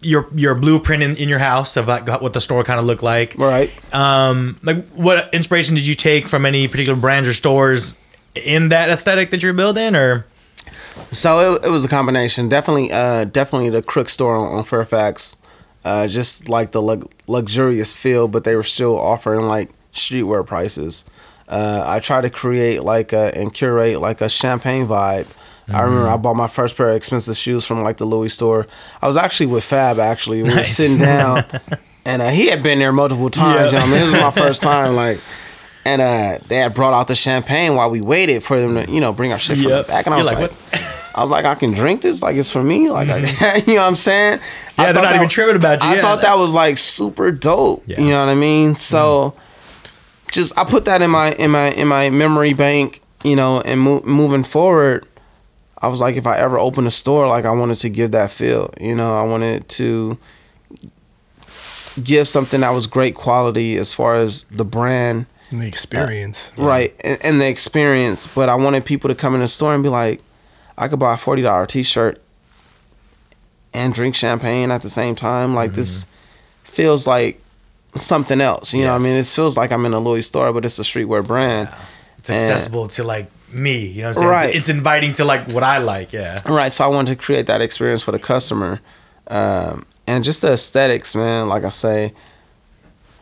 your 0.01 0.27
your 0.35 0.55
blueprint 0.55 1.03
in, 1.03 1.15
in 1.15 1.29
your 1.29 1.39
house 1.39 1.77
of 1.77 1.87
like 1.87 2.07
what 2.21 2.33
the 2.33 2.41
store 2.41 2.63
kind 2.63 2.79
of 2.79 2.85
looked 2.85 3.03
like. 3.03 3.35
Right. 3.37 3.71
Um, 3.93 4.59
like 4.63 4.85
what 4.89 5.33
inspiration 5.33 5.75
did 5.75 5.85
you 5.87 5.93
take 5.95 6.27
from 6.27 6.45
any 6.45 6.67
particular 6.67 6.99
brands 6.99 7.27
or 7.29 7.33
stores 7.33 7.97
in 8.35 8.69
that 8.69 8.89
aesthetic 8.89 9.31
that 9.31 9.41
you're 9.43 9.53
building, 9.53 9.95
or 9.95 10.25
So 11.11 11.55
it, 11.55 11.65
it 11.65 11.69
was 11.69 11.85
a 11.85 11.87
combination. 11.87 12.49
Definitely, 12.49 12.91
uh, 12.91 13.25
definitely 13.25 13.69
the 13.69 13.81
Crook 13.81 14.09
store 14.09 14.35
on, 14.35 14.57
on 14.57 14.63
Fairfax. 14.63 15.35
Uh, 15.83 16.05
just 16.07 16.47
like 16.47 16.71
the 16.73 16.81
lux- 16.81 17.07
luxurious 17.27 17.95
feel, 17.95 18.27
but 18.27 18.43
they 18.43 18.55
were 18.55 18.61
still 18.63 18.99
offering 18.99 19.41
like 19.47 19.69
streetwear 19.93 20.45
prices. 20.45 21.03
Uh, 21.51 21.83
I 21.85 21.99
try 21.99 22.21
to 22.21 22.29
create 22.29 22.83
like 22.83 23.11
a, 23.13 23.35
and 23.37 23.53
curate 23.53 23.99
like 23.99 24.21
a 24.21 24.29
champagne 24.29 24.87
vibe. 24.87 25.27
I 25.71 25.81
remember 25.83 26.09
I 26.09 26.17
bought 26.17 26.35
my 26.35 26.47
first 26.47 26.75
pair 26.75 26.89
of 26.89 26.95
expensive 26.95 27.37
shoes 27.37 27.65
from 27.65 27.81
like 27.81 27.95
the 27.97 28.05
Louis 28.05 28.29
store. 28.29 28.67
I 29.01 29.07
was 29.07 29.15
actually 29.15 29.45
with 29.47 29.63
Fab 29.63 29.99
actually. 29.99 30.43
We 30.43 30.53
were 30.53 30.63
sitting 30.65 30.97
down, 30.97 31.45
and 32.05 32.21
uh, 32.21 32.29
he 32.29 32.47
had 32.47 32.61
been 32.63 32.79
there 32.79 32.91
multiple 32.91 33.29
times. 33.29 33.71
Yeah. 33.71 33.85
You 33.85 33.85
know, 33.85 33.91
what 33.91 33.97
I 33.97 34.01
mean, 34.01 34.11
this 34.11 34.13
was 34.13 34.21
my 34.21 34.31
first 34.31 34.61
time. 34.61 34.95
Like, 35.01 35.19
and 35.85 36.01
uh, 36.01 36.37
they 36.47 36.57
had 36.57 36.73
brought 36.73 36.93
out 36.93 37.07
the 37.07 37.15
champagne 37.15 37.75
while 37.75 37.89
we 37.89 38.01
waited 38.01 38.43
for 38.43 38.59
them 38.59 38.75
to, 38.75 38.91
you 38.91 38.99
know, 39.01 39.11
bring 39.13 39.31
our 39.31 39.39
shit 39.39 39.57
from 39.57 39.67
Yep. 39.67 39.85
the 39.87 39.91
back. 39.91 40.05
And 40.05 40.13
I 40.13 40.17
You're 40.19 40.25
was 40.25 40.33
like, 40.33 40.51
like? 40.73 40.81
I 41.15 41.21
was 41.21 41.29
like, 41.31 41.43
I 41.45 41.55
can 41.55 41.71
drink 41.71 42.01
this, 42.03 42.21
like 42.21 42.35
it's 42.35 42.51
for 42.51 42.61
me, 42.63 42.89
like 42.89 43.09
I, 43.09 43.17
you 43.65 43.75
know 43.75 43.81
what 43.81 43.87
I'm 43.87 43.95
saying? 43.95 44.39
Yeah, 44.39 44.43
I 44.77 44.85
they're 44.85 44.93
thought 44.93 45.01
not 45.03 45.09
that- 45.11 45.15
even 45.17 45.29
tripping 45.29 45.55
about 45.55 45.81
you. 45.81 45.87
I 45.89 45.95
Yeah. 45.95 46.01
thought 46.01 46.21
that 46.21 46.37
was 46.37 46.53
like 46.53 46.77
super 46.77 47.31
dope. 47.31 47.83
Yeah. 47.87 47.99
You 48.01 48.09
know 48.09 48.19
what 48.19 48.29
I 48.29 48.35
mean? 48.35 48.75
So, 48.75 49.33
just 50.31 50.57
I 50.57 50.63
put 50.63 50.85
that 50.85 51.01
in 51.01 51.11
my 51.11 51.33
in 51.33 51.51
my 51.51 51.71
in 51.71 51.87
my 51.87 52.09
memory 52.09 52.53
bank, 52.53 53.01
you 53.23 53.35
know, 53.35 53.61
and 53.61 53.79
mo- 53.79 54.01
moving 54.03 54.43
forward, 54.43 55.05
I 55.77 55.87
was 55.87 55.99
like, 55.99 56.15
if 56.15 56.25
I 56.25 56.37
ever 56.37 56.57
open 56.57 56.87
a 56.87 56.91
store, 56.91 57.27
like 57.27 57.45
I 57.45 57.51
wanted 57.51 57.77
to 57.79 57.89
give 57.89 58.11
that 58.11 58.31
feel. 58.31 58.73
You 58.79 58.95
know, 58.95 59.15
I 59.15 59.23
wanted 59.23 59.69
to 59.69 60.17
give 62.01 62.27
something 62.27 62.61
that 62.61 62.69
was 62.69 62.87
great 62.87 63.15
quality 63.15 63.77
as 63.77 63.93
far 63.93 64.15
as 64.15 64.45
the 64.45 64.63
brand 64.63 65.25
And 65.49 65.61
the 65.61 65.67
experience. 65.67 66.51
Uh, 66.57 66.63
right 66.63 66.95
and, 67.03 67.19
and 67.21 67.41
the 67.41 67.47
experience 67.47 68.27
but 68.27 68.47
i 68.47 68.55
wanted 68.55 68.85
people 68.85 69.09
to 69.09 69.15
come 69.15 69.35
in 69.35 69.41
the 69.41 69.47
store 69.49 69.73
and 69.73 69.83
be 69.83 69.89
like 69.89 70.21
i 70.77 70.87
could 70.87 70.99
buy 70.99 71.15
a 71.15 71.17
$40 71.17 71.67
t-shirt 71.67 72.21
and 73.73 73.93
drink 73.93 74.15
champagne 74.15 74.71
at 74.71 74.81
the 74.81 74.89
same 74.89 75.15
time 75.15 75.53
like 75.53 75.73
this 75.73 76.03
mm-hmm. 76.03 76.11
feels 76.63 77.05
like 77.05 77.40
something 77.95 78.39
else 78.41 78.73
you 78.73 78.83
know 78.83 78.93
what 78.93 79.01
i 79.01 79.03
mean 79.03 79.17
it 79.17 79.25
feels 79.27 79.57
like 79.57 79.71
i'm 79.71 79.85
in 79.85 79.93
a 79.93 79.99
louis 79.99 80.21
store 80.21 80.53
but 80.53 80.65
it's 80.65 80.79
a 80.79 80.81
streetwear 80.83 81.25
brand 81.25 81.67
it's 82.19 82.29
And- 82.29 82.37
accessible 82.41 82.87
to 82.89 83.03
like 83.03 83.27
me. 83.53 83.85
You 83.87 84.03
know, 84.03 84.07
what 84.09 84.17
I'm 84.17 84.21
saying? 84.21 84.29
Right. 84.29 84.49
It's, 84.49 84.57
it's 84.59 84.69
inviting 84.69 85.11
to 85.13 85.25
like 85.25 85.45
what 85.49 85.61
I 85.61 85.79
like. 85.79 86.13
Yeah. 86.13 86.39
right 86.45 86.71
so 86.71 86.85
i 86.85 86.87
wanted 86.87 87.09
to 87.09 87.15
create 87.17 87.47
that 87.47 87.61
experience 87.61 88.01
for 88.01 88.13
the 88.13 88.19
customer 88.19 88.79
um, 89.27 89.85
and 90.07 90.23
just 90.23 90.41
the 90.41 90.53
aesthetics 90.53 91.15
man 91.15 91.49
like 91.49 91.65
i 91.65 91.69
say 91.69 92.13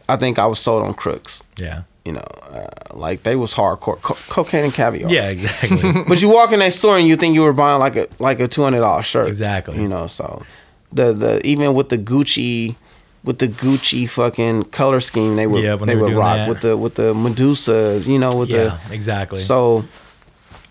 i 0.07 0.15
think 0.15 0.37
i 0.37 0.45
was 0.45 0.59
sold 0.59 0.83
on 0.83 0.93
crooks 0.93 1.41
Yeah. 1.57 1.81
you 2.05 2.11
know 2.13 2.27
uh, 2.51 2.67
like 2.93 3.23
they 3.23 3.35
was 3.35 3.55
hardcore 3.55 3.99
co- 4.01 4.17
cocaine 4.29 4.65
and 4.65 4.73
caviar 4.73 5.09
Yeah. 5.11 5.29
Exactly. 5.29 6.03
But 6.07 6.21
you 6.21 6.29
walk 6.29 6.51
in 6.51 6.59
that 6.59 6.73
store 6.73 6.97
and 6.99 7.07
you 7.07 7.15
think 7.15 7.33
you 7.33 7.41
were 7.41 7.53
buying 7.53 7.79
like 7.79 7.95
a 7.95 8.07
like 8.19 8.39
a 8.39 8.47
two 8.47 8.61
hundred 8.63 8.81
dollar 8.81 9.01
shirt. 9.03 9.27
Exactly. 9.27 9.81
You 9.81 9.87
know, 9.87 10.05
so 10.07 10.43
the 10.91 11.13
the 11.13 11.45
even 11.45 11.73
with 11.73 11.89
the 11.89 11.97
Gucci 11.97 12.75
with 13.23 13.39
the 13.39 13.47
Gucci 13.47 14.07
fucking 14.09 14.65
color 14.65 14.99
scheme 15.01 15.35
they 15.35 15.45
would 15.47 15.63
Yeah, 15.63 15.75
they, 15.75 15.85
they 15.87 15.95
were 15.95 16.03
would 16.07 16.15
rock 16.15 16.35
that. 16.37 16.49
with 16.49 16.61
the 16.61 16.77
with 16.77 16.95
the 16.95 17.13
Medusas, 17.13 18.07
you 18.07 18.17
know, 18.19 18.29
with 18.35 18.49
yeah. 18.49 18.77
the 18.87 18.93
Exactly. 18.93 19.37
so 19.39 19.83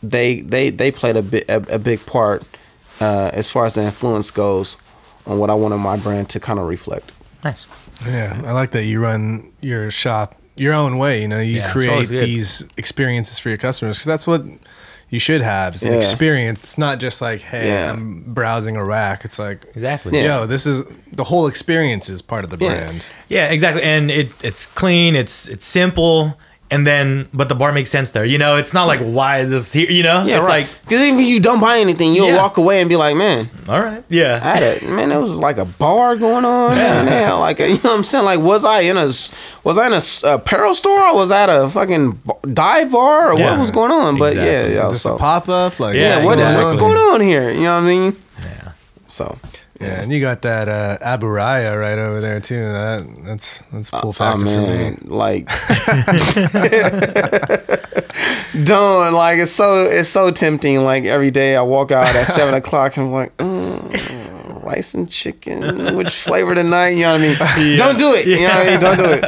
they 0.02 0.40
they 0.40 0.70
they 0.70 0.90
played 0.90 1.16
a 1.16 1.22
bit 1.22 1.44
a, 1.48 1.56
a 1.74 1.78
big 1.78 2.04
part 2.06 2.42
uh, 3.00 3.30
as 3.32 3.50
far 3.50 3.66
as 3.66 3.74
the 3.74 3.82
influence 3.82 4.30
goes 4.30 4.76
on 5.26 5.38
what 5.38 5.50
I 5.50 5.54
wanted 5.54 5.78
my 5.78 5.96
brand 5.96 6.30
to 6.30 6.40
kind 6.40 6.58
of 6.58 6.66
reflect. 6.66 7.12
nice. 7.44 7.66
Yeah, 8.06 8.40
I 8.44 8.52
like 8.52 8.70
that 8.72 8.84
you 8.84 9.00
run 9.00 9.50
your 9.61 9.90
shop 9.90 10.37
your 10.56 10.72
own 10.72 10.98
way. 10.98 11.20
You 11.22 11.28
know, 11.28 11.40
you 11.40 11.56
Yeah, 11.58 11.72
create 11.72 12.08
these 12.08 12.64
experiences 12.76 13.38
for 13.40 13.48
your 13.48 13.58
customers 13.58 13.96
because 13.96 14.06
that's 14.06 14.26
what 14.26 14.42
you 15.11 15.18
should 15.18 15.40
have. 15.40 15.75
It's 15.75 15.83
an 15.83 15.92
Yeah. 15.92 15.99
experience. 15.99 16.62
It's 16.62 16.79
not 16.79 17.01
just 17.01 17.21
like, 17.23 17.40
hey, 17.40 17.68
Yeah. 17.68 17.92
I'm 17.92 18.25
browsing 18.27 18.77
a 18.77 18.85
rack. 18.85 19.25
It's 19.25 19.38
like, 19.38 19.64
Exactly. 19.75 20.18
Yeah. 20.18 20.40
yo, 20.40 20.47
this 20.47 20.66
is 20.66 20.85
the 21.12 21.25
whole 21.25 21.47
experience 21.47 22.09
is 22.11 22.21
part 22.23 22.44
of 22.44 22.51
the 22.51 22.59
Yeah. 22.61 22.68
brand. 22.81 23.05
Yeah, 23.29 23.47
exactly. 23.47 23.83
And 23.83 24.11
it 24.11 24.31
it's 24.42 24.66
clean, 24.66 25.16
it's 25.16 25.49
it's 25.49 25.66
simple, 25.66 26.38
and 26.70 26.87
then 26.87 27.28
but 27.33 27.48
the 27.48 27.54
bar 27.54 27.72
makes 27.72 27.90
sense 27.90 28.11
there. 28.11 28.24
You 28.24 28.38
know, 28.38 28.57
it's 28.57 28.74
not 28.74 28.85
like 28.87 29.00
why 29.00 29.38
is 29.40 29.50
this 29.50 29.72
here? 29.72 29.90
You 29.90 30.02
know? 30.02 30.24
Yeah, 30.24 30.37
it's 30.38 30.46
right. 30.46 30.66
like 30.68 30.83
because 30.83 31.00
even 31.00 31.20
if 31.20 31.26
you 31.26 31.40
don't 31.40 31.61
buy 31.61 31.78
anything, 31.78 32.12
you'll 32.12 32.28
Yeah. 32.28 32.37
walk 32.37 32.57
away 32.59 32.81
and 32.81 32.88
be 32.88 32.96
like, 32.96 33.16
man, 33.16 33.48
all 33.68 33.81
right. 33.81 34.02
Yeah. 34.09 34.40
I 34.42 34.57
had 34.57 34.83
a 34.83 34.87
man. 34.88 35.09
There 35.09 35.20
was 35.20 35.38
like 35.38 35.57
a 35.59 35.64
bar 35.64 36.16
going 36.16 36.44
on. 36.44 36.76
Yeah. 36.76 36.98
and 37.00 37.09
they 37.09 37.31
like 37.33 37.61
a, 37.61 37.68
you 37.68 37.74
know 37.74 37.80
what 37.90 37.99
I'm 37.99 38.05
saying. 38.05 38.24
Like, 38.24 38.40
was 38.40 38.64
I 38.64 38.80
in 38.80 38.97
a 38.97 39.07
s- 39.07 39.32
was 39.64 39.78
I 39.78 39.86
in 39.86 39.93
a 39.93 39.97
s- 39.97 40.22
apparel 40.24 40.74
store 40.74 41.07
or 41.09 41.14
was 41.14 41.30
I 41.30 41.43
at 41.45 41.49
a 41.49 41.68
fucking 41.68 42.12
b- 42.12 42.53
dive 42.53 42.90
bar 42.93 43.32
or 43.32 43.38
Yeah. 43.38 43.51
what 43.53 43.61
was 43.61 43.70
going 43.70 43.90
on? 43.93 44.18
But 44.18 44.32
Exactly. 44.32 44.74
yeah, 44.74 44.86
Is 44.88 44.93
yeah. 44.93 44.93
So 44.95 45.14
a 45.14 45.18
pop 45.18 45.49
up? 45.49 45.80
Like, 45.80 45.95
Yeah, 45.97 46.18
yeah, 46.18 46.24
what's 46.24 46.38
what, 46.38 46.55
what's 46.57 46.74
going 46.74 46.97
on 46.99 47.20
here? 47.20 47.51
You 47.51 47.62
know 47.62 47.74
what 47.76 47.84
I 47.84 47.86
mean? 47.86 48.16
Yeah. 48.43 48.72
So 49.07 49.38
Yeah, 49.81 50.01
and 50.01 50.12
you 50.12 50.20
got 50.20 50.43
that 50.43 50.68
uh, 50.68 50.99
Aburaya 51.01 51.79
right 51.79 51.99
over 51.99 52.20
there 52.20 52.41
too. 52.41 52.61
That 52.61 53.07
that's 53.24 53.62
that's 53.72 53.89
a 53.91 54.01
cool 54.01 54.09
oh 54.09 54.12
factor 54.12 54.41
for 54.41 54.45
me. 54.47 54.57
man, 54.66 54.99
like 55.05 55.49
don't 58.64 59.12
like 59.14 59.39
it's 59.39 59.53
so 59.53 59.85
it's 59.85 60.09
so 60.09 60.31
tempting. 60.31 60.83
Like 60.85 61.05
every 61.05 61.31
day 61.31 61.57
I 61.57 61.62
walk 61.62 61.93
out 61.93 62.14
at 62.16 62.26
seven 62.26 62.55
o'clock 62.61 62.97
and 62.97 63.07
I'm 63.07 63.12
like, 63.12 63.37
mm, 63.37 64.64
rice 64.64 64.95
and 64.95 65.09
chicken, 65.09 65.97
which 65.97 66.14
flavor 66.14 66.55
tonight? 66.55 66.91
You 66.91 67.03
know 67.03 67.12
what 67.18 67.41
I 67.41 67.59
mean? 67.59 67.76
Don't 67.79 67.99
do 67.99 68.14
it. 68.14 68.26
You 68.26 68.41
know 68.41 68.49
what 68.49 68.66
I 68.66 68.70
mean? 68.70 68.81
Don't 68.81 68.99
do 68.99 69.05
it. 69.05 69.24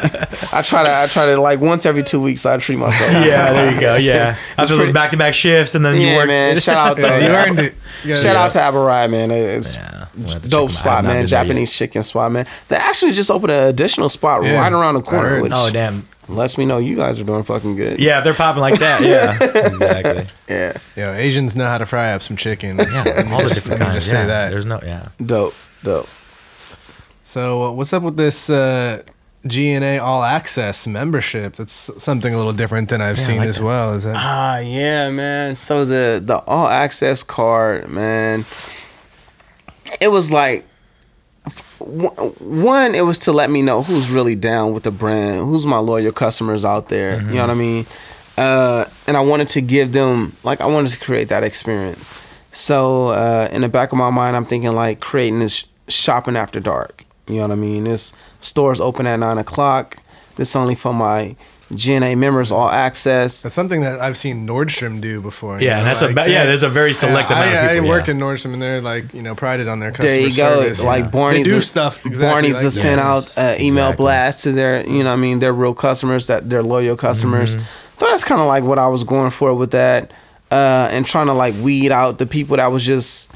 I 0.52 0.62
try 0.62 0.82
to 0.82 0.90
I 0.92 1.06
try 1.06 1.26
to 1.26 1.40
like 1.40 1.60
once 1.60 1.86
every 1.86 2.02
two 2.02 2.20
weeks 2.20 2.44
I 2.44 2.56
treat 2.58 2.78
myself. 2.78 3.10
Yeah, 3.12 3.52
there 3.52 3.74
you 3.74 3.80
go. 3.80 3.96
Yeah, 3.96 4.36
after 4.58 4.76
those 4.76 4.92
back 4.92 5.12
to 5.12 5.16
back 5.16 5.34
shifts, 5.34 5.74
and 5.74 5.84
then 5.84 5.94
you 6.00 6.08
Yeah, 6.08 6.16
work. 6.16 6.26
man. 6.26 6.56
Shout 6.58 6.76
out 6.76 6.96
though. 6.96 7.18
You 7.18 7.28
earned 7.28 7.60
it. 7.60 7.74
You 8.04 8.14
Shout 8.16 8.36
out 8.36 8.50
to 8.52 8.58
Aburaya, 8.58 9.10
man. 9.10 9.30
It's 9.30 9.74
Yeah, 9.74 9.99
we'll 10.24 10.32
have 10.34 10.42
to 10.42 10.48
check 10.48 10.50
dope 10.50 10.70
them 10.70 10.76
out. 10.76 10.80
I 10.80 10.82
spot, 10.82 11.04
man. 11.04 11.12
been 11.14 11.20
yet. 11.22 11.28
Japanese 11.28 11.72
chicken 11.72 12.02
spot, 12.02 12.32
man. 12.32 12.46
They 12.68 12.76
actually 12.76 13.12
just 13.12 13.30
opened 13.30 13.52
an 13.52 13.68
additional 13.68 14.08
spot 14.08 14.42
Yeah, 14.44 14.60
right 14.60 14.72
around 14.72 14.94
the 14.94 15.02
corner, 15.02 15.40
which 15.42 15.52
Oh 15.54 15.70
damn. 15.70 16.08
lets 16.28 16.56
me 16.58 16.64
know 16.64 16.78
you 16.78 16.96
guys 16.96 17.20
are 17.20 17.24
doing 17.24 17.42
fucking 17.42 17.76
good. 17.76 17.98
Yeah, 18.00 18.20
they're 18.20 18.34
popping 18.34 18.60
like 18.60 18.78
that. 18.80 19.00
Yeah, 19.02 19.36
exactly. 19.66 20.26
Yeah. 20.48 20.76
Yo, 20.96 21.12
Asians 21.14 21.56
know 21.56 21.66
how 21.66 21.78
to 21.78 21.86
fry 21.86 22.12
up 22.12 22.22
some 22.22 22.36
chicken. 22.36 22.78
Yeah, 22.78 23.24
all 23.32 23.42
the 23.42 23.48
different 23.54 23.80
kinds. 23.80 23.94
just 23.94 24.12
yeah, 24.12 24.20
say 24.22 24.26
that. 24.26 24.50
There's 24.50 24.66
no. 24.66 24.80
Yeah. 24.82 25.08
Dope. 25.24 25.54
Dope. 25.82 26.08
So, 27.22 27.62
uh, 27.64 27.70
what's 27.72 27.92
up 27.92 28.02
with 28.02 28.16
this 28.16 28.50
uh, 28.50 29.02
GNA 29.46 29.98
All 29.98 30.22
Access 30.24 30.86
membership? 30.86 31.56
That's 31.56 31.90
something 32.02 32.34
a 32.34 32.36
little 32.36 32.52
different 32.52 32.88
than 32.88 33.00
I've 33.00 33.18
Yeah, 33.18 33.24
seen 33.24 33.38
like 33.38 33.48
as 33.48 33.58
that. 33.58 33.64
well. 33.64 33.94
Is 33.94 34.04
that? 34.04 34.16
Ah, 34.16 34.58
yeah, 34.58 35.10
man. 35.10 35.54
So 35.56 35.84
the 35.84 36.20
the 36.24 36.38
all 36.46 36.66
access 36.68 37.22
card, 37.22 37.88
man. 37.88 38.44
It 40.00 40.08
was 40.08 40.32
like 40.32 40.66
one. 41.78 42.94
It 42.94 43.04
was 43.04 43.18
to 43.20 43.32
let 43.32 43.50
me 43.50 43.62
know 43.62 43.82
who's 43.82 44.10
really 44.10 44.34
down 44.34 44.72
with 44.72 44.84
the 44.84 44.90
brand, 44.90 45.40
who's 45.40 45.66
my 45.66 45.78
loyal 45.78 46.12
customers 46.12 46.64
out 46.64 46.88
there. 46.88 47.20
You 47.22 47.34
know 47.34 47.40
what 47.42 47.50
I 47.50 47.54
mean? 47.54 47.86
Uh, 48.36 48.84
and 49.06 49.16
I 49.16 49.20
wanted 49.20 49.48
to 49.50 49.60
give 49.60 49.92
them 49.92 50.36
like 50.42 50.60
I 50.60 50.66
wanted 50.66 50.92
to 50.92 51.00
create 51.00 51.28
that 51.28 51.42
experience. 51.42 52.12
So 52.52 53.08
uh, 53.08 53.48
in 53.52 53.62
the 53.62 53.68
back 53.68 53.92
of 53.92 53.98
my 53.98 54.10
mind, 54.10 54.36
I'm 54.36 54.46
thinking 54.46 54.72
like 54.72 55.00
creating 55.00 55.40
this 55.40 55.66
shopping 55.88 56.36
after 56.36 56.60
dark. 56.60 57.04
You 57.26 57.36
know 57.36 57.42
what 57.42 57.50
I 57.52 57.56
mean? 57.56 57.84
This 57.84 58.12
store's 58.40 58.80
open 58.80 59.06
at 59.06 59.16
nine 59.16 59.38
o'clock. 59.38 59.98
This 60.36 60.56
only 60.56 60.74
for 60.74 60.94
my 60.94 61.36
GNA 61.74 62.16
members, 62.16 62.50
all 62.50 62.68
access. 62.68 63.42
That's 63.42 63.54
something 63.54 63.82
that 63.82 64.00
I've 64.00 64.16
seen 64.16 64.46
Nordstrom 64.46 65.00
do 65.00 65.20
before. 65.20 65.60
Yeah, 65.60 65.70
know, 65.74 65.78
and 65.78 65.86
that's 65.86 66.02
a 66.02 66.12
ba- 66.12 66.28
yeah, 66.28 66.44
there's 66.46 66.62
a 66.64 66.68
very 66.68 66.92
select 66.92 67.30
yeah, 67.30 67.36
amount 67.36 67.54
of 67.54 67.58
I, 67.64 67.72
people, 67.74 67.86
I 67.86 67.88
worked 67.88 68.08
yeah. 68.08 68.14
in 68.14 68.20
Nordstrom, 68.20 68.52
and 68.54 68.62
they're 68.62 68.80
like 68.80 69.14
you 69.14 69.22
know 69.22 69.34
prided 69.34 69.68
on 69.68 69.78
their 69.78 69.92
customer 69.92 70.08
There 70.08 70.20
you 70.20 70.36
go. 70.36 70.60
service. 70.62 70.82
Like 70.82 71.04
Yeah. 71.04 71.10
Barney's 71.10 71.44
they 71.44 71.50
do 71.50 71.56
is- 71.56 71.68
stuff 71.68 72.04
exactly. 72.04 72.32
Barney's 72.32 72.54
like 72.54 72.62
to 72.62 72.70
send 72.72 73.00
out 73.00 73.32
uh, 73.38 73.54
email 73.58 73.86
exactly. 73.86 73.96
blasts 73.96 74.42
to 74.42 74.52
their, 74.52 74.86
you 74.86 75.04
know, 75.04 75.12
I 75.12 75.16
mean, 75.16 75.38
their 75.38 75.52
real 75.52 75.74
customers, 75.74 76.26
that 76.26 76.50
they're 76.50 76.62
loyal 76.62 76.96
customers. 76.96 77.56
Mm-hmm. 77.56 77.64
So 77.98 78.06
that's 78.06 78.24
kind 78.24 78.40
of 78.40 78.46
like 78.46 78.64
what 78.64 78.78
I 78.78 78.88
was 78.88 79.04
going 79.04 79.30
for 79.30 79.54
with 79.54 79.70
that, 79.72 80.10
uh, 80.50 80.88
and 80.90 81.06
trying 81.06 81.26
to 81.26 81.34
like 81.34 81.54
weed 81.56 81.92
out 81.92 82.18
the 82.18 82.26
people 82.26 82.56
that 82.56 82.68
was 82.72 82.84
just 82.84 83.30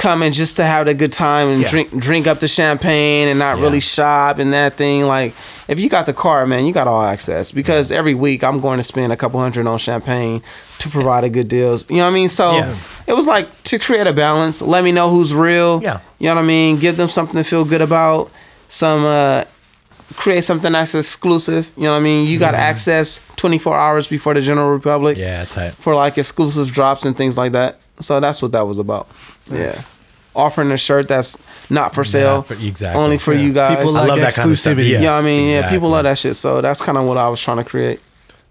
coming 0.00 0.32
just 0.32 0.56
to 0.56 0.64
have 0.64 0.86
a 0.88 0.94
good 0.94 1.12
time 1.12 1.48
and 1.48 1.60
Yeah. 1.60 1.68
drink 1.68 1.88
drink 1.98 2.26
up 2.26 2.40
the 2.40 2.48
champagne 2.48 3.28
and 3.28 3.38
not 3.38 3.58
Yeah. 3.58 3.64
really 3.64 3.80
shop 3.80 4.38
and 4.38 4.52
that 4.54 4.76
thing. 4.78 5.06
Like, 5.06 5.34
if 5.68 5.78
you 5.78 5.90
got 5.90 6.06
the 6.06 6.14
car, 6.14 6.46
man, 6.46 6.64
you 6.66 6.72
got 6.72 6.88
all 6.88 7.02
access 7.02 7.52
because 7.52 7.92
every 7.92 8.14
week 8.14 8.42
I'm 8.42 8.60
going 8.60 8.78
to 8.78 8.82
spend 8.82 9.12
a 9.12 9.16
couple 9.16 9.38
hundred 9.40 9.66
on 9.66 9.76
champagne 9.78 10.42
to 10.78 10.88
provide 10.88 11.24
a 11.24 11.28
good 11.28 11.48
deals. 11.48 11.84
You 11.90 11.98
know 11.98 12.04
what 12.04 12.10
I 12.12 12.14
mean? 12.14 12.28
So 12.30 12.54
Yeah. 12.56 12.72
it 13.06 13.12
was 13.12 13.26
like 13.26 13.46
to 13.64 13.78
create 13.78 14.06
a 14.06 14.12
balance. 14.14 14.62
Let 14.62 14.84
me 14.84 14.90
know 14.90 15.10
who's 15.10 15.34
real. 15.34 15.80
Yeah. 15.82 15.98
You 16.18 16.28
know 16.28 16.36
what 16.36 16.44
I 16.44 16.46
mean? 16.46 16.78
Give 16.78 16.96
them 16.96 17.08
something 17.08 17.36
to 17.36 17.44
feel 17.44 17.64
good 17.66 17.82
about. 17.82 18.30
Some 18.68 19.04
uh 19.04 19.44
create 20.16 20.44
something 20.44 20.72
that's 20.72 20.94
exclusive. 20.94 21.70
You 21.76 21.84
know 21.84 21.92
what 21.92 21.98
I 21.98 22.00
mean? 22.00 22.26
You 22.26 22.38
got 22.38 22.54
access 22.54 23.20
24 23.36 23.76
hours 23.76 24.08
before 24.08 24.32
the 24.34 24.40
general 24.40 24.70
republic 24.70 25.16
Mm-hmm. 25.18 25.26
Yeah, 25.26 25.42
it's 25.42 25.54
tight. 25.54 25.74
for 25.78 25.94
like 25.94 26.16
exclusive 26.18 26.72
drops 26.72 27.04
and 27.04 27.14
things 27.16 27.36
like 27.36 27.52
that. 27.52 27.78
So 28.00 28.18
that's 28.18 28.40
what 28.42 28.52
that 28.52 28.66
was 28.66 28.78
about. 28.78 29.06
Yeah. 29.52 29.74
Offering 30.34 30.70
a 30.70 30.76
shirt 30.76 31.08
that's 31.08 31.36
not 31.70 31.92
for 31.94 32.04
sale. 32.04 32.36
Not 32.36 32.46
for- 32.46 32.54
exactly. 32.54 33.02
Only 33.02 33.18
for 33.18 33.32
Yeah. 33.34 33.40
you 33.40 33.52
guys. 33.52 33.76
People 33.78 33.96
I 33.96 34.00
like 34.00 34.08
love 34.10 34.20
that 34.20 34.34
kind 34.34 34.50
of 34.50 34.58
stuff. 34.58 34.76
exclusivity. 34.76 34.88
Yes, 34.90 35.00
you 35.02 35.06
know 35.08 35.14
what 35.14 35.18
I 35.18 35.22
mean? 35.22 35.48
Yeah, 35.48 35.70
people 35.70 35.88
love 35.88 36.04
that 36.04 36.18
shit. 36.18 36.36
So 36.36 36.60
that's 36.60 36.80
kind 36.80 36.96
of 36.98 37.04
what 37.04 37.16
I 37.18 37.28
was 37.28 37.40
trying 37.40 37.56
to 37.56 37.64
create. 37.64 38.00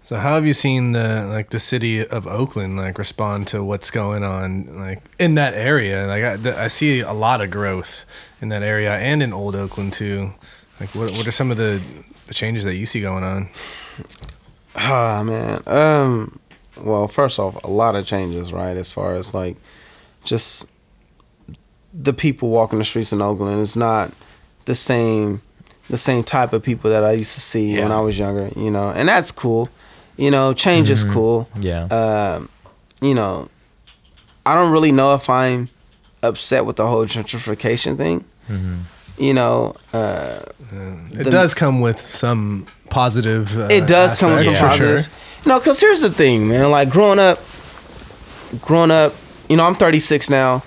So 0.02 0.16
how 0.16 0.34
have 0.34 0.46
you 0.46 0.54
seen 0.54 0.92
the 0.92 1.26
like 1.30 1.50
the 1.50 1.58
city 1.58 2.06
of 2.06 2.26
Oakland 2.26 2.76
like 2.76 2.98
respond 2.98 3.46
to 3.48 3.62
what's 3.62 3.90
going 3.90 4.24
on 4.24 4.76
like 4.78 5.02
in 5.18 5.34
that 5.36 5.54
area? 5.54 6.06
Like 6.06 6.24
I, 6.24 6.36
th- 6.36 6.54
I 6.56 6.68
see 6.68 7.00
a 7.00 7.12
lot 7.12 7.40
of 7.42 7.50
growth 7.50 8.04
in 8.40 8.48
that 8.50 8.62
area 8.62 8.94
and 8.94 9.22
in 9.22 9.32
Old 9.32 9.54
Oakland 9.54 9.92
too. 9.92 10.32
Like 10.80 10.94
what 10.94 11.10
what 11.12 11.26
are 11.26 11.30
some 11.30 11.50
of 11.50 11.58
the, 11.58 11.80
the 12.26 12.34
changes 12.34 12.64
that 12.64 12.74
you 12.76 12.86
see 12.86 13.00
going 13.02 13.24
on? 13.24 13.48
Ah 14.74 15.22
man. 15.22 15.62
Um 15.66 16.38
well, 16.76 17.06
first 17.08 17.38
off, 17.38 17.62
a 17.62 17.68
lot 17.68 17.94
of 17.94 18.06
changes, 18.06 18.52
right? 18.54 18.76
As 18.76 18.90
far 18.92 19.14
as 19.14 19.34
like 19.34 19.56
just 20.24 20.64
the 21.92 22.12
people 22.12 22.50
walking 22.50 22.78
the 22.78 22.84
streets 22.84 23.12
in 23.12 23.20
Oakland. 23.22 23.60
It's 23.60 23.76
not 23.76 24.12
the 24.66 24.74
same 24.74 25.42
the 25.88 25.96
same 25.98 26.22
type 26.22 26.52
of 26.52 26.62
people 26.62 26.88
that 26.90 27.02
I 27.04 27.12
used 27.12 27.34
to 27.34 27.40
see 27.40 27.76
when 27.80 27.90
I 27.90 28.00
was 28.00 28.16
younger, 28.18 28.48
you 28.56 28.70
know. 28.70 28.90
And 28.90 29.08
that's 29.08 29.32
cool. 29.32 29.68
You 30.16 30.30
know, 30.30 30.52
change 30.52 30.88
is 30.90 31.02
cool. 31.02 31.48
Yeah. 31.60 31.84
Um, 31.86 32.48
you 33.02 33.14
know, 33.14 33.48
I 34.46 34.54
don't 34.54 34.70
really 34.72 34.92
know 34.92 35.14
if 35.14 35.28
I'm 35.28 35.68
upset 36.22 36.64
with 36.66 36.76
the 36.76 36.86
whole 36.86 37.04
gentrification 37.06 37.96
thing. 37.96 38.24
You 39.18 39.34
know, 39.34 39.74
uh, 39.92 40.40
It 41.12 41.24
The- 41.24 41.30
does 41.30 41.54
come 41.54 41.80
with 41.80 42.00
some 42.00 42.66
positive. 42.88 43.58
Uh, 43.58 43.66
it 43.70 43.86
does 43.88 44.14
come 44.18 44.32
with 44.32 44.42
some 44.44 44.52
aspects, 44.54 44.60
for 44.76 44.78
positives. 44.84 45.04
sure. 45.06 45.12
No, 45.46 45.58
because 45.58 45.80
here's 45.80 46.00
the 46.00 46.10
thing, 46.10 46.48
man. 46.48 46.70
Like 46.70 46.88
growing 46.90 47.18
up, 47.18 47.40
growing 48.60 48.90
up, 48.90 49.14
you 49.48 49.56
know, 49.56 49.64
I'm 49.64 49.74
36 49.74 50.30
now. 50.30 50.62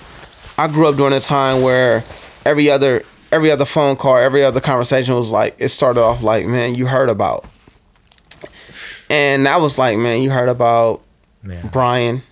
I 0.58 0.68
grew 0.68 0.88
up 0.88 0.96
during 0.96 1.14
a 1.14 1.20
time 1.20 1.62
where 1.62 2.04
every 2.46 2.70
other 2.70 3.04
every 3.32 3.50
other 3.50 3.66
phone 3.66 3.96
call, 3.96 4.18
every 4.18 4.44
other 4.44 4.62
conversation 4.62 5.16
was 5.16 5.32
like 5.32 5.56
it 5.58 5.70
started 5.70 6.02
off 6.02 6.22
like, 6.22 6.46
man, 6.46 6.76
you 6.76 6.88
heard 6.88 7.10
about, 7.10 7.46
and 9.10 9.46
that 9.46 9.62
was 9.62 9.78
like, 9.78 9.98
man, 9.98 10.22
you 10.22 10.30
heard 10.30 10.50
about 10.50 11.02
Yeah. 11.46 11.68
Brian, 11.72 12.24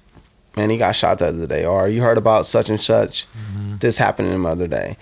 man, 0.56 0.70
he 0.70 0.78
got 0.78 0.96
shot 0.96 1.20
the 1.20 1.28
other 1.28 1.48
day, 1.48 1.66
or 1.66 1.88
you 1.88 2.02
heard 2.02 2.18
about 2.18 2.46
such 2.46 2.70
and 2.70 2.80
such, 2.80 3.28
mm-hmm. 3.28 3.78
this 3.78 3.98
happened 3.98 4.30
the 4.32 4.50
other 4.50 4.68
day. 4.68 4.98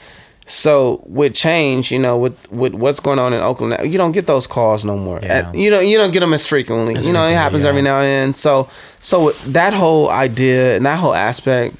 So 0.46 1.04
with 1.06 1.36
change, 1.36 1.92
you 1.92 2.00
know, 2.00 2.18
with 2.18 2.52
with 2.52 2.74
what's 2.74 3.00
going 3.00 3.20
on 3.20 3.34
in 3.34 3.42
Oakland, 3.42 3.76
now, 3.78 3.84
you 3.84 4.00
don't 4.00 4.14
get 4.14 4.26
those 4.26 4.48
calls 4.48 4.84
no 4.84 4.98
more. 4.98 5.20
Yeah. 5.22 5.52
You 5.54 5.70
know, 5.70 5.80
you 5.80 5.98
don't 5.98 6.12
get 6.12 6.22
them 6.22 6.34
as 6.34 6.48
frequently. 6.48 6.96
As 6.96 7.06
you 7.06 7.14
know, 7.14 7.28
it 7.28 7.34
happens 7.34 7.64
yeah. 7.64 7.70
every 7.70 7.84
now 7.84 8.00
and 8.00 8.06
then. 8.06 8.34
So, 8.34 8.68
so 9.00 9.30
that 9.46 9.74
whole 9.74 10.10
idea 10.10 10.76
and 10.76 10.86
that 10.88 10.98
whole 10.98 11.14
aspect, 11.14 11.76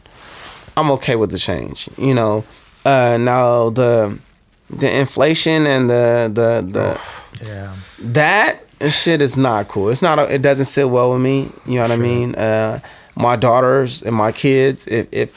I'm 0.80 0.92
okay 0.92 1.16
with 1.16 1.32
the 1.32 1.38
change. 1.40 1.90
You 1.98 2.14
know, 2.14 2.44
uh, 2.86 3.18
now 3.20 3.70
the 3.70 4.18
the 4.70 5.00
inflation 5.00 5.66
and 5.68 5.90
the 5.90 6.30
the 6.34 6.50
the 6.72 7.48
Yeah. 7.48 7.74
that 8.14 8.64
shit 8.90 9.22
is 9.22 9.36
not 9.38 9.68
cool. 9.68 9.90
It's 9.90 10.02
not. 10.02 10.20
It 10.32 10.42
doesn't 10.42 10.66
sit 10.66 10.90
well 10.90 11.12
with 11.12 11.22
me. 11.22 11.50
You 11.66 11.76
know 11.76 11.82
what 11.82 11.92
I 11.92 11.98
mean? 11.98 12.36
Uh, 12.36 12.80
my 13.16 13.36
daughters 13.36 14.02
and 14.04 14.16
my 14.16 14.32
kids. 14.32 14.88
If 14.88 15.08
if 15.12 15.30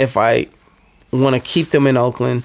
if 0.00 0.16
I 0.16 0.46
want 1.12 1.34
to 1.34 1.40
keep 1.40 1.70
them 1.70 1.86
in 1.86 1.96
Oakland, 1.96 2.44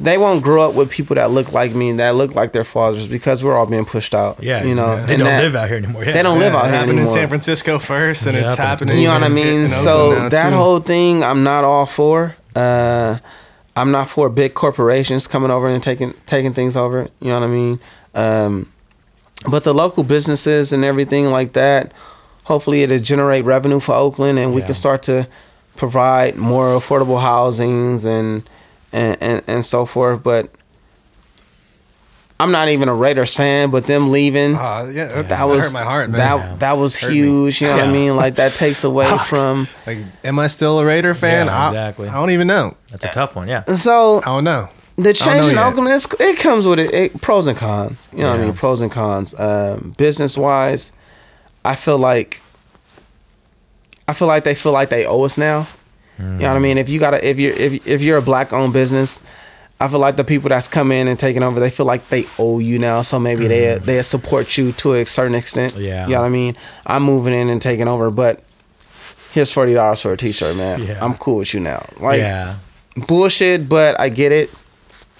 they 0.00 0.16
won't 0.16 0.42
grow 0.44 0.68
up 0.68 0.74
with 0.74 0.90
people 0.90 1.16
that 1.16 1.30
look 1.32 1.52
like 1.52 1.74
me 1.74 1.90
that 1.92 2.14
look 2.14 2.34
like 2.34 2.52
their 2.52 2.62
fathers 2.64 3.08
because 3.08 3.42
we're 3.42 3.56
all 3.56 3.66
being 3.66 3.84
pushed 3.84 4.14
out. 4.14 4.40
Yeah. 4.42 4.62
you 4.62 4.74
know. 4.74 4.94
They 5.04 5.14
and 5.14 5.18
don't 5.22 5.24
that- 5.24 5.42
live 5.42 5.56
out 5.56 5.68
here 5.68 5.76
anymore. 5.78 6.04
Yeah. 6.04 6.12
They 6.12 6.22
don't 6.22 6.38
live 6.38 6.54
out 6.54 6.66
it 6.66 6.68
here 6.68 6.74
happened 6.76 6.98
anymore. 6.98 7.08
in 7.08 7.14
San 7.20 7.28
Francisco 7.28 7.78
first, 7.80 8.26
and 8.26 8.36
Yeah, 8.36 8.46
it's 8.48 8.56
happening. 8.56 8.98
You 8.98 9.08
know 9.08 9.14
what 9.14 9.22
I 9.24 9.28
mean? 9.28 9.68
So 9.68 10.28
that 10.28 10.50
too. 10.50 10.56
whole 10.56 10.78
thing, 10.80 11.24
I'm 11.24 11.42
not 11.42 11.64
all 11.64 11.86
for. 11.86 12.36
Uh, 12.54 13.18
I'm 13.76 13.90
not 13.90 14.08
for 14.08 14.28
big 14.28 14.54
corporations 14.54 15.26
coming 15.26 15.50
over 15.50 15.68
and 15.68 15.82
taking 15.82 16.14
taking 16.26 16.52
things 16.54 16.76
over. 16.76 17.08
You 17.20 17.28
know 17.28 17.40
what 17.40 17.42
I 17.44 17.46
mean? 17.48 17.80
Um, 18.14 18.72
but 19.48 19.62
the 19.64 19.72
local 19.74 20.02
businesses 20.02 20.72
and 20.72 20.84
everything 20.84 21.30
like 21.30 21.52
that, 21.52 21.92
hopefully 22.44 22.82
it'll 22.82 22.98
generate 22.98 23.44
revenue 23.44 23.78
for 23.80 23.94
Oakland, 23.94 24.38
and 24.38 24.52
we 24.54 24.60
Yeah. 24.60 24.66
can 24.66 24.74
start 24.74 25.02
to 25.04 25.28
provide 25.76 26.34
more 26.36 26.68
affordable 26.76 27.20
housings 27.20 28.04
and 28.04 28.42
and 28.92 29.16
and, 29.22 29.42
and 29.46 29.64
so 29.64 29.84
forth. 29.86 30.22
But 30.22 30.50
I'm 32.40 32.52
not 32.52 32.68
even 32.68 32.88
a 32.88 32.94
Raiders 32.94 33.34
fan, 33.34 33.70
but 33.70 33.86
them 33.86 34.12
leaving 34.12 34.54
Ah, 34.54 34.84
yeah, 34.84 35.06
that, 35.08 35.28
that 35.30 35.42
was 35.48 35.64
hurt 35.64 35.72
my 35.72 35.82
heart, 35.82 36.10
man. 36.10 36.18
That 36.20 36.36
Yeah. 36.36 36.54
that 36.58 36.72
was 36.78 36.98
Hurt 37.00 37.08
me. 37.10 37.16
huge. 37.16 37.60
You 37.60 37.66
know 37.68 37.76
what 37.78 37.84
I 37.86 37.92
mean? 37.92 38.16
Like 38.16 38.36
that 38.36 38.54
takes 38.54 38.84
away 38.84 39.08
from. 39.26 39.66
like, 39.86 39.98
am 40.22 40.38
I 40.38 40.46
still 40.46 40.78
a 40.78 40.84
Raider 40.84 41.14
fan? 41.14 41.46
Yeah, 41.46 41.58
I- 41.64 41.68
exactly. 41.70 42.08
I, 42.08 42.14
don't 42.14 42.30
even 42.30 42.46
know. 42.46 42.76
That's 42.90 43.04
a 43.06 43.08
tough 43.08 43.34
one. 43.34 43.48
Yeah. 43.48 43.64
So 43.74 44.18
I 44.18 44.26
don't 44.26 44.44
know. 44.44 44.68
the 44.96 45.12
change 45.12 45.46
know 45.46 45.48
in 45.48 45.54
yet. 45.56 45.66
Oakland, 45.66 46.06
it 46.20 46.38
comes 46.38 46.64
with 46.66 46.78
it, 46.78 46.94
it. 46.94 47.20
Pros 47.20 47.46
and 47.48 47.58
cons. 47.58 48.08
You 48.12 48.18
know 48.20 48.30
what 48.30 48.36
I 48.36 48.38
Yeah. 48.40 48.44
mean? 48.46 48.54
Pros 48.54 48.80
and 48.82 48.90
cons. 48.92 49.34
Um, 49.36 49.94
business 49.96 50.38
wise, 50.38 50.92
I 51.64 51.74
feel 51.74 51.98
like. 51.98 52.40
I 54.06 54.12
feel 54.14 54.28
like 54.28 54.44
they 54.44 54.54
feel 54.54 54.72
like 54.72 54.88
they 54.90 55.04
owe 55.06 55.22
us 55.24 55.36
now. 55.36 55.66
You 56.18 56.24
know 56.24 56.48
what 56.48 56.56
I 56.56 56.58
mean? 56.58 56.78
If 56.78 56.88
you 56.88 56.98
gotta, 56.98 57.26
if 57.26 57.38
you're 57.38 57.54
if 57.54 57.86
if 57.86 58.02
you're 58.02 58.18
a 58.18 58.22
black 58.22 58.52
owned 58.52 58.72
business, 58.72 59.22
I 59.80 59.86
feel 59.86 60.00
like 60.00 60.16
the 60.16 60.24
people 60.24 60.48
that's 60.48 60.66
come 60.66 60.90
in 60.90 61.06
and 61.06 61.18
taking 61.18 61.44
over, 61.44 61.60
they 61.60 61.70
feel 61.70 61.86
like 61.86 62.08
they 62.08 62.26
owe 62.38 62.58
you 62.58 62.78
now. 62.78 63.02
So 63.02 63.20
maybe 63.20 63.46
they 63.46 63.76
mm-hmm. 63.76 63.84
they 63.84 64.02
support 64.02 64.58
you 64.58 64.72
to 64.72 64.94
a 64.94 65.06
certain 65.06 65.36
extent. 65.36 65.76
Yeah. 65.76 66.06
You 66.06 66.14
know 66.14 66.20
what 66.20 66.26
I 66.26 66.30
mean? 66.30 66.56
I'm 66.86 67.04
moving 67.04 67.32
in 67.32 67.48
and 67.48 67.62
taking 67.62 67.86
over, 67.86 68.10
but 68.10 68.42
here's 69.32 69.52
forty 69.52 69.74
dollars 69.74 70.00
for 70.00 70.12
a 70.12 70.16
t 70.16 70.32
shirt, 70.32 70.56
man. 70.56 70.82
Yeah. 70.88 70.98
I'm 71.04 71.14
cool 71.14 71.36
with 71.36 71.54
you 71.54 71.60
now. 71.60 71.86
Like 72.00 72.18
yeah. 72.18 72.56
bullshit, 73.06 73.68
but 73.68 74.00
I 74.00 74.08
get 74.08 74.32
it. 74.32 74.50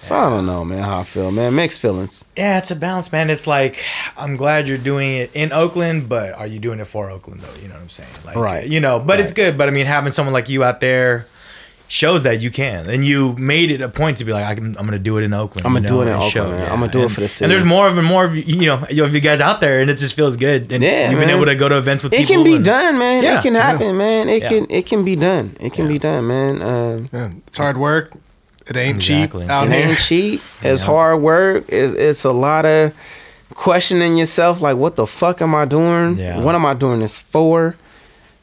So 0.01 0.15
I 0.15 0.29
don't 0.29 0.45
know, 0.45 0.63
man, 0.63 0.79
how 0.81 0.99
I 1.01 1.03
feel, 1.03 1.29
man. 1.31 1.55
Mixed 1.55 1.81
feelings. 1.81 2.23
Yeah, 2.37 2.57
it's 2.57 2.71
a 2.71 2.75
balance, 2.75 3.11
man. 3.11 3.29
It's 3.29 3.45
like 3.47 3.83
I'm 4.17 4.37
glad 4.37 4.67
you're 4.67 4.77
doing 4.77 5.13
it 5.15 5.31
in 5.35 5.51
Oakland, 5.51 6.07
but 6.07 6.33
are 6.35 6.47
you 6.47 6.57
doing 6.59 6.79
it 6.79 6.85
for 6.85 7.09
Oakland 7.09 7.41
though? 7.41 7.61
You 7.61 7.67
know 7.67 7.73
what 7.75 7.81
I'm 7.81 7.89
saying? 7.89 8.09
Like, 8.25 8.35
Right. 8.37 8.65
You 8.65 8.79
know, 8.79 8.99
but 8.99 9.19
it's 9.19 9.33
good. 9.33 9.57
But 9.57 9.67
I 9.67 9.71
mean, 9.71 9.85
having 9.87 10.13
someone 10.13 10.31
like 10.33 10.47
you 10.47 10.63
out 10.63 10.79
there 10.79 11.27
shows 11.89 12.23
that 12.23 12.39
you 12.39 12.49
can, 12.51 12.87
and 12.89 13.03
you 13.03 13.33
made 13.33 13.71
it 13.71 13.81
a 13.81 13.89
point 13.89 14.17
to 14.19 14.23
be 14.23 14.31
like, 14.31 14.45
I 14.45 14.53
can, 14.55 14.67
I'm 14.77 14.85
going 14.85 14.91
to 14.91 14.99
do 14.99 15.17
it 15.17 15.23
in 15.23 15.33
Oakland. 15.33 15.65
I'ma 15.67 15.79
you 15.79 15.87
do 15.87 15.99
it 16.01 16.03
in 16.03 16.09
and 16.13 16.21
Oakland, 16.23 16.51
man. 16.51 16.71
I'ma 16.71 16.87
do 16.87 17.03
it 17.03 17.09
for 17.11 17.19
the 17.21 17.27
city. 17.27 17.45
And 17.45 17.51
there's 17.51 17.65
more 17.65 17.87
of 17.89 17.97
and 17.97 18.07
more 18.07 18.23
of 18.23 18.37
you 18.37 18.43
you 18.43 18.65
know 18.67 18.75
of 19.05 19.13
you 19.13 19.19
guys 19.19 19.41
out 19.41 19.59
there, 19.59 19.81
and 19.81 19.89
it 19.89 19.97
just 19.97 20.15
feels 20.15 20.37
good. 20.37 20.71
And 20.71 20.81
Yeah, 20.81 21.09
you've 21.11 21.19
been 21.19 21.29
able 21.29 21.45
to 21.47 21.55
go 21.55 21.67
to 21.67 21.77
events 21.77 22.05
with 22.05 22.13
It 22.13 22.19
people. 22.25 22.35
can 22.35 22.43
be 22.45 22.55
and- 22.55 22.63
done, 22.63 22.97
man. 22.97 23.23
Yeah, 23.23 23.39
it 23.39 23.41
can 23.41 23.53
yeah. 23.53 23.61
happen, 23.63 23.97
man. 23.97 24.29
It 24.29 24.43
Yeah. 24.43 24.49
can 24.49 24.67
it 24.69 24.85
can 24.85 25.03
be 25.03 25.17
done. 25.17 25.57
It 25.59 25.73
can 25.73 25.85
Yeah. 25.87 25.91
be 25.91 25.97
done, 25.99 26.27
man. 26.27 26.61
Um, 26.61 27.05
Yeah, 27.11 27.29
it's 27.47 27.57
hard 27.57 27.77
work. 27.77 28.13
It 28.69 28.77
ain't 28.77 28.97
Exactly. 28.97 29.41
cheap 29.43 29.49
out 29.49 29.67
it 29.67 29.73
here. 29.73 29.89
ain't 29.89 29.97
cheap. 29.97 30.41
It's 30.61 30.81
Yeah. 30.83 30.87
hard 30.87 31.21
work. 31.21 31.65
It's, 31.69 31.93
it's 31.95 32.23
a 32.23 32.31
lot 32.31 32.65
of 32.65 32.93
questioning 33.55 34.17
yourself. 34.17 34.61
Like, 34.61 34.77
what 34.77 34.95
the 34.95 35.07
fuck 35.07 35.41
am 35.41 35.55
I 35.55 35.65
doing? 35.65 36.17
Yeah. 36.17 36.39
What 36.39 36.55
am 36.55 36.65
I 36.65 36.73
doing 36.73 36.99
this 36.99 37.19
for? 37.19 37.75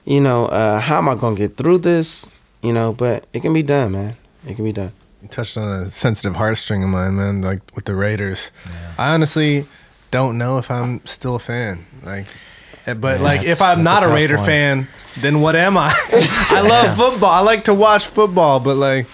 You 0.04 0.20
know, 0.20 0.46
uh, 0.46 0.80
how 0.80 0.98
am 0.98 1.08
I 1.08 1.14
gonna 1.14 1.36
get 1.36 1.56
through 1.56 1.78
this? 1.78 2.28
You 2.62 2.72
know, 2.72 2.92
but 2.92 3.26
it 3.32 3.40
can 3.40 3.52
be 3.52 3.62
done, 3.62 3.92
man. 3.92 4.16
It 4.46 4.54
can 4.56 4.64
be 4.64 4.72
done. 4.72 4.92
You 5.22 5.28
touched 5.28 5.56
on 5.58 5.68
a 5.68 5.90
sensitive 5.90 6.34
heartstring 6.34 6.82
of 6.82 6.88
mine, 6.90 7.16
man. 7.16 7.42
Like 7.42 7.60
with 7.74 7.84
the 7.86 7.94
Raiders, 7.94 8.50
I 8.98 9.12
honestly 9.14 9.66
don't 10.10 10.38
know 10.38 10.58
if 10.58 10.70
I'm 10.70 11.04
still 11.04 11.34
a 11.36 11.40
fan. 11.40 11.86
Like, 12.04 12.26
eh, 12.86 12.94
but 12.94 13.18
Yeah, 13.18 13.24
like 13.24 13.42
if 13.44 13.60
I'm 13.62 13.82
not 13.82 14.04
a 14.04 14.10
a, 14.10 14.14
Raider 14.14 14.36
one. 14.36 14.46
fan, 14.46 14.88
then 15.20 15.40
what 15.40 15.56
am 15.56 15.76
I? 15.76 15.92
I 16.50 16.60
love 16.60 16.96
football. 16.96 17.30
I 17.30 17.40
like 17.40 17.64
to 17.64 17.74
watch 17.74 18.06
football, 18.06 18.60
but 18.60 18.76
like, 18.76 19.06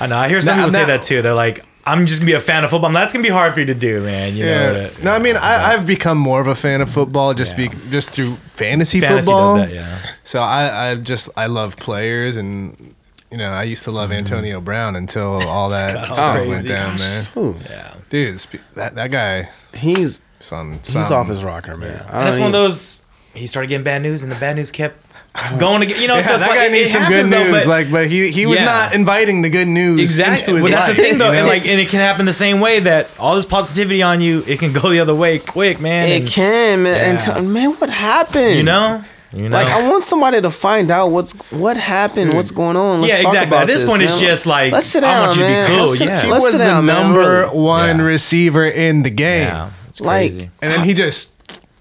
I 0.00 0.06
know. 0.06 0.16
I 0.16 0.28
hear 0.28 0.40
some 0.40 0.56
Now- 0.56 0.64
people 0.64 0.72
say 0.78 0.84
that 0.86 1.02
too. 1.02 1.22
They're 1.22 1.34
like, 1.34 1.64
I'm 1.84 2.04
just 2.06 2.20
gonna 2.20 2.26
be 2.26 2.34
a 2.34 2.40
fan 2.40 2.64
of 2.64 2.70
football. 2.70 2.90
That's 2.92 3.12
gonna 3.12 3.22
be 3.22 3.28
hard 3.30 3.54
for 3.54 3.60
you 3.60 3.66
to 3.66 3.74
do, 3.74 4.02
man. 4.02 4.36
You 4.36 4.44
know. 4.44 4.50
yeah. 4.50 4.72
that- 4.72 5.02
No, 5.02 5.12
I 5.12 5.18
mean, 5.18 5.36
I, 5.36 5.72
I've 5.72 5.86
become 5.86 6.18
more 6.18 6.40
of 6.40 6.46
a 6.46 6.54
fan 6.54 6.80
of 6.82 6.90
football 6.90 7.32
just 7.34 7.58
Yeah. 7.58 7.68
be 7.68 7.76
just 7.90 8.10
through 8.12 8.36
fantasy, 8.54 9.00
Fantasy 9.00 9.26
football. 9.26 9.56
does 9.56 9.66
that, 9.68 9.74
yeah. 9.74 9.98
So 10.24 10.40
I, 10.40 10.90
I 10.90 10.94
just 10.96 11.30
I 11.36 11.46
love 11.46 11.76
players 11.76 12.36
and. 12.36 12.94
You 13.30 13.36
know, 13.36 13.50
I 13.50 13.64
used 13.64 13.84
to 13.84 13.90
love 13.90 14.08
mm-hmm. 14.08 14.20
Antonio 14.20 14.58
Brown 14.58 14.96
until 14.96 15.34
all 15.46 15.68
that 15.68 15.92
got 15.92 16.08
all 16.08 16.14
stuff 16.14 16.36
crazy. 16.36 16.48
went 16.48 16.66
down, 16.68 16.96
man. 16.96 17.24
Ooh, 17.36 17.56
Yeah. 17.68 17.94
Dude, 18.08 18.38
that 18.74 18.94
that 18.94 19.10
guy 19.10 19.50
he's 19.74 20.22
is 20.40 20.50
on. 20.50 20.72
he's 20.72 20.86
something. 20.88 21.12
off 21.14 21.28
his 21.28 21.44
rocker, 21.44 21.76
man. 21.76 21.90
I 21.90 21.94
And 21.98 22.06
don't 22.10 22.24
that's 22.24 22.38
one 22.38 22.46
of 22.46 22.52
those. 22.54 23.02
He 23.34 23.46
started 23.46 23.68
getting 23.68 23.84
bad 23.84 24.00
news, 24.00 24.22
and 24.22 24.32
the 24.32 24.36
bad 24.36 24.56
news 24.56 24.70
kept 24.70 25.07
going 25.58 25.82
again. 25.82 26.00
You 26.00 26.08
know, 26.08 26.14
Yeah, 26.16 26.20
so 26.22 26.34
it's 26.34 26.42
that 26.42 26.50
like, 26.50 26.58
guy 26.58 26.66
it- 26.66 26.72
needs 26.72 26.90
it 26.90 26.92
some 26.94 27.02
good 27.08 27.26
happens, 27.26 27.30
news. 27.30 27.44
though, 27.46 27.50
but- 27.52 27.66
like, 27.66 27.90
but 27.90 28.06
he 28.08 28.30
he 28.30 28.46
was 28.46 28.58
Yeah. 28.58 28.64
not 28.66 28.94
inviting 28.94 29.42
the 29.42 29.50
good 29.50 29.68
news 29.68 30.00
exactly. 30.00 30.54
into 30.54 30.54
his 30.54 30.62
Well, 30.64 30.72
that's 30.72 30.88
life. 30.88 30.96
the 30.96 31.02
thing, 31.02 31.18
though, 31.18 31.26
you 31.26 31.32
know? 31.32 31.38
and 31.38 31.46
like, 31.48 31.66
and 31.66 31.80
it 31.80 31.88
can 31.88 32.00
happen 32.00 32.26
the 32.26 32.32
same 32.32 32.60
way 32.60 32.80
that 32.80 33.08
all 33.18 33.34
this 33.36 33.44
positivity 33.46 34.02
on 34.02 34.20
you, 34.20 34.44
it 34.46 34.58
can 34.58 34.72
go 34.72 34.88
the 34.90 35.00
other 35.00 35.14
way 35.14 35.38
quick, 35.38 35.80
man. 35.80 36.08
It 36.08 36.20
and, 36.22 36.28
can, 36.30 36.82
man. 36.84 37.16
And 37.16 37.20
t- 37.20 37.40
man, 37.48 37.70
what 37.72 37.90
happened? 37.90 38.54
You 38.54 38.62
know. 38.62 39.04
You 39.30 39.50
know. 39.50 39.58
Like 39.58 39.68
I 39.68 39.86
want 39.86 40.04
somebody 40.04 40.40
to 40.40 40.50
find 40.50 40.90
out 40.90 41.08
what's 41.10 41.32
what 41.50 41.76
happened, 41.76 42.32
what's 42.32 42.48
hmm. 42.48 42.56
going 42.56 42.76
on. 42.78 43.02
Let's 43.02 43.12
Yeah, 43.12 43.18
talk 43.22 43.32
exactly. 43.34 43.48
about 43.48 43.62
At 43.62 43.66
this 43.66 43.84
point, 43.84 44.00
it's 44.00 44.18
just 44.18 44.46
like, 44.46 44.72
let's 44.72 44.86
sit 44.86 45.00
down, 45.02 45.10
I 45.10 45.14
down, 45.14 45.22
want 45.26 45.36
you 45.36 45.42
to 45.42 45.48
be 45.48 45.52
man. 45.52 45.68
cool, 45.68 45.86
Let's 45.86 46.00
yeah. 46.00 46.22
he 46.22 46.30
let's 46.30 46.42
was 46.44 46.52
sit 46.52 46.58
the 46.58 46.64
down, 46.64 46.86
man, 46.86 47.02
number 47.02 47.40
really. 47.42 47.58
one 47.58 47.98
Yeah. 47.98 48.04
receiver 48.04 48.64
in 48.64 49.02
the 49.02 49.10
game, 49.10 49.48
yeah. 49.48 49.68
It's 49.90 50.00
Like- 50.00 50.32
and 50.32 50.72
then 50.72 50.84
he 50.84 50.94
just 50.94 51.30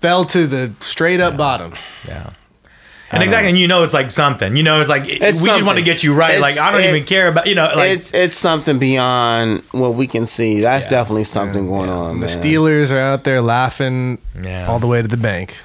fell 0.02 0.26
to 0.26 0.46
the 0.46 0.72
straight 0.82 1.22
up 1.22 1.38
bottom. 1.38 1.72
Yeah. 2.06 2.32
And 3.10 3.24
exactly, 3.24 3.50
and 3.50 3.58
you 3.58 3.68
know 3.70 3.84
it's 3.84 3.94
like 3.94 4.12
something. 4.12 4.58
You 4.58 4.64
know, 4.64 4.80
it's 4.82 4.90
like 4.90 5.06
we 5.06 5.18
just 5.20 5.64
want 5.64 5.78
to 5.78 5.84
get 5.84 6.04
you 6.04 6.14
right. 6.14 6.42
like 6.42 6.58
I 6.60 6.72
don't 6.72 6.82
it- 6.82 6.90
even 6.90 7.04
care 7.06 7.30
about 7.30 7.48
you 7.48 7.56
know. 7.56 7.72
Like 7.76 7.92
it's 7.92 8.14
it's 8.14 8.34
something 8.34 8.80
beyond 8.80 9.64
what 9.72 9.94
we 9.94 10.08
can 10.08 10.26
see. 10.28 10.60
That's 10.60 10.86
Yeah. 10.86 10.90
definitely 10.92 11.24
something 11.24 11.68
going 11.68 11.90
on. 11.90 12.20
The 12.20 12.28
man. 12.28 12.30
Steelers 12.44 12.92
are 12.92 13.00
out 13.00 13.24
there 13.24 13.42
laughing 13.42 14.18
Yeah. 14.44 14.68
all 14.68 14.80
the 14.80 14.88
way 14.88 15.02
to 15.02 15.08
the 15.08 15.16
bank. 15.18 15.56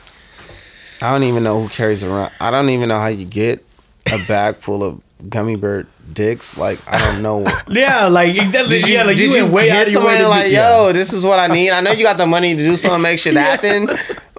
I 1.00 1.10
don't 1.10 1.24
even 1.24 1.42
know 1.42 1.60
who 1.62 1.68
carries 1.68 2.04
around. 2.04 2.30
I 2.40 2.52
don't 2.52 2.70
even 2.70 2.88
know 2.88 3.00
how 3.00 3.08
you 3.08 3.24
get 3.24 3.64
a 4.12 4.18
bag 4.28 4.56
full 4.58 4.84
of 4.84 5.00
gummy 5.28 5.56
bear 5.56 5.86
dicks. 6.12 6.56
Like 6.56 6.78
I 6.88 6.98
don't 6.98 7.22
know. 7.22 7.44
yeah, 7.68 8.06
like 8.06 8.36
exactly. 8.36 8.78
Did 8.78 8.88
you, 8.88 8.94
yeah, 8.94 9.02
like 9.02 9.16
did 9.16 9.34
you, 9.34 9.38
you 9.38 9.42
went 9.44 9.54
way 9.54 9.70
out 9.72 9.86
of 9.88 9.92
your 9.92 10.00
way 10.02 10.16
somebody 10.18 10.22
to 10.22 10.28
like, 10.28 10.44
do, 10.46 10.52
yo, 10.52 10.92
this 10.92 11.12
is 11.12 11.24
what 11.24 11.40
I 11.40 11.52
need? 11.52 11.70
I 11.70 11.80
know 11.80 11.90
you 11.90 12.04
got 12.04 12.18
the 12.18 12.26
money 12.26 12.54
to 12.54 12.58
do 12.62 12.76
something, 12.76 13.02
make 13.02 13.18
shit 13.18 13.34
happen. 13.50 13.88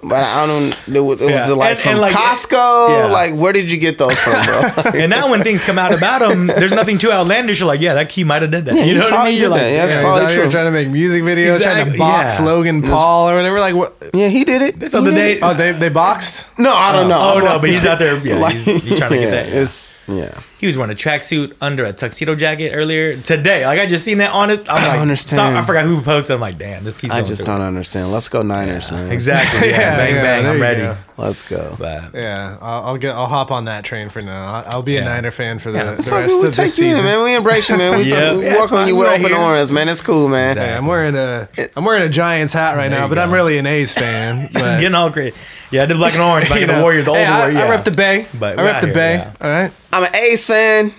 But 0.08 0.22
I 0.24 0.46
don't. 0.46 0.72
It 0.94 1.00
was, 1.00 1.20
it 1.20 1.24
was 1.24 1.32
Yeah. 1.32 1.48
like 1.54 1.70
And- 1.72 1.80
from 1.80 1.90
and, 1.92 2.00
like, 2.00 2.12
Costco. 2.12 2.88
yeah. 2.88 3.06
Like 3.06 3.34
where 3.34 3.52
did 3.52 3.70
you 3.70 3.78
get 3.78 3.98
those 3.98 4.18
from, 4.18 4.44
bro? 4.44 4.60
And 5.00 5.10
now 5.10 5.30
when 5.30 5.42
things 5.42 5.64
come 5.64 5.78
out 5.78 5.92
about 5.94 6.22
him, 6.30 6.46
there's 6.46 6.72
nothing 6.72 6.98
too 6.98 7.10
outlandish. 7.12 7.58
You're 7.60 7.68
like, 7.68 7.80
yeah, 7.80 7.94
that 7.94 8.08
key 8.08 8.24
might 8.24 8.42
have 8.42 8.50
did 8.50 8.64
that. 8.66 8.76
Yeah, 8.76 8.84
you 8.84 8.94
know 8.94 9.04
what 9.04 9.14
I 9.14 9.24
mean? 9.26 9.38
You're 9.40 9.48
did 9.48 9.54
like. 9.56 9.62
Yeah, 9.62 9.76
that's 9.82 9.94
yeah, 9.94 10.00
probably 10.02 10.34
true. 10.34 10.50
trying 10.50 10.66
to 10.66 10.70
make 10.70 10.88
music 10.88 11.22
videos, 11.22 11.62
trying 11.62 11.90
to 11.92 11.98
box 11.98 12.38
yeah. 12.38 12.44
Logan 12.44 12.82
Paul 12.82 13.30
or 13.30 13.34
whatever. 13.36 13.60
Like 13.60 13.74
what? 13.74 13.96
yeah, 14.14 14.28
he 14.28 14.44
did 14.44 14.62
it. 14.62 14.78
This 14.78 14.92
He 14.92 14.98
other 14.98 15.10
day- 15.10 15.32
it. 15.32 15.38
Oh, 15.42 15.54
they 15.54 15.72
they 15.72 15.88
boxed. 15.88 16.46
No, 16.58 16.72
I 16.74 16.92
don't 16.92 17.06
oh. 17.06 17.08
know. 17.08 17.18
Oh 17.20 17.38
I'm 17.38 17.44
no, 17.44 17.58
but 17.58 17.70
he's 17.70 17.84
out 17.84 17.98
there. 17.98 18.16
Yeah, 18.24 18.50
he's, 18.50 18.64
he's 18.64 18.98
trying 18.98 19.10
to 19.10 19.16
yeah, 19.20 19.22
get 19.22 19.30
that. 19.30 19.48
yeah. 19.48 19.60
It's 19.62 19.94
yeah. 20.08 20.38
He 20.58 20.66
was 20.66 20.76
wearing 20.78 20.92
a 20.92 20.96
tracksuit 20.96 21.54
under 21.60 21.84
a 21.84 21.92
tuxedo 21.92 22.34
jacket 22.34 22.70
earlier 22.72 23.16
today. 23.18 23.64
Like 23.66 23.78
I 23.78 23.86
just 23.86 24.04
seen 24.04 24.18
that 24.18 24.32
on 24.32 24.50
it. 24.50 24.60
I'm 24.68 24.76
I 24.76 24.80
don't 24.80 24.88
like, 24.88 25.00
understand. 25.00 25.36
so- 25.54 25.58
I 25.58 25.64
forgot 25.64 25.84
who 25.84 26.00
posted. 26.02 26.34
I'm 26.34 26.40
like, 26.40 26.58
damn, 26.58 26.84
this. 26.84 27.00
He's 27.00 27.10
I 27.10 27.22
just 27.22 27.44
don't 27.44 27.60
it. 27.60 27.64
understand. 27.64 28.12
Let's 28.12 28.28
go 28.28 28.42
Niners, 28.42 28.90
man. 28.90 29.10
Exactly. 29.12 29.68
Yeah, 29.70 29.78
Yeah, 29.80 29.96
bang 29.96 30.14
yeah, 30.14 30.22
bang. 30.22 30.42
there 30.42 30.50
I'm 30.52 30.56
you 30.56 30.62
ready. 30.62 30.98
Go. 31.16 31.22
Let's 31.22 31.42
go. 31.42 31.76
But 31.78 32.14
Yeah, 32.14 32.56
I'll, 32.60 32.82
I'll 32.84 32.96
get. 32.96 33.14
I'll 33.14 33.26
hop 33.26 33.50
on 33.50 33.64
that 33.66 33.84
train 33.84 34.08
for 34.08 34.20
now. 34.22 34.54
I'll, 34.54 34.64
I'll 34.76 34.82
be 34.82 34.96
a 34.96 35.04
Niner 35.04 35.30
fan 35.30 35.58
for 35.58 35.70
the, 35.72 35.78
Yeah. 35.78 35.84
the 35.94 36.10
rest 36.10 36.10
we 36.40 36.46
of 36.48 36.54
the 36.56 36.62
this 36.62 36.78
you 36.78 36.86
in, 36.86 36.90
season. 36.92 37.04
man. 37.04 37.22
We 37.24 37.34
embrace 37.34 37.68
you, 37.68 37.76
man. 37.76 37.98
We, 37.98 38.04
Yeah. 38.10 38.34
we 38.36 38.44
Yeah, 38.44 38.54
walk 38.54 38.62
it's 38.64 38.72
on 38.72 38.78
fine. 38.78 38.88
you 38.88 38.96
We're 38.96 39.02
with 39.04 39.10
right 39.10 39.20
open 39.20 39.32
here. 39.32 39.40
arms, 39.40 39.70
man. 39.70 39.88
It's 39.88 40.00
cool, 40.00 40.28
man. 40.28 40.50
Exactly. 40.52 40.70
Hey, 40.72 40.76
I'm 40.76 40.86
wearing 40.86 41.14
a 41.16 41.48
I'm 41.76 41.84
wearing 41.84 42.02
a 42.02 42.08
Giants 42.08 42.52
hat 42.52 42.76
right 42.76 42.88
There 42.88 42.98
now, 42.98 43.04
you 43.06 43.08
but 43.10 43.18
I'm 43.18 43.32
really 43.32 43.58
an 43.58 43.66
A's 43.66 43.92
fan. 43.94 44.48
just 44.52 44.54
But, 44.54 44.80
getting 44.80 44.94
all 44.94 45.10
great. 45.10 45.34
Yeah, 45.70 45.82
I 45.84 45.86
did 45.86 45.96
black 45.96 46.12
and 46.14 46.22
orange, 46.30 46.50
like 46.50 46.60
you 46.60 46.66
the 46.66 46.80
Warriors, 46.80 47.04
the 47.04 47.10
old 47.10 47.18
hey, 47.18 47.26
I, 47.26 47.38
Warriors. 47.40 47.60
I 47.60 47.68
rep 47.70 47.84
the 47.84 47.90
Bay. 47.90 48.26
But 48.38 48.58
I 48.58 48.62
rep 48.64 48.80
the 48.80 48.86
here, 48.88 48.94
Bay. 48.94 49.14
yeah. 49.16 49.32
All 49.40 49.50
right. 49.50 49.72
I'm 49.92 50.04
an 50.04 50.14
A's 50.14 50.46
fan. 50.46 50.92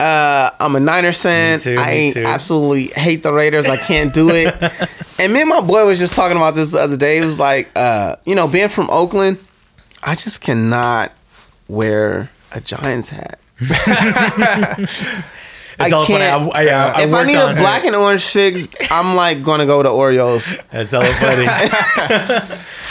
Uh, 0.00 0.50
I'm 0.58 0.74
a 0.76 0.80
Niners 0.80 1.22
fan. 1.22 1.58
Too, 1.58 1.76
I 1.78 1.86
me 1.86 1.92
ain't 1.92 2.16
too. 2.16 2.22
absolutely 2.24 2.86
hate 2.86 3.22
the 3.22 3.32
Raiders. 3.32 3.66
I 3.68 3.76
can't 3.76 4.14
do 4.14 4.30
it. 4.30 4.54
and 5.18 5.32
me 5.32 5.40
and 5.42 5.48
my 5.50 5.60
boy 5.60 5.84
was 5.84 5.98
just 5.98 6.16
talking 6.16 6.38
about 6.38 6.54
this 6.54 6.72
the 6.72 6.80
other 6.80 6.96
day. 6.96 7.18
It 7.18 7.24
was 7.24 7.38
like, 7.38 7.68
uh, 7.76 8.16
you 8.24 8.34
know, 8.34 8.48
being 8.48 8.68
from 8.70 8.88
Oakland, 8.90 9.38
I 10.02 10.14
just 10.14 10.40
cannot 10.40 11.12
wear 11.68 12.30
a 12.52 12.60
Giants 12.60 13.10
hat. 13.10 13.38
It's 15.80 15.92
I 15.92 15.96
all 15.96 16.04
can't- 16.04 16.54
I, 16.54 16.68
uh, 16.68 16.92
I 16.96 17.02
if 17.02 17.08
I 17.08 17.12
worked 17.12 17.26
need 17.28 17.36
on 17.36 17.56
a 17.56 17.60
black 17.60 17.84
and 17.84 17.96
orange 17.96 18.24
fix, 18.26 18.68
I'm 18.90 19.16
like 19.16 19.42
gonna 19.42 19.66
go 19.66 19.82
to 19.82 19.88
Oreos. 19.88 20.58
That's 20.70 20.90
hella 20.90 21.06
funny. 21.14 21.46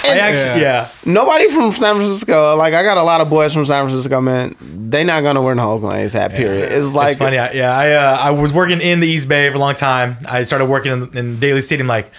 I 0.01 0.17
actually, 0.17 0.61
yeah. 0.61 0.89
Nobody 1.05 1.49
from 1.49 1.71
San 1.71 1.95
Francisco, 1.95 2.55
like 2.55 2.73
I 2.73 2.83
got 2.83 2.97
a 2.97 3.03
lot 3.03 3.21
of 3.21 3.29
boys 3.29 3.53
from 3.53 3.65
San 3.65 3.83
Francisco, 3.85 4.21
man. 4.21 4.55
They 4.61 5.03
not 5.03 5.23
gonna 5.23 5.41
wear 5.41 5.55
no 5.55 5.71
Oakland 5.73 5.99
A's 5.99 6.13
hat. 6.13 6.31
Period. 6.33 6.71
It's 6.71 6.93
like 6.93 7.09
it's 7.09 7.17
funny. 7.19 7.37
I, 7.37 7.51
yeah, 7.51 7.75
I 7.77 7.91
uh, 7.91 8.17
I 8.17 8.31
was 8.31 8.53
working 8.53 8.81
in 8.81 9.01
the 9.01 9.07
East 9.07 9.27
Bay 9.27 9.49
for 9.49 9.57
a 9.57 9.59
long 9.59 9.75
time. 9.75 10.17
I 10.27 10.43
started 10.43 10.65
working 10.65 10.91
in, 10.93 11.17
in 11.17 11.39
Daly 11.39 11.61
Stadium. 11.61 11.87
Like, 11.87 12.11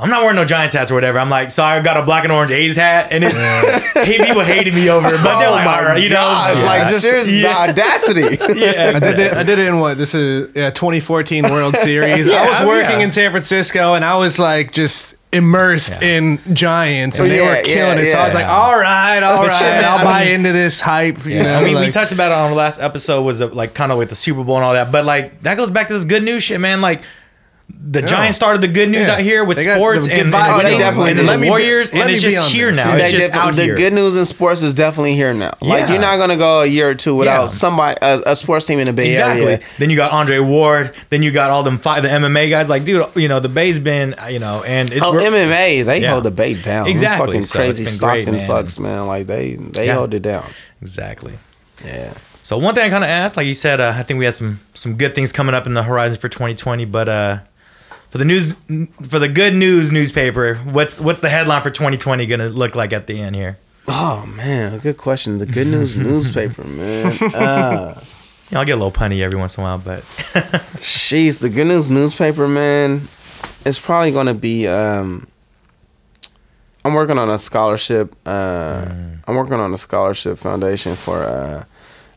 I'm 0.00 0.10
not 0.10 0.22
wearing 0.22 0.36
no 0.36 0.44
Giants 0.44 0.74
hats 0.74 0.90
or 0.92 0.94
whatever. 0.94 1.18
I'm 1.18 1.28
like, 1.28 1.50
so 1.50 1.64
I 1.64 1.80
got 1.80 1.96
a 1.96 2.02
black 2.02 2.22
and 2.22 2.32
orange 2.32 2.52
A's 2.52 2.76
hat, 2.76 3.08
and 3.10 3.24
it, 3.24 3.32
hey, 3.32 4.18
people 4.26 4.42
hated 4.44 4.72
me 4.74 4.88
over 4.88 5.08
it, 5.08 5.20
but 5.22 5.38
they're 5.40 5.48
oh 5.48 5.52
like, 5.52 5.64
my 5.64 5.78
all 5.80 5.84
right, 5.86 6.02
you 6.02 6.08
know, 6.08 6.14
yeah. 6.54 6.62
like 6.64 6.88
just- 6.88 7.04
yeah. 7.30 7.66
the 7.66 7.70
audacity. 7.72 8.20
yeah, 8.60 8.92
I 8.94 9.00
did, 9.00 9.18
it, 9.18 9.32
I 9.32 9.42
did 9.42 9.58
it 9.58 9.66
in 9.66 9.80
what? 9.80 9.98
This 9.98 10.14
is 10.14 10.54
yeah, 10.54 10.70
2014 10.70 11.50
World 11.50 11.74
Series. 11.78 12.26
Yeah, 12.28 12.42
I 12.42 12.48
was 12.48 12.68
working 12.68 13.00
yeah. 13.00 13.06
in 13.06 13.10
San 13.10 13.30
Francisco 13.32 13.94
and 13.94 14.04
I 14.04 14.16
was 14.16 14.38
like 14.38 14.70
just 14.70 15.16
immersed 15.32 15.90
Yeah. 16.00 16.08
in 16.16 16.38
Giants 16.54 17.18
and 17.18 17.30
they 17.30 17.38
Yeah, 17.38 17.58
were 17.58 17.62
killing 17.64 17.98
yeah, 17.98 18.04
it. 18.04 18.12
So 18.12 18.18
I 18.18 18.24
was 18.24 18.34
like, 18.34 18.46
all 18.46 18.78
right, 18.78 19.20
all 19.22 19.44
right, 19.46 19.60
yeah, 19.80 19.92
I'll 19.94 19.98
I 19.98 20.04
buy 20.04 20.24
mean- 20.26 20.34
into 20.36 20.52
this 20.52 20.80
hype. 20.80 21.26
You 21.26 21.42
know, 21.42 21.58
I 21.60 21.64
mean, 21.64 21.76
we 21.78 21.90
touched 21.90 22.12
about 22.12 22.30
it 22.30 22.34
on 22.34 22.50
the 22.50 22.56
last 22.56 22.80
episode. 22.80 23.22
Was 23.22 23.40
like 23.40 23.74
kind 23.74 23.90
of 23.90 23.98
like 23.98 24.10
the 24.10 24.14
Super 24.16 24.44
Bowl 24.44 24.56
and 24.56 24.64
all 24.64 24.74
that, 24.74 24.92
but 24.92 25.04
like 25.04 25.42
that 25.42 25.56
goes 25.58 25.70
back 25.70 25.88
to 25.88 25.94
this 25.94 26.04
good 26.04 26.22
news 26.22 26.44
shit, 26.44 26.60
man. 26.60 26.80
Like 26.80 27.02
the 27.70 28.02
Giants 28.02 28.36
started 28.36 28.60
the 28.60 28.68
good 28.68 28.88
news 28.90 29.06
Yeah. 29.08 29.14
out 29.14 29.20
here 29.20 29.44
with 29.44 29.58
sports 29.58 30.06
and, 30.06 30.12
and, 30.12 30.34
and, 30.34 30.78
definitely 30.78 31.10
and 31.12 31.20
the 31.28 31.38
be- 31.38 31.48
Warriors, 31.48 31.92
let 31.92 32.02
and 32.02 32.08
me 32.08 32.14
it's 32.14 32.22
just 32.22 32.50
here 32.50 32.68
this. 32.68 32.76
now. 32.76 32.94
It's 32.96 33.10
just 33.10 33.30
out 33.32 33.56
the 33.56 33.62
here. 33.64 33.76
good 33.76 33.92
news 33.94 34.16
in 34.16 34.24
sports 34.26 34.60
is 34.62 34.74
definitely 34.74 35.14
here 35.14 35.32
now. 35.34 35.52
Like 35.60 35.88
you're 35.88 36.00
not 36.00 36.16
gonna 36.18 36.36
go 36.36 36.62
a 36.62 36.66
year 36.66 36.90
or 36.90 36.94
two 36.94 37.14
without 37.14 37.42
Yeah. 37.44 37.48
somebody 37.48 37.98
a, 38.02 38.22
a 38.26 38.36
sports 38.36 38.66
team 38.66 38.78
in 38.78 38.86
the 38.86 38.92
Bay 38.92 39.08
Exactly. 39.08 39.44
Area. 39.46 39.60
Then 39.78 39.90
you 39.90 39.96
got 39.96 40.12
Andre 40.12 40.38
Ward. 40.38 40.94
Then 41.10 41.22
you 41.22 41.30
got 41.30 41.50
all 41.50 41.62
them 41.62 41.78
five, 41.78 42.02
the 42.02 42.08
MMA 42.10 42.50
guys. 42.50 42.68
Like, 42.68 42.84
dude, 42.84 43.06
you 43.14 43.28
know 43.28 43.40
the 43.40 43.48
Bay's 43.48 43.78
been, 43.78 44.14
you 44.30 44.38
know, 44.38 44.62
and 44.66 44.90
it's 44.92 45.04
Oh, 45.04 45.12
MMA, 45.12 45.82
they 45.84 46.00
Yeah. 46.02 46.12
hold 46.12 46.24
the 46.24 46.30
Bay 46.30 46.54
down. 46.54 46.88
Exactly. 46.88 47.26
fucking 47.26 47.44
So 47.44 47.58
crazy 47.58 47.98
great, 47.98 48.28
man. 48.28 48.48
fucks, 48.48 48.78
man. 48.78 49.06
Like 49.06 49.26
they 49.26 49.54
they 49.54 49.86
Yeah. 49.86 49.94
hold 49.94 50.12
it 50.14 50.20
down. 50.22 50.44
exactly. 50.82 51.34
Yeah. 51.84 52.12
So 52.42 52.56
one 52.58 52.74
thing 52.74 52.84
I 52.84 52.88
kind 52.90 53.04
of 53.04 53.10
asked, 53.10 53.36
like 53.36 53.46
you 53.46 53.54
said, 53.54 53.80
uh, 53.80 53.92
I 53.96 54.02
think 54.02 54.18
we 54.18 54.24
had 54.24 54.34
some 54.36 54.60
some 54.74 54.94
good 54.94 55.14
things 55.14 55.32
coming 55.32 55.54
up 55.54 55.66
in 55.66 55.74
the 55.74 55.82
horizon 55.82 56.16
for 56.18 56.28
2020. 56.28 56.84
But 56.86 57.08
uh, 57.08 57.38
for 58.10 58.18
the 58.18 58.24
news, 58.24 58.54
for 59.02 59.18
the 59.18 59.28
good 59.28 59.54
news 59.54 59.92
newspaper, 59.92 60.56
what's 60.56 61.00
what's 61.00 61.20
the 61.20 61.28
headline 61.28 61.62
for 61.62 61.70
2020 61.70 62.26
gonna 62.26 62.48
look 62.48 62.74
like 62.74 62.92
at 62.92 63.06
the 63.06 63.20
end 63.20 63.36
here? 63.36 63.58
Oh 63.86 64.26
man, 64.26 64.78
good 64.78 64.96
question. 64.98 65.38
The 65.38 65.46
good 65.46 65.66
news 65.66 65.96
newspaper, 66.08 66.64
man. 66.64 67.16
Uh, 67.34 68.00
I'll 68.52 68.64
get 68.64 68.72
a 68.72 68.76
little 68.82 68.90
punny 68.90 69.20
every 69.20 69.38
once 69.38 69.58
in 69.58 69.62
a 69.62 69.64
while, 69.64 69.78
but 69.78 70.02
Jeez, 70.80 71.42
the 71.42 71.50
Good 71.50 71.66
News 71.66 71.90
newspaper, 71.90 72.48
man. 72.48 73.08
It's 73.66 73.78
probably 73.78 74.10
gonna 74.10 74.32
be. 74.32 74.66
Um, 74.66 75.26
I'm 76.82 76.94
working 76.94 77.18
on 77.18 77.28
a 77.28 77.38
scholarship. 77.38 78.14
Uh, 78.24 78.86
I'm 79.26 79.34
working 79.36 79.54
on 79.54 79.74
a 79.74 79.78
scholarship 79.78 80.38
foundation 80.38 80.96
for. 80.96 81.22
Uh, 81.22 81.64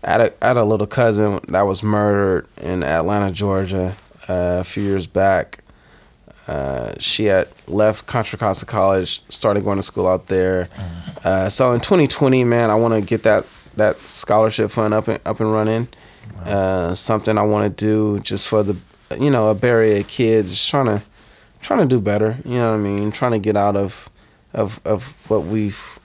I 0.03 0.11
had, 0.11 0.21
a, 0.21 0.33
I 0.43 0.47
had 0.47 0.57
a 0.57 0.63
little 0.63 0.87
cousin 0.87 1.41
that 1.49 1.61
was 1.63 1.83
murdered 1.83 2.47
in 2.61 2.81
Atlanta, 2.81 3.29
Georgia, 3.31 3.95
uh, 4.29 4.59
a 4.61 4.63
few 4.63 4.83
years 4.83 5.05
back. 5.07 5.61
Uh, 6.47 6.93
she 6.99 7.25
had 7.25 7.47
left 7.67 8.07
Contra 8.07 8.37
Costa 8.37 8.65
College, 8.65 9.23
started 9.29 9.63
going 9.63 9.77
to 9.77 9.83
school 9.83 10.07
out 10.07 10.27
there. 10.27 10.69
Uh, 11.23 11.49
so 11.49 11.71
in 11.71 11.79
2020, 11.79 12.43
man, 12.43 12.69
I 12.69 12.75
want 12.75 12.93
to 12.93 13.01
get 13.01 13.23
that 13.23 13.45
that 13.77 13.97
scholarship 13.99 14.69
fund 14.71 14.93
up 14.93 15.07
and 15.07 15.19
up 15.25 15.39
and 15.39 15.51
running. 15.51 15.87
Uh, 16.43 16.93
something 16.95 17.37
I 17.37 17.43
want 17.43 17.77
to 17.77 17.85
do 17.85 18.19
just 18.19 18.47
for 18.47 18.63
the, 18.63 18.75
you 19.19 19.29
know, 19.29 19.49
a 19.49 19.55
Bay 19.55 19.69
Area 19.69 20.03
kids, 20.03 20.51
just 20.51 20.69
trying 20.69 20.87
to, 20.87 21.01
trying 21.61 21.79
to 21.79 21.85
do 21.85 22.01
better. 22.01 22.37
You 22.43 22.55
know 22.55 22.71
what 22.71 22.77
I 22.77 22.79
mean? 22.79 23.11
Trying 23.11 23.33
to 23.33 23.39
get 23.39 23.55
out 23.55 23.75
of, 23.75 24.09
of 24.53 24.81
of 24.85 25.29
what 25.29 25.43
we've, 25.43 25.99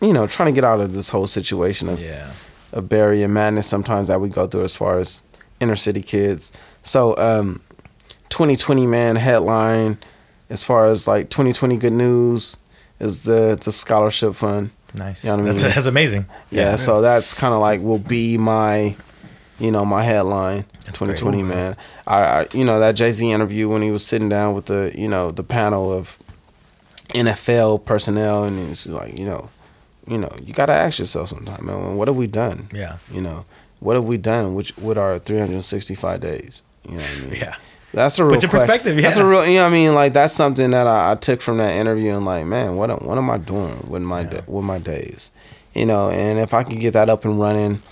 you 0.00 0.12
know, 0.12 0.26
trying 0.26 0.52
to 0.52 0.54
get 0.54 0.64
out 0.64 0.80
of 0.80 0.92
this 0.94 1.08
whole 1.08 1.26
situation 1.26 1.88
of 1.88 2.00
yeah, 2.00 2.30
of 2.72 2.92
Area 2.92 3.26
madness 3.28 3.66
sometimes 3.66 4.08
that 4.08 4.20
we 4.20 4.28
go 4.28 4.46
through 4.46 4.64
as 4.64 4.76
far 4.76 4.98
as 4.98 5.22
inner 5.60 5.76
city 5.76 6.02
kids. 6.02 6.52
So, 6.82 7.16
um, 7.16 7.62
2020 8.32 8.86
man 8.86 9.16
headline 9.16 9.98
as 10.48 10.64
far 10.64 10.86
as 10.86 11.06
like 11.06 11.28
2020 11.28 11.76
good 11.76 11.92
news 11.92 12.56
is 12.98 13.24
the 13.24 13.58
the 13.62 13.70
scholarship 13.70 14.34
fund. 14.34 14.70
nice. 14.94 15.22
You 15.22 15.30
know 15.30 15.36
what 15.36 15.42
I 15.42 15.46
that's, 15.48 15.62
mean? 15.62 15.72
that's 15.74 15.86
amazing. 15.86 16.26
Yeah, 16.50 16.76
so 16.76 17.02
that's 17.02 17.34
kind 17.34 17.52
of 17.52 17.60
like 17.60 17.80
will 17.82 17.98
be 17.98 18.38
my, 18.38 18.96
you 19.58 19.70
know, 19.70 19.84
my 19.84 20.02
headline. 20.02 20.64
That's 20.86 20.98
2020 20.98 21.42
great. 21.42 21.54
man. 21.54 21.76
I, 22.06 22.18
I 22.22 22.46
you 22.54 22.64
know 22.64 22.80
that 22.80 22.92
Jay 22.92 23.12
Z 23.12 23.30
interview 23.30 23.68
when 23.68 23.82
he 23.82 23.90
was 23.90 24.04
sitting 24.04 24.30
down 24.30 24.54
with 24.54 24.66
the 24.66 24.92
you 24.94 25.08
know 25.08 25.30
the 25.30 25.44
panel 25.44 25.92
of 25.92 26.18
NFL 27.10 27.84
personnel 27.84 28.44
and 28.44 28.58
he's 28.58 28.86
like 28.86 29.18
you 29.18 29.26
know, 29.26 29.50
you 30.06 30.16
know 30.16 30.30
you 30.42 30.54
got 30.54 30.66
to 30.66 30.72
ask 30.72 30.98
yourself 30.98 31.28
sometime, 31.28 31.66
man, 31.66 31.96
what 31.96 32.08
have 32.08 32.16
we 32.16 32.26
done? 32.26 32.68
Yeah, 32.72 32.96
You 33.12 33.20
know, 33.20 33.44
what 33.80 33.94
have 33.96 34.04
we 34.04 34.16
done 34.16 34.54
which 34.54 34.74
with 34.78 34.96
our 34.96 35.18
365 35.18 36.20
days? 36.20 36.62
You 36.88 36.92
know 36.96 36.98
what 37.02 37.18
I 37.18 37.20
mean? 37.26 37.34
yeah, 37.40 37.56
That's 37.92 38.18
a 38.18 38.24
real 38.24 38.34
Puts 38.34 38.44
in 38.44 38.50
question. 38.50 38.68
perspective, 38.68 39.02
That's 39.02 39.16
a 39.18 39.26
real. 39.26 39.46
You 39.46 39.56
know, 39.56 39.62
what 39.64 39.68
I 39.68 39.72
mean, 39.72 39.94
like 39.94 40.12
that's 40.14 40.32
something 40.34 40.70
that 40.70 40.86
I, 40.86 41.12
I 41.12 41.14
took 41.14 41.42
from 41.42 41.58
that 41.58 41.74
interview 41.74 42.14
and 42.14 42.24
like, 42.24 42.46
man, 42.46 42.76
what 42.76 42.90
am- 42.90 43.06
what 43.06 43.18
am 43.18 43.28
I 43.30 43.38
doing 43.38 43.84
with 43.88 44.02
my 44.02 44.22
da- 44.24 44.40
with 44.46 44.64
my 44.64 44.78
days? 44.78 45.30
You 45.74 45.86
know, 45.86 46.10
and 46.10 46.38
if 46.38 46.54
I 46.54 46.64
could 46.64 46.80
get 46.80 46.92
that 46.94 47.08
up 47.10 47.24
and 47.24 47.38
running, 47.40 47.82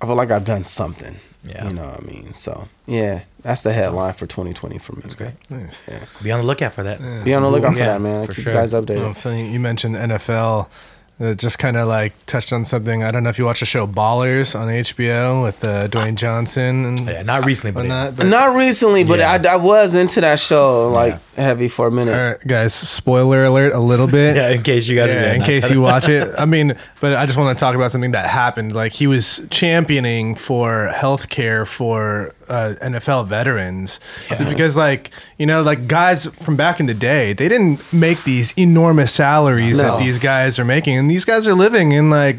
I 0.00 0.06
feel 0.06 0.14
like 0.16 0.30
I've 0.30 0.44
done 0.44 0.64
something. 0.64 1.16
Yeah. 1.44 1.66
You 1.68 1.74
know 1.74 1.84
what 1.86 2.00
I 2.02 2.06
mean? 2.06 2.34
So 2.34 2.68
yeah, 2.86 3.22
that's 3.42 3.62
the 3.62 3.72
headline 3.72 4.12
for 4.14 4.26
2020 4.26 4.78
for 4.78 4.92
me. 4.94 5.02
That's 5.02 5.14
great. 5.14 5.32
Nice. 5.50 5.88
be 6.22 6.30
on 6.30 6.40
the 6.40 6.46
lookout 6.46 6.72
for 6.72 6.82
that. 6.84 7.00
Be 7.24 7.34
on 7.34 7.42
the 7.42 7.50
lookout 7.50 7.72
for 7.72 7.78
Yeah, 7.80 7.86
that, 7.94 8.00
man. 8.00 8.26
for 8.26 8.32
Keep 8.34 8.44
sure. 8.44 8.52
you 8.52 8.58
guys 8.60 8.72
updated. 8.72 9.00
Well, 9.00 9.14
so 9.14 9.30
you 9.30 9.44
you 9.44 9.58
mentioned 9.60 9.94
the 9.96 9.98
NFL. 10.00 10.68
It 11.22 11.38
just 11.38 11.58
kind 11.58 11.76
of 11.76 11.86
like 11.86 12.12
touched 12.26 12.52
on 12.52 12.64
something. 12.64 13.02
I 13.04 13.10
don't 13.12 13.22
know 13.22 13.30
if 13.30 13.38
you 13.38 13.44
watch 13.44 13.60
the 13.60 13.66
show 13.66 13.86
Ballers 13.86 14.58
on 14.58 14.68
HBO 14.68 15.42
with 15.42 15.66
uh, 15.66 15.86
Dwayne 15.88 16.16
Johnson 16.16 16.84
and 16.84 16.98
Yeah, 17.06 17.22
not 17.22 17.44
recently, 17.44 17.70
but 17.72 17.80
on 17.84 17.86
yeah. 17.90 18.04
that. 18.06 18.16
But, 18.16 18.26
Not 18.26 18.56
recently, 18.56 19.04
but 19.04 19.18
Yeah. 19.20 19.38
I, 19.44 19.52
I 19.52 19.56
was 19.56 19.94
into 19.94 20.20
that 20.20 20.40
show 20.40 20.88
like 20.88 21.18
heavy 21.36 21.68
for 21.68 21.86
a 21.86 21.90
minute. 21.92 22.14
all 22.18 22.24
right, 22.32 22.46
guys, 22.46 22.74
spoiler 22.74 23.44
alert 23.44 23.72
a 23.72 23.78
little 23.78 24.06
bit. 24.08 24.36
yeah, 24.42 24.50
in 24.50 24.62
case 24.62 24.88
you 24.88 24.96
guys, 24.96 25.10
Yeah, 25.10 25.30
are 25.30 25.34
in 25.34 25.42
case 25.52 25.70
you 25.70 25.80
watch 25.80 26.08
it. 26.08 26.34
I 26.38 26.44
mean, 26.44 26.76
but 27.00 27.14
I 27.14 27.24
just 27.26 27.38
want 27.38 27.56
to 27.56 27.60
talk 27.60 27.74
about 27.74 27.92
something 27.92 28.12
that 28.12 28.28
happened. 28.28 28.72
Like 28.74 28.92
he 28.92 29.06
was 29.06 29.46
championing 29.50 30.34
for 30.34 30.90
healthcare 30.92 31.66
for 31.66 32.34
uh, 32.48 32.74
NFL 32.82 33.26
veterans 33.28 34.00
because, 34.28 34.76
like, 34.76 35.10
you 35.38 35.46
know, 35.46 35.62
like 35.62 35.86
guys 35.88 36.26
from 36.26 36.56
back 36.56 36.80
in 36.80 36.86
the 36.86 36.94
day, 36.94 37.32
they 37.32 37.48
didn't 37.48 37.80
make 37.92 38.24
these 38.24 38.52
enormous 38.58 39.12
salaries 39.12 39.80
No. 39.82 39.92
that 39.92 39.98
these 40.04 40.18
guys 40.18 40.58
are 40.58 40.64
making, 40.64 40.96
and 40.98 41.10
these 41.10 41.24
guys 41.24 41.46
are 41.48 41.54
living 41.54 41.92
in 41.92 42.10
like 42.10 42.36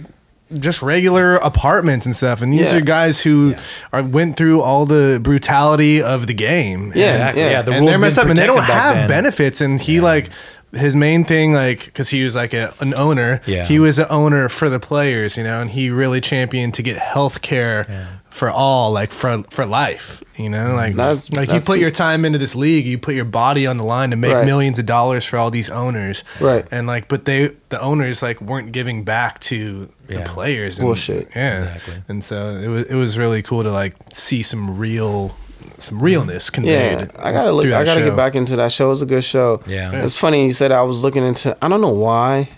just 0.60 0.84
regular 0.84 1.38
apartments 1.38 2.06
and 2.06 2.16
stuff. 2.16 2.41
And 2.41 2.54
these 2.54 2.70
Yeah. 2.72 2.78
are 2.78 2.82
guys 2.82 3.22
who 3.22 3.56
are 3.91 4.04
went 4.04 4.38
through 4.38 4.62
all 4.62 4.86
the 4.86 5.20
brutality 5.22 6.01
of 6.01 6.28
the 6.28 6.34
game. 6.34 6.91
Yeah, 6.95 7.12
exactly. 7.14 7.41
yeah. 7.41 7.49
Yeah, 7.51 7.62
the 7.64 7.72
and 7.72 7.88
they're 7.88 7.97
messed 7.97 8.18
up, 8.20 8.28
and 8.28 8.38
they 8.38 8.45
don't 8.45 8.64
have 8.64 8.95
then. 8.95 9.08
benefits. 9.10 9.62
And 9.62 9.82
he 9.82 9.99
like 9.99 10.30
his 10.76 10.95
main 10.95 11.24
thing, 11.24 11.54
like 11.54 11.86
because 11.86 12.10
he 12.10 12.24
was 12.24 12.36
like 12.36 12.54
a, 12.54 12.74
an 12.82 12.93
owner. 12.99 13.41
Yeah. 13.45 13.66
he 13.66 13.80
was 13.80 13.97
an 13.99 14.06
owner 14.10 14.47
for 14.49 14.70
the 14.70 14.80
players, 14.80 15.38
you 15.38 15.43
know, 15.43 15.60
and 15.62 15.72
he 15.72 15.89
really 15.89 16.22
championed 16.22 16.74
to 16.76 16.84
get 16.84 16.97
health 16.99 17.41
care 17.41 17.88
for 18.34 18.50
all, 18.50 18.92
like 18.92 19.12
for 19.12 19.44
for 19.52 19.64
life, 19.66 20.24
you 20.38 20.50
know, 20.50 20.70
mm-hmm. 20.70 20.76
like 20.76 20.96
That's- 20.96 21.32
like 21.32 21.52
you 21.52 21.62
put 21.62 21.78
your 21.78 21.92
time 21.92 22.26
into 22.26 22.40
this 22.40 22.56
league, 22.56 22.86
you 22.88 22.98
put 22.98 23.14
your 23.14 23.26
body 23.26 23.68
on 23.68 23.78
the 23.78 23.84
line 23.84 24.10
to 24.10 24.16
make 24.16 24.34
Right. 24.34 24.46
millions 24.46 24.80
of 24.80 24.88
dollars 24.88 25.24
for 25.24 25.38
all 25.38 25.52
these 25.52 25.70
owners, 25.70 26.24
Right. 26.40 26.66
And 26.72 26.88
like, 26.88 27.08
but 27.08 27.26
they 27.26 27.52
the 27.70 27.80
owners 27.80 28.24
like 28.24 28.42
weren't 28.42 28.72
giving 28.72 29.04
back 29.04 29.40
to 29.42 29.88
the 30.08 30.22
players. 30.22 30.80
And, 30.80 30.88
Bullshit. 30.88 31.30
yeah, 31.36 31.60
Exactly. 31.60 32.04
And 32.10 32.24
so 32.24 32.58
it 32.58 32.68
was 32.68 32.86
it 32.86 32.96
was 32.96 33.18
really 33.20 33.44
cool 33.44 33.62
to 33.64 33.72
like 33.72 33.94
see 34.12 34.42
some 34.42 34.80
real 34.80 35.36
some 35.78 36.02
realness 36.02 36.50
conveyed. 36.50 37.00
Yeah, 37.02 37.08
I 37.24 37.32
gotta 37.32 37.52
look. 37.52 37.66
I 37.66 37.70
gotta 37.86 37.92
show. 37.92 38.06
get 38.06 38.16
back 38.16 38.36
into 38.36 38.56
that 38.56 38.72
show. 38.72 38.88
It 38.88 38.90
was 38.90 39.02
a 39.04 39.06
good 39.06 39.24
show. 39.24 39.62
Yeah. 39.68 40.04
it's 40.04 40.18
funny 40.18 40.46
you 40.46 40.54
said 40.54 40.72
I 40.72 40.82
was 40.82 41.04
looking 41.04 41.24
into. 41.24 41.56
I 41.62 41.68
don't 41.70 41.82
know 41.82 41.90
why. 41.90 42.50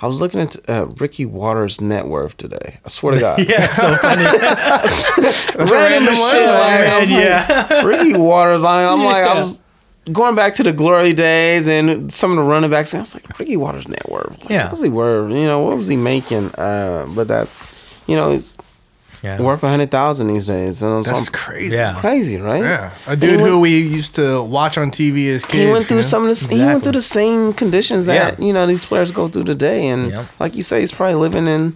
I 0.00 0.06
was 0.06 0.20
looking 0.20 0.40
at 0.40 0.56
uh, 0.70 0.86
Ricky 0.98 1.26
Watters' 1.26 1.80
net 1.80 2.06
worth 2.06 2.36
today. 2.36 2.78
I 2.84 2.88
swear 2.88 3.14
to 3.14 3.20
God. 3.26 3.38
Yeah, 3.40 3.64
it's 3.64 3.76
so 3.76 3.96
funny. 3.96 4.22
random 5.72 6.14
shit. 6.14 6.46
Like, 6.46 7.00
was 7.00 7.10
like, 7.10 7.20
yeah, 7.20 7.82
Ricky 7.84 8.16
Watters. 8.16 8.64
I, 8.64 8.92
I'm 8.92 9.04
like, 9.04 9.24
I 9.24 9.34
was 9.34 9.62
going 10.12 10.34
back 10.34 10.54
to 10.54 10.62
the 10.62 10.72
glory 10.72 11.12
days 11.12 11.66
and 11.68 12.12
some 12.12 12.30
of 12.30 12.36
the 12.36 12.42
running 12.44 12.70
backs. 12.70 12.94
I 12.94 13.00
was 13.00 13.14
like, 13.14 13.38
Ricky 13.38 13.56
Watters' 13.56 13.88
net 13.88 14.08
worth. 14.08 14.38
Like, 14.40 14.50
Yeah. 14.50 14.62
what 14.64 14.70
was 14.72 14.82
he 14.82 14.88
worth? 14.88 15.32
You 15.32 15.46
know, 15.46 15.64
what 15.64 15.76
was 15.76 15.88
he 15.88 15.96
making? 15.96 16.54
Uh, 16.54 17.06
but 17.14 17.28
that's, 17.28 17.66
you 18.06 18.16
know, 18.16 18.30
he's 18.32 18.56
yeah. 19.22 19.40
worth 19.40 19.62
a 19.62 19.68
hundred 19.68 19.90
thousand 19.90 20.28
these 20.28 20.46
days. 20.46 20.82
And 20.82 21.04
so 21.04 21.12
That's 21.12 21.26
I'm- 21.28 21.32
crazy. 21.32 21.74
Yeah. 21.76 21.92
It's 21.92 22.00
crazy, 22.00 22.36
right? 22.36 22.62
Yeah, 22.62 22.90
a 23.06 23.16
dude 23.16 23.40
went- 23.40 23.42
who 23.50 23.60
we 23.60 23.78
used 23.78 24.14
to 24.16 24.42
watch 24.42 24.78
on 24.78 24.90
TV 24.90 25.28
as 25.28 25.44
kids. 25.44 25.64
he 25.64 25.70
went 25.70 25.84
through 25.86 25.98
you 25.98 26.02
know? 26.02 26.08
some 26.08 26.28
of 26.28 26.38
the 26.48 26.54
he 26.54 26.60
went 26.64 26.82
through 26.82 26.92
the 26.92 27.02
same 27.02 27.52
conditions 27.52 28.06
that 28.06 28.38
Yeah. 28.38 28.44
you 28.46 28.52
know 28.52 28.66
these 28.66 28.84
players 28.84 29.10
go 29.10 29.28
through 29.28 29.44
today, 29.44 29.88
and 29.88 30.10
Yep. 30.10 30.26
like 30.40 30.54
you 30.56 30.62
say, 30.62 30.80
he's 30.80 30.92
probably 30.92 31.14
living 31.16 31.46
in 31.48 31.74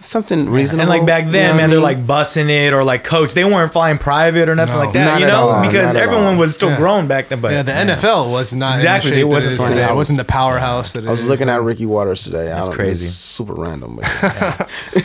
something 0.00 0.48
reasonable. 0.48 0.80
And 0.82 0.88
like 0.90 1.06
back 1.06 1.26
you 1.26 1.30
then, 1.32 1.50
know 1.50 1.56
man, 1.58 1.70
I 1.70 1.72
they're 1.72 1.80
like 1.80 1.98
bussing 2.06 2.48
it 2.48 2.72
or 2.72 2.82
like 2.84 3.04
coach. 3.04 3.34
They 3.34 3.44
weren't 3.44 3.72
flying 3.72 3.98
private 3.98 4.48
or 4.48 4.54
nothing 4.54 4.74
No, 4.74 4.80
like 4.80 4.92
that, 4.94 5.04
not 5.04 5.20
you 5.20 5.26
at 5.26 5.30
know, 5.30 5.48
all, 5.48 5.62
because 5.66 5.92
not 5.94 6.02
everyone 6.02 6.34
all. 6.34 6.36
was 6.40 6.54
still 6.54 6.70
Yeah. 6.70 6.76
grown 6.78 7.06
back 7.06 7.28
then. 7.28 7.40
But 7.40 7.52
yeah, 7.52 7.62
the 7.62 7.72
NFL 7.72 8.30
was 8.30 8.52
not 8.54 8.74
Exactly, 8.74 9.10
the 9.12 9.20
it 9.20 9.24
wasn't 9.24 9.44
that 9.44 9.50
something 9.56 9.76
today. 9.76 9.84
It 9.86 9.90
was- 9.90 9.96
wasn't 9.96 10.18
the 10.18 10.24
powerhouse 10.24 10.92
that 10.92 11.04
it 11.04 11.08
I 11.08 11.10
was 11.10 11.24
is 11.24 11.28
looking 11.28 11.46
now. 11.48 11.56
at 11.56 11.62
Ricky 11.62 11.84
Watters 11.86 12.24
today. 12.24 12.50
I 12.50 12.54
That's 12.56 12.66
don't, 12.66 12.74
crazy. 12.74 13.04
It's 13.06 13.14
super 13.14 13.54
random, 13.54 13.96
but 13.96 14.04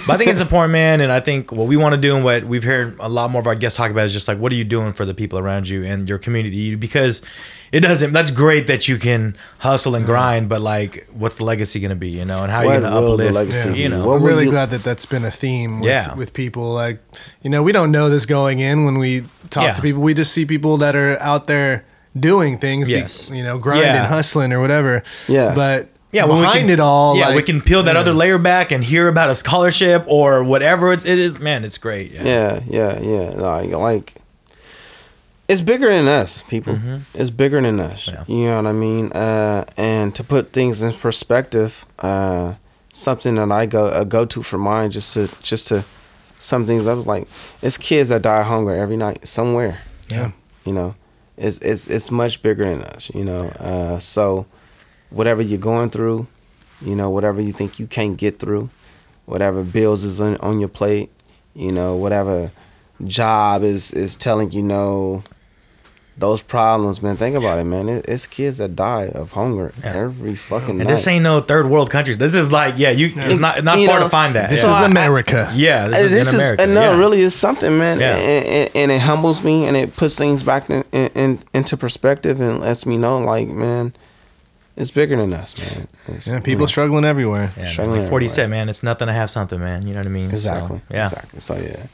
But 0.07 0.13
I 0.13 0.17
think 0.17 0.31
it's 0.31 0.41
important, 0.41 0.71
man. 0.71 1.01
And 1.01 1.11
I 1.11 1.19
think 1.19 1.51
what 1.51 1.67
we 1.67 1.75
want 1.77 1.93
to 1.95 2.01
do 2.01 2.15
and 2.15 2.23
what 2.23 2.45
we've 2.45 2.63
heard 2.63 2.95
a 2.99 3.09
lot 3.09 3.29
more 3.31 3.41
of 3.41 3.47
our 3.47 3.55
guests 3.55 3.77
talk 3.77 3.91
about 3.91 4.05
is 4.05 4.13
just 4.13 4.27
like, 4.27 4.37
what 4.39 4.51
are 4.51 4.55
you 4.55 4.63
doing 4.63 4.93
for 4.93 5.05
the 5.05 5.13
people 5.13 5.37
around 5.39 5.67
you 5.67 5.83
and 5.83 6.07
your 6.07 6.17
community? 6.17 6.75
Because 6.75 7.21
it 7.75 7.81
doesn't, 7.81 8.13
that's 8.13 8.31
great 8.31 8.67
that 8.67 8.87
you 8.87 8.97
can 8.97 9.35
hustle 9.59 9.95
and 9.95 10.05
grind, 10.05 10.47
but 10.49 10.61
like, 10.61 11.07
what's 11.11 11.35
the 11.35 11.45
legacy 11.45 11.79
going 11.79 11.89
to 11.89 11.95
be, 11.95 12.09
you 12.09 12.25
know? 12.25 12.41
And 12.43 12.51
how 12.51 12.59
are 12.59 12.63
you 12.75 12.79
going 12.79 12.83
to 12.83 13.01
will 13.01 13.17
the 13.17 13.27
uplift, 13.27 13.35
legacy 13.35 13.67
you 13.81 13.89
be? 13.89 13.95
know? 13.95 14.07
What 14.07 14.15
I'm 14.17 14.23
really 14.23 14.45
you- 14.45 14.51
glad 14.51 14.69
that 14.71 14.83
that's 14.83 15.05
been 15.05 15.25
a 15.25 15.31
theme 15.31 15.79
with, 15.81 15.89
Yeah. 15.89 16.13
with 16.15 16.31
people. 16.33 16.73
Like, 16.73 16.99
you 17.43 17.49
know, 17.49 17.61
we 17.61 17.71
don't 17.71 17.91
know 17.91 18.09
this 18.09 18.25
going 18.25 18.59
in 18.59 18.85
when 18.85 18.97
we 18.97 19.23
talk 19.49 19.63
Yeah. 19.63 19.73
to 19.73 19.81
people. 19.81 20.01
We 20.01 20.13
just 20.13 20.31
see 20.31 20.45
people 20.45 20.77
that 20.77 20.95
are 20.95 21.17
out 21.21 21.47
there 21.47 21.83
doing 22.17 22.57
things, 22.57 22.87
be- 22.87 22.93
Yes. 22.93 23.29
you 23.33 23.43
know, 23.43 23.57
grinding, 23.57 23.87
Yeah. 23.87 24.07
hustling, 24.07 24.53
or 24.53 24.61
whatever. 24.61 25.03
Yeah. 25.27 25.53
But 25.53 25.89
yeah, 26.13 26.21
yeah, 26.21 26.25
when 26.29 26.37
we 26.37 26.43
behind 26.45 26.59
can- 26.61 26.69
it 26.69 26.79
all, 26.79 27.17
Yeah, 27.17 27.35
we 27.35 27.43
can 27.43 27.59
peel 27.61 27.83
that 27.83 27.95
yeah. 27.95 27.99
other 27.99 28.13
layer 28.13 28.37
back 28.37 28.71
and 28.71 28.83
hear 28.85 29.09
about 29.09 29.29
a 29.29 29.35
scholarship 29.35 30.05
or 30.07 30.43
whatever 30.45 30.93
it 30.93 31.05
it 31.05 31.19
is. 31.19 31.39
Man, 31.41 31.65
it's 31.65 31.77
great. 31.77 32.13
Yeah. 32.13 32.23
yeah, 32.23 32.59
yeah, 32.69 32.99
yeah. 33.01 33.29
Like, 33.35 33.69
like 33.71 34.13
it's 35.47 35.61
bigger 35.61 35.89
than 35.89 36.07
us, 36.07 36.43
people. 36.43 36.79
It's 37.13 37.29
bigger 37.29 37.61
than 37.61 37.79
us. 37.79 38.07
Yeah. 38.07 38.23
You 38.27 38.45
know 38.45 38.57
what 38.57 38.65
I 38.67 38.73
mean? 38.73 39.11
Uh, 39.11 39.65
and 39.77 40.13
to 40.15 40.23
put 40.23 40.53
things 40.53 40.81
in 40.81 40.93
perspective, 40.93 41.85
uh, 41.99 42.55
something 42.93 43.35
that 43.35 43.51
I 43.51 43.65
go 43.65 43.89
a 43.89 44.05
go 44.05 44.25
to 44.25 44.41
for 44.41 44.57
mine, 44.57 44.91
just 44.91 45.13
to 45.13 45.29
just 45.41 45.67
to 45.67 45.85
some 46.39 46.65
things. 46.65 46.87
I 46.87 46.93
was 46.93 47.05
like, 47.05 47.27
it's 47.61 47.77
kids 47.77 48.09
that 48.09 48.23
die 48.23 48.41
of 48.41 48.47
hunger 48.47 48.73
every 48.73 48.97
night 48.97 49.27
somewhere. 49.27 49.79
Yeah. 50.09 50.31
You 50.65 50.73
know, 50.73 50.95
it's 51.37 51.59
it's 51.59 51.87
it's 51.87 52.09
much 52.11 52.41
bigger 52.41 52.65
than 52.65 52.81
us. 52.81 53.11
You 53.13 53.25
know, 53.25 53.47
uh, 53.59 53.99
so 53.99 54.47
whatever 55.09 55.41
you're 55.41 55.59
going 55.59 55.89
through, 55.91 56.27
you 56.81 56.95
know, 56.95 57.09
whatever 57.09 57.41
you 57.41 57.53
think 57.53 57.79
you 57.79 57.87
can't 57.87 58.17
get 58.17 58.39
through, 58.39 58.69
whatever 59.25 59.63
bills 59.63 60.03
is 60.03 60.19
on, 60.19 60.37
on 60.37 60.59
your 60.59 60.69
plate, 60.69 61.11
you 61.53 61.71
know, 61.71 61.95
whatever 61.95 62.51
job 63.03 63.63
is 63.63 63.91
is 63.91 64.15
telling 64.15 64.51
you 64.51 64.61
no, 64.61 65.23
those 66.17 66.41
problems, 66.41 67.01
man. 67.01 67.17
Think 67.17 67.35
about 67.35 67.59
it, 67.59 67.65
man. 67.65 67.89
It, 67.89 68.05
it's 68.07 68.25
kids 68.25 68.57
that 68.59 68.73
die 68.75 69.07
of 69.13 69.33
hunger 69.33 69.73
Yeah. 69.83 69.93
every 70.05 70.33
fucking 70.35 70.69
And 70.69 70.79
night. 70.79 70.87
this 70.87 71.05
ain't 71.07 71.23
no 71.23 71.41
third 71.41 71.69
world 71.69 71.89
countries. 71.89 72.17
This 72.17 72.33
is 72.35 72.51
like, 72.53 72.75
yeah, 72.77 72.91
you. 72.91 73.11
It's 73.15 73.37
not 73.39 73.63
not 73.65 73.79
You 73.79 73.87
far 73.87 73.99
know, 73.99 74.05
to 74.05 74.09
find 74.09 74.33
that. 74.35 74.49
This 74.49 74.63
yeah. 74.63 74.79
is 74.85 74.89
America. 74.91 75.51
yeah, 75.53 75.85
this 75.87 75.95
Uh, 75.97 75.99
is 76.05 76.11
this 76.11 76.29
in 76.29 76.35
is 76.35 76.41
America. 76.41 76.67
no, 76.67 76.81
yeah. 76.93 76.97
really, 76.99 77.21
it's 77.21 77.35
something, 77.35 77.77
man, 77.77 77.99
Yeah. 77.99 78.15
and, 78.15 78.45
and, 78.47 78.69
and 78.75 78.91
it 78.91 79.01
humbles 79.01 79.43
me 79.43 79.65
and 79.65 79.75
it 79.75 79.95
puts 79.97 80.15
things 80.15 80.41
back 80.41 80.69
in, 80.69 80.85
in, 80.93 81.09
in, 81.15 81.39
into 81.53 81.75
perspective 81.75 82.39
and 82.39 82.61
lets 82.61 82.85
me 82.85 82.95
know, 82.97 83.17
like, 83.19 83.49
man, 83.49 83.93
it's 84.77 84.91
bigger 84.91 85.17
than 85.17 85.33
us, 85.33 85.57
man. 85.57 85.87
It's- 86.07 86.27
Yeah, 86.27 86.39
people 86.39 86.51
you 86.51 86.57
know, 86.59 86.65
struggling 86.67 87.03
everywhere. 87.05 87.51
Yeah, 87.57 87.65
struggling 87.67 87.99
like 88.01 88.09
Forty 88.09 88.27
everywhere. 88.27 88.43
said, 88.43 88.49
man, 88.49 88.69
it's 88.69 88.83
nothing 88.83 89.07
to 89.07 89.13
have 89.13 89.29
something, 89.29 89.59
man. 89.59 89.85
You 89.85 89.93
know 89.93 89.99
what 89.99 90.05
I 90.07 90.09
mean? 90.09 90.29
So, 90.29 90.35
exactly, 90.35 90.81
yeah. 90.89 91.03
exactly. 91.05 91.39
So 91.41 91.55
yeah, 91.55 91.87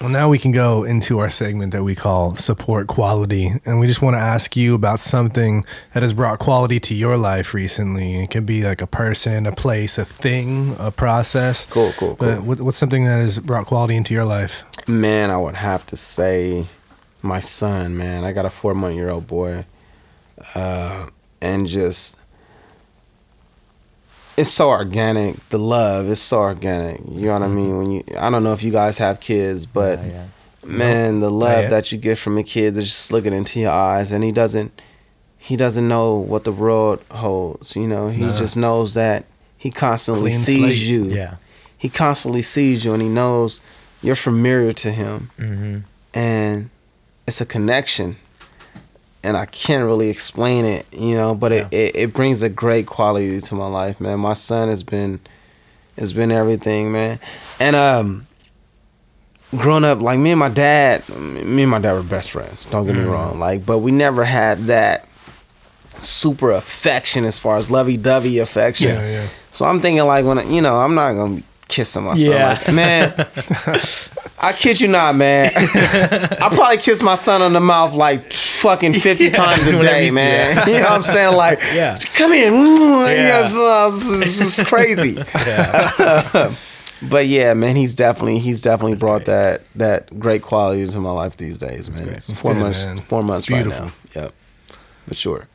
Well, 0.00 0.08
now 0.08 0.28
we 0.28 0.38
can 0.38 0.52
go 0.52 0.84
into 0.84 1.18
our 1.18 1.30
segment 1.30 1.72
that 1.72 1.84
we 1.84 1.94
call 1.94 2.34
support 2.34 2.86
quality, 2.88 3.52
and 3.64 3.78
we 3.78 3.86
just 3.86 4.02
want 4.02 4.14
to 4.14 4.20
ask 4.20 4.56
you 4.56 4.74
about 4.74 5.00
something 5.00 5.64
that 5.92 6.02
has 6.02 6.12
brought 6.12 6.38
quality 6.38 6.80
to 6.80 6.94
your 6.94 7.16
life 7.16 7.54
recently. 7.54 8.22
It 8.22 8.30
can 8.30 8.44
be 8.44 8.64
like 8.64 8.80
a 8.80 8.86
person, 8.86 9.46
a 9.46 9.52
place, 9.52 9.98
a 9.98 10.04
thing, 10.04 10.76
a 10.78 10.90
process. 10.90 11.66
Cool, 11.66 11.92
cool, 11.96 12.16
cool. 12.16 12.40
what, 12.40 12.60
what's 12.60 12.76
something 12.76 13.04
that 13.04 13.18
has 13.18 13.38
brought 13.38 13.66
quality 13.66 13.94
into 13.94 14.14
your 14.14 14.24
life? 14.24 14.64
man, 14.88 15.30
I 15.30 15.36
would 15.36 15.54
have 15.56 15.86
to 15.86 15.96
say 15.96 16.68
my 17.20 17.40
son, 17.40 17.96
man. 17.96 18.24
I 18.24 18.32
got 18.32 18.46
a 18.46 18.50
four 18.50 18.74
month 18.74 18.96
year 18.96 19.10
old 19.10 19.26
boy, 19.26 19.66
uh, 20.54 21.08
and 21.40 21.66
just 21.66 22.16
it's 24.36 24.50
so 24.50 24.70
organic. 24.70 25.48
The 25.50 25.58
love 25.58 26.08
is 26.08 26.20
so 26.20 26.38
organic. 26.40 27.00
You 27.08 27.26
know 27.26 27.32
what 27.34 27.42
I 27.42 27.48
mean? 27.48 27.78
When 27.78 27.90
you, 27.90 28.02
I 28.18 28.30
don't 28.30 28.42
know 28.44 28.52
if 28.52 28.62
you 28.62 28.72
guys 28.72 28.98
have 28.98 29.20
kids, 29.20 29.66
but 29.66 29.98
Yeah, 29.98 30.06
yeah. 30.06 30.24
man, 30.64 31.20
the 31.20 31.30
love 31.30 31.70
that 31.70 31.92
you 31.92 31.98
get 31.98 32.18
from 32.18 32.38
a 32.38 32.42
kid 32.42 32.76
is 32.76 32.86
just 32.86 33.12
looking 33.12 33.32
into 33.32 33.60
your 33.60 33.70
eyes, 33.72 34.10
and 34.12 34.24
he 34.24 34.32
doesn't, 34.32 34.80
he 35.38 35.56
doesn't 35.56 35.86
know 35.86 36.14
what 36.14 36.44
the 36.44 36.52
world 36.52 37.02
holds. 37.10 37.76
You 37.76 37.86
know, 37.88 38.08
he 38.08 38.22
Nah. 38.24 38.38
just 38.38 38.56
knows 38.56 38.94
that 38.94 39.24
he 39.58 39.70
constantly 39.70 40.30
Clean 40.30 40.40
sees 40.40 40.56
slate. 40.58 40.76
you. 40.78 41.04
Yeah. 41.04 41.34
He 41.76 41.88
constantly 41.88 42.42
sees 42.42 42.84
you, 42.84 42.92
and 42.94 43.02
he 43.02 43.08
knows 43.08 43.60
you're 44.02 44.16
familiar 44.16 44.72
to 44.72 44.90
him 44.92 45.30
Mm-hmm. 45.38 45.78
and 46.14 46.70
it's 47.26 47.40
a 47.40 47.46
connection 47.46 48.16
and 49.24 49.36
i 49.36 49.46
can't 49.46 49.84
really 49.84 50.08
explain 50.10 50.64
it 50.64 50.86
you 50.92 51.14
know 51.16 51.34
but 51.34 51.52
it, 51.52 51.72
it, 51.72 51.94
it 51.96 52.12
brings 52.12 52.42
a 52.42 52.48
great 52.48 52.86
quality 52.86 53.40
to 53.40 53.54
my 53.54 53.66
life 53.66 54.00
man. 54.00 54.18
My 54.20 54.34
son 54.34 54.68
has 54.68 54.82
been 54.82 55.20
has 55.98 56.12
been 56.12 56.30
everything 56.32 56.90
man. 56.92 57.18
And 57.60 57.76
um 57.76 58.26
growing 59.56 59.84
up 59.84 60.00
like 60.00 60.18
me 60.18 60.30
and 60.30 60.40
my 60.40 60.48
dad 60.48 61.06
me 61.10 61.62
and 61.62 61.70
my 61.70 61.78
dad 61.78 61.92
were 61.92 62.02
best 62.02 62.30
friends 62.30 62.64
don't 62.66 62.86
get 62.86 62.96
me 62.96 63.04
wrong. 63.04 63.38
Like 63.38 63.64
but 63.66 63.78
we 63.78 63.90
never 63.90 64.24
had 64.24 64.66
that 64.66 65.06
super 66.00 66.50
affection 66.50 67.24
as 67.24 67.38
far 67.38 67.58
as 67.58 67.70
lovey-dovey 67.70 68.38
affection. 68.38 68.88
Yeah, 68.88 69.06
yeah. 69.08 69.28
so 69.52 69.66
i'm 69.66 69.80
thinking 69.80 70.04
like 70.04 70.24
when 70.24 70.38
I, 70.38 70.44
you 70.44 70.60
know 70.60 70.76
i'm 70.80 70.94
not 70.96 71.12
gonna 71.12 71.36
be 71.36 71.44
kissing 71.68 72.02
my 72.02 72.16
son 72.16 72.30
Yeah. 72.32 72.48
like, 72.66 72.72
man 72.74 73.14
I 74.44 74.52
kid 74.52 74.80
you 74.80 74.88
not, 74.88 75.14
man. 75.14 75.52
I 75.56 76.48
probably 76.52 76.78
kiss 76.78 77.00
my 77.02 77.14
son 77.14 77.42
on 77.42 77.52
the 77.52 77.60
mouth 77.60 77.94
like 77.94 78.32
fucking 78.32 78.94
50 78.94 79.30
times 79.30 79.66
a 79.68 79.80
day, 79.82 80.06
you 80.06 80.12
man. 80.14 80.66
You 80.68 80.74
know 80.74 80.80
what 80.80 80.90
I'm 80.92 81.02
saying? 81.04 81.36
Like, 81.36 81.60
Yeah. 81.72 81.98
come 82.14 82.32
here. 82.32 82.50
Mm, 82.50 83.06
Yeah. 83.06 83.88
it's, 83.88 84.08
it's 84.22 84.38
just 84.56 84.66
crazy. 84.66 85.14
but 87.02 87.26
yeah, 87.26 87.54
man, 87.54 87.76
he's 87.76 87.94
definitely 87.94 88.38
he's 88.38 88.60
definitely 88.60 88.96
brought 88.98 89.24
that 89.26 89.62
that 89.76 90.18
great 90.18 90.42
quality 90.42 90.82
into 90.82 91.00
my 91.00 91.10
life 91.12 91.36
these 91.36 91.58
days, 91.58 91.90
man. 91.90 92.08
It's 92.10 92.26
That's 92.28 92.40
four 92.42 92.54
good, 92.54 92.60
months, 92.62 92.84
man. 92.86 92.98
four 92.98 93.20
It's 93.20 93.26
months 93.28 93.50
right 93.50 93.66
now. 93.66 93.92
Yep, 94.14 94.32
for 95.08 95.14
sure. 95.14 95.48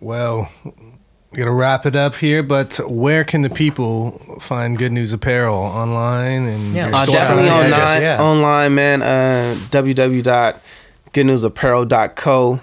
Well, 0.00 0.50
we 1.30 1.38
gotta 1.38 1.50
wrap 1.50 1.84
it 1.86 1.94
up 1.94 2.14
here, 2.16 2.42
but 2.42 2.78
where 2.90 3.22
can 3.24 3.42
the 3.42 3.50
people 3.50 4.12
find 4.40 4.76
Good 4.78 4.92
News 4.92 5.12
Apparel 5.12 5.54
online 5.56 6.46
and 6.46 6.74
Yeah, 6.74 6.88
Uh, 6.92 7.04
definitely 7.06 7.44
Yeah, 7.46 7.54
online, 7.54 7.72
address, 7.72 8.00
yeah. 8.02 8.22
online, 8.22 8.74
man. 8.74 9.02
Uh, 9.02 9.54
www.goodnewsapparel.co. 9.70 12.60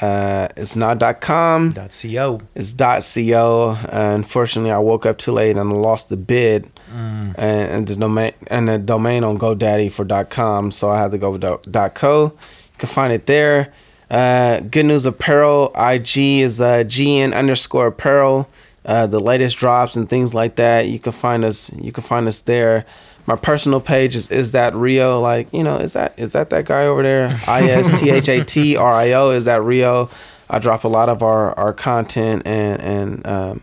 Uh, 0.00 0.48
it's 0.56 0.74
not 0.76 0.98
.com. 1.20 1.72
Co. 1.72 2.40
It's 2.54 2.72
.co. 2.72 3.68
Uh, 3.70 4.12
unfortunately, 4.14 4.70
I 4.72 4.78
woke 4.78 5.06
up 5.06 5.18
too 5.18 5.32
late 5.32 5.56
and 5.56 5.60
I 5.60 5.62
lost 5.74 6.08
the 6.08 6.16
bid 6.16 6.68
and, 6.92 7.34
and 7.38 7.86
the 7.86 7.94
domain 7.96 8.32
and 8.48 8.68
the 8.68 8.78
domain 8.78 9.22
on 9.24 9.38
GoDaddy 9.38 9.90
for 9.92 10.04
.com, 10.26 10.70
so 10.72 10.90
I 10.90 10.98
had 11.00 11.12
to 11.12 11.18
go 11.18 11.30
with 11.30 11.42
dot 11.70 11.94
.co. 11.94 12.24
You 12.24 12.32
can 12.78 12.88
find 12.88 13.12
it 13.12 13.26
there. 13.26 13.72
Uh, 14.10 14.60
Good 14.60 14.86
News 14.86 15.06
Apparel 15.06 15.72
IG 15.76 16.18
is 16.18 16.60
uh, 16.60 16.84
GN 16.84 17.34
underscore 17.34 17.88
apparel. 17.88 18.48
Uh, 18.84 19.06
the 19.06 19.20
latest 19.20 19.56
drops 19.56 19.96
and 19.96 20.08
things 20.08 20.34
like 20.34 20.56
that. 20.56 20.88
You 20.88 20.98
can 20.98 21.12
find 21.12 21.44
us. 21.44 21.72
You 21.72 21.90
can 21.90 22.04
find 22.04 22.28
us 22.28 22.40
there. 22.40 22.84
My 23.26 23.36
personal 23.36 23.80
page 23.80 24.14
is 24.14 24.30
is 24.30 24.52
that 24.52 24.74
Rio? 24.74 25.18
Like 25.20 25.48
you 25.52 25.64
know, 25.64 25.76
is 25.76 25.94
that 25.94 26.18
is 26.18 26.32
that 26.32 26.50
that 26.50 26.66
guy 26.66 26.86
over 26.86 27.02
there? 27.02 27.40
I 27.48 27.62
S 27.62 27.98
T 27.98 28.10
H 28.10 28.28
A 28.28 28.44
T 28.44 28.76
R 28.76 28.94
I 28.94 29.12
O. 29.12 29.30
Is 29.30 29.46
that 29.46 29.62
Rio? 29.64 30.10
I 30.50 30.58
drop 30.58 30.84
a 30.84 30.88
lot 30.88 31.08
of 31.08 31.22
our 31.22 31.58
our 31.58 31.72
content 31.72 32.46
and 32.46 32.80
and 32.82 33.26
um, 33.26 33.62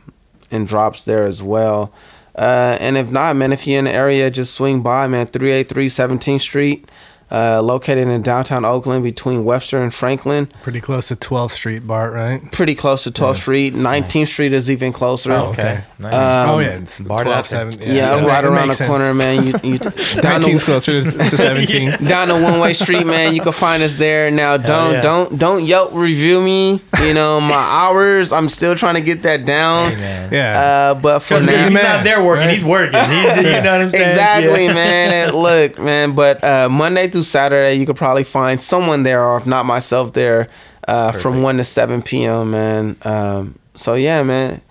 and 0.50 0.68
drops 0.68 1.06
there 1.06 1.26
as 1.26 1.44
well. 1.44 1.94
Uh, 2.36 2.78
and 2.80 2.98
if 2.98 3.12
not, 3.12 3.36
man, 3.36 3.54
if 3.54 3.68
you're 3.68 3.78
in 3.78 3.86
the 3.86 3.94
area, 3.94 4.32
just 4.32 4.54
swing 4.54 4.82
by, 4.82 5.08
man. 5.08 5.28
383 5.28 5.88
17th 5.88 6.42
Street, 6.42 6.90
uh, 7.32 7.62
located 7.64 8.08
in 8.10 8.22
downtown 8.22 8.66
Oakland 8.66 9.04
between 9.04 9.44
Webster 9.46 9.82
and 9.82 9.94
Franklin. 9.94 10.48
Pretty 10.64 10.82
close 10.82 11.08
to 11.08 11.16
12th 11.16 11.52
Street, 11.52 11.88
Bart, 11.88 12.12
right? 12.14 12.52
Pretty 12.52 12.76
close 12.76 13.04
to 13.06 13.12
12th 13.12 13.38
Street. 13.38 13.74
19th 13.74 14.28
Street 14.28 14.52
is 14.54 14.70
even 14.70 14.92
closer. 14.92 15.32
Oh, 15.32 15.46
okay. 15.52 15.84
Nice. 15.98 16.14
oh 16.50 16.60
yeah, 16.60 16.68
it's 16.78 17.00
Barred 17.00 17.24
12, 17.26 17.46
7. 17.48 17.74
Yeah, 17.96 18.18
it 18.18 18.22
ma- 18.22 18.28
right 18.28 18.44
around 18.44 18.68
the 18.68 18.74
sense. 18.74 18.90
corner, 18.90 19.14
man. 19.14 19.46
You, 19.46 19.54
you 19.64 19.78
down 20.22 20.42
19's 20.42 20.66
the, 20.66 20.72
closer 20.72 21.04
to, 21.04 21.12
to 21.12 21.38
17. 21.38 22.06
down 22.08 22.28
the 22.28 22.34
one 22.34 22.60
way 22.60 22.74
street, 22.74 23.06
man. 23.06 23.34
You 23.34 23.42
can 23.42 23.54
find 23.54 23.82
us 23.82 23.96
there. 23.96 24.30
Now, 24.30 24.58
don't 24.58 24.94
yeah. 24.94 25.02
don't 25.02 25.38
don't 25.40 25.64
Yelp 25.64 25.94
review 25.94 26.42
me. 26.42 26.82
You 27.02 27.14
know 27.14 27.40
my 27.40 27.54
hours. 27.56 28.32
I'm 28.34 28.50
still 28.50 28.76
trying 28.76 28.96
to 28.96 29.02
get 29.02 29.22
that 29.24 29.46
down. 29.46 29.92
Hey. 29.92 30.30
Yeah. 30.32 30.60
Uh, 30.60 30.94
but 30.96 31.20
for 31.20 31.36
Because 31.36 31.46
now, 31.46 31.64
he's 31.66 31.74
man, 31.74 31.84
not 31.84 32.04
there 32.04 32.24
working, 32.24 32.48
right? 32.48 32.54
he's 32.54 32.64
working. 32.66 33.00
He's, 33.00 33.38
you 33.38 33.44
know 33.44 33.58
what 33.60 33.82
I'm 33.82 33.92
saying? 33.92 34.10
Exactly, 34.10 34.66
Yeah. 34.66 34.74
man. 34.74 35.12
And 35.12 35.36
look, 35.36 35.80
man. 35.80 36.14
But 36.14 36.44
uh, 36.44 36.68
Monday 36.70 37.08
through 37.10 37.21
Saturday, 37.24 37.76
you 37.76 37.86
could 37.86 37.96
probably 37.98 38.24
find 38.24 38.60
someone 38.62 39.04
there, 39.04 39.24
or 39.24 39.38
if 39.38 39.46
not 39.46 39.66
myself, 39.66 40.14
there 40.14 40.50
uh, 40.88 41.12
from 41.12 41.42
one 41.42 41.58
to 41.58 41.64
seven 41.64 42.02
p.m. 42.02 42.52
Man. 42.52 42.98
Um, 43.04 43.60
so 43.76 43.94
yeah, 43.96 44.24
man. 44.24 44.62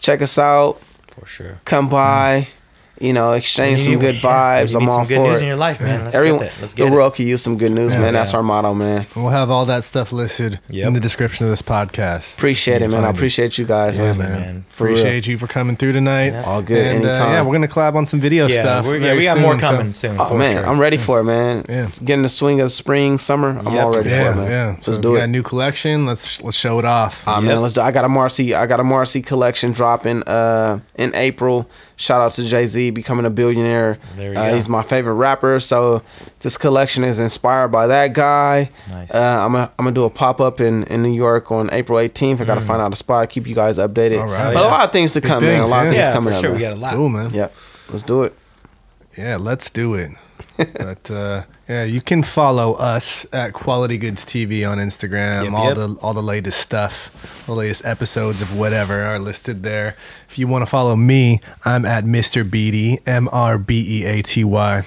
Check 0.00 0.22
us 0.22 0.38
out. 0.38 0.80
For 1.08 1.26
sure. 1.26 1.60
Come 1.64 1.88
by. 1.88 2.48
You 2.98 3.12
know, 3.12 3.32
exchange 3.32 3.80
some 3.80 3.98
good 3.98 4.14
need- 4.14 4.24
yeah, 4.24 4.62
vibes. 4.64 4.74
I'm 4.74 4.88
all 4.88 5.04
good 5.04 5.16
for 5.16 5.24
news 5.28 5.38
it. 5.38 5.42
in 5.42 5.48
your 5.48 5.56
life, 5.56 5.80
man. 5.82 6.04
Let's 6.04 6.16
Everyone, 6.16 6.40
get 6.40 6.52
that. 6.54 6.60
Let's 6.62 6.72
the 6.72 6.84
get 6.84 6.92
world 6.92 7.14
could 7.14 7.26
use 7.26 7.42
some 7.42 7.58
good 7.58 7.72
news, 7.72 7.94
man. 7.94 8.14
That's 8.14 8.32
our 8.32 8.42
motto, 8.42 8.72
man. 8.72 9.06
We'll 9.14 9.28
have 9.28 9.50
all 9.50 9.66
that 9.66 9.84
stuff 9.84 10.12
listed 10.12 10.60
Yep. 10.70 10.86
in 10.88 10.92
the 10.94 11.00
description 11.00 11.44
of 11.44 11.50
this 11.50 11.60
podcast. 11.60 12.38
Appreciate 12.38 12.80
it, 12.80 12.88
man. 12.88 13.00
I 13.00 13.06
find 13.08 13.16
appreciate 13.16 13.58
you 13.58 13.66
guys, 13.66 13.98
Yeah, 13.98 14.14
man. 14.14 14.18
man. 14.18 14.40
man. 14.40 14.64
For 14.70 14.84
real. 14.84 14.94
Appreciate 14.94 15.26
you 15.26 15.36
for 15.36 15.46
coming 15.46 15.76
through 15.76 15.92
tonight. 15.92 16.34
All 16.44 16.62
good. 16.62 16.86
And, 16.86 17.04
uh, 17.04 17.08
yeah, 17.12 17.42
we're 17.42 17.52
gonna 17.52 17.68
collab 17.68 17.96
on 17.96 18.06
some 18.06 18.18
video 18.18 18.46
Yeah, 18.46 18.62
stuff. 18.62 18.86
we're- 18.86 19.04
yeah, 19.04 19.14
we 19.14 19.24
got 19.24 19.34
soon, 19.34 19.42
more 19.42 19.58
so- 19.60 19.66
coming 19.68 19.92
soon. 19.92 20.16
Oh 20.18 20.24
for 20.28 20.34
man, 20.38 20.56
sure. 20.56 20.66
I'm 20.66 20.80
ready 20.80 20.96
for 20.96 21.20
it, 21.20 21.24
man. 21.24 21.64
Yeah. 21.68 21.88
Getting 22.02 22.22
the 22.22 22.28
swing 22.30 22.60
of 22.60 22.72
spring, 22.72 23.18
summer. 23.18 23.58
I'm 23.62 23.74
Yep. 23.74 23.84
all 23.84 23.92
ready 23.92 24.08
for 24.08 24.14
Yeah, 24.14 24.30
it, 24.30 24.36
man. 24.36 24.50
yeah. 24.50 24.76
Let's 24.86 24.98
do 24.98 25.10
we 25.12 25.18
it. 25.18 25.20
got 25.20 25.28
new 25.28 25.42
collection. 25.42 26.06
Let's 26.06 26.42
let's 26.42 26.56
show 26.56 26.78
it 26.78 26.86
off. 26.86 27.24
Ah 27.26 27.40
man, 27.42 27.60
let's 27.60 27.74
do. 27.74 27.82
I 27.82 27.90
got 27.90 28.06
a 28.06 28.08
Marcy. 28.08 28.54
I 28.54 28.64
got 28.64 28.80
a 28.80 28.84
Marcy 28.84 29.20
collection 29.20 29.72
dropping 29.72 30.22
uh 30.22 30.78
in 30.96 31.14
April. 31.14 31.68
Shout 31.98 32.20
out 32.20 32.32
to 32.32 32.44
Jay 32.44 32.66
Z 32.66 32.90
becoming 32.90 33.24
a 33.24 33.30
billionaire. 33.30 33.98
There 34.16 34.36
uh. 34.36 34.54
He's 34.54 34.68
my 34.68 34.82
favorite 34.82 35.14
rapper. 35.14 35.58
So 35.60 36.02
this 36.40 36.58
collection 36.58 37.04
is 37.04 37.18
inspired 37.18 37.68
by 37.68 37.86
that 37.86 38.12
guy. 38.12 38.70
Nice. 38.90 39.14
Uh, 39.14 39.18
I'm 39.44 39.52
gonna 39.52 39.72
I'm 39.78 39.84
gonna 39.86 39.94
do 39.94 40.04
a 40.04 40.10
pop 40.10 40.38
up 40.40 40.60
in 40.60 40.82
in 40.84 41.02
New 41.02 41.14
York 41.14 41.50
on 41.50 41.70
April 41.72 41.98
18th. 41.98 42.42
I 42.42 42.44
gotta 42.44 42.60
find 42.60 42.82
out 42.82 42.92
a 42.92 42.96
spot. 42.96 43.30
Keep 43.30 43.46
you 43.46 43.54
guys 43.54 43.78
updated. 43.78 44.18
Mm. 44.18 44.20
All 44.20 44.26
right. 44.28 44.52
But 44.52 44.60
Yeah. 44.60 44.68
a 44.68 44.70
lot 44.70 44.84
of 44.84 44.92
things 44.92 45.14
to 45.14 45.22
Big 45.22 45.28
come, 45.30 45.42
man. 45.42 45.54
A 45.54 45.58
things, 45.60 45.70
lot 45.70 45.86
of 45.86 45.92
things 45.92 46.06
yeah, 46.06 46.12
coming 46.12 46.30
for 46.32 46.36
up. 46.36 46.40
sure. 46.42 46.50
man. 46.50 46.58
We 46.58 46.64
got 46.66 46.76
a 46.76 46.80
lot. 46.80 46.94
Cool, 46.94 47.08
man. 47.08 47.30
Yep. 47.32 47.54
Let's 47.88 48.02
do 48.02 48.22
it. 48.24 48.34
Yeah, 49.16 49.36
let's 49.36 49.70
do 49.70 49.94
it. 49.94 50.10
but 50.58 51.10
uh, 51.10 51.42
yeah, 51.68 51.84
you 51.84 52.00
can 52.00 52.22
follow 52.22 52.74
us 52.74 53.26
at 53.32 53.52
Quality 53.52 53.98
Goods 53.98 54.24
TV 54.24 54.68
on 54.68 54.78
Instagram. 54.78 55.44
Yep, 55.44 55.52
all 55.52 55.66
yep. 55.66 55.74
the 55.74 55.96
all 56.00 56.14
the 56.14 56.22
latest 56.22 56.60
stuff, 56.60 57.44
the 57.46 57.54
latest 57.54 57.84
episodes 57.84 58.40
of 58.40 58.56
whatever 58.56 59.02
are 59.02 59.18
listed 59.18 59.62
there. 59.62 59.96
If 60.28 60.38
you 60.38 60.46
want 60.46 60.62
to 60.62 60.66
follow 60.66 60.94
me, 60.94 61.40
I'm 61.64 61.84
at 61.84 62.04
Mr. 62.04 62.48
Beaty, 62.48 63.00
M 63.04 63.28
R 63.32 63.58
B 63.58 64.02
E 64.02 64.04
A 64.04 64.22
T 64.22 64.44
Y. 64.44 64.84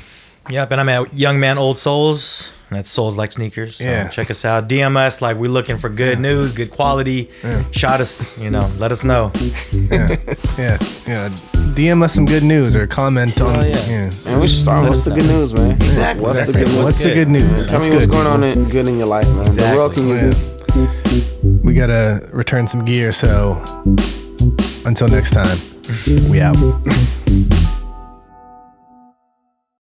Yep, 0.50 0.72
and 0.72 0.82
I'm 0.82 0.90
at 0.90 1.14
Young 1.14 1.40
Man 1.40 1.58
Old 1.58 1.78
Souls. 1.78 2.50
That's 2.72 2.90
Souls 2.90 3.18
Like 3.18 3.32
Sneakers. 3.32 3.78
So 3.78 3.84
Yeah. 3.84 4.08
check 4.10 4.30
us 4.30 4.46
out. 4.46 4.68
DM 4.68 4.96
us 4.98 5.22
like 5.22 5.38
we're 5.38 5.50
looking 5.50 5.78
for 5.78 5.90
good 5.90 6.20
news, 6.20 6.52
good 6.52 6.70
quality. 6.72 7.30
Shot 7.72 8.00
us, 8.00 8.38
you 8.40 8.50
know, 8.50 8.70
let 8.78 8.92
us 8.92 9.04
know. 9.04 9.32
Yeah, 9.74 10.16
yeah, 10.58 10.78
yeah. 11.08 11.30
DM 11.74 12.04
us 12.04 12.14
some 12.14 12.26
good 12.26 12.44
news 12.44 12.76
or 12.76 12.86
comment 12.88 13.40
oh, 13.42 13.48
on. 13.48 13.64
Oh, 13.64 13.68
yeah. 13.68 13.86
yeah. 13.88 14.10
Man, 14.26 14.40
we 14.40 14.48
should 14.48 14.60
start. 14.60 14.88
What's 14.88 15.04
the 15.04 15.12
good 15.12 15.26
news, 15.26 15.54
man? 15.54 15.72
Exactly. 15.72 16.24
What's 16.24 16.38
That's 16.38 16.52
the 16.52 16.60
good 16.60 16.68
news? 16.68 16.84
What's 16.84 16.98
the 16.98 17.04
good. 17.06 17.14
good 17.16 17.28
news? 17.30 17.68
Tell 17.68 17.80
That's 17.80 17.88
me 17.88 17.94
what's 17.94 18.08
good. 18.08 18.12
going 18.14 18.28
on 18.28 18.44
in, 18.44 18.70
good 18.70 18.88
in 18.88 18.98
your 18.98 19.08
life, 19.08 19.28
man. 19.30 19.46
Exactly. 19.48 19.78
What 19.78 19.94
can 19.94 20.08
you 20.08 20.14
oh, 20.14 20.32
Yeah. 20.76 21.42
do? 21.42 21.60
We 21.64 21.74
gotta 21.74 22.30
return 22.34 22.68
some 22.68 22.86
gear. 22.86 23.12
So 23.12 23.64
until 24.86 25.08
next 25.08 25.32
time, 25.32 25.58
we 26.30 26.40
out. 26.42 26.56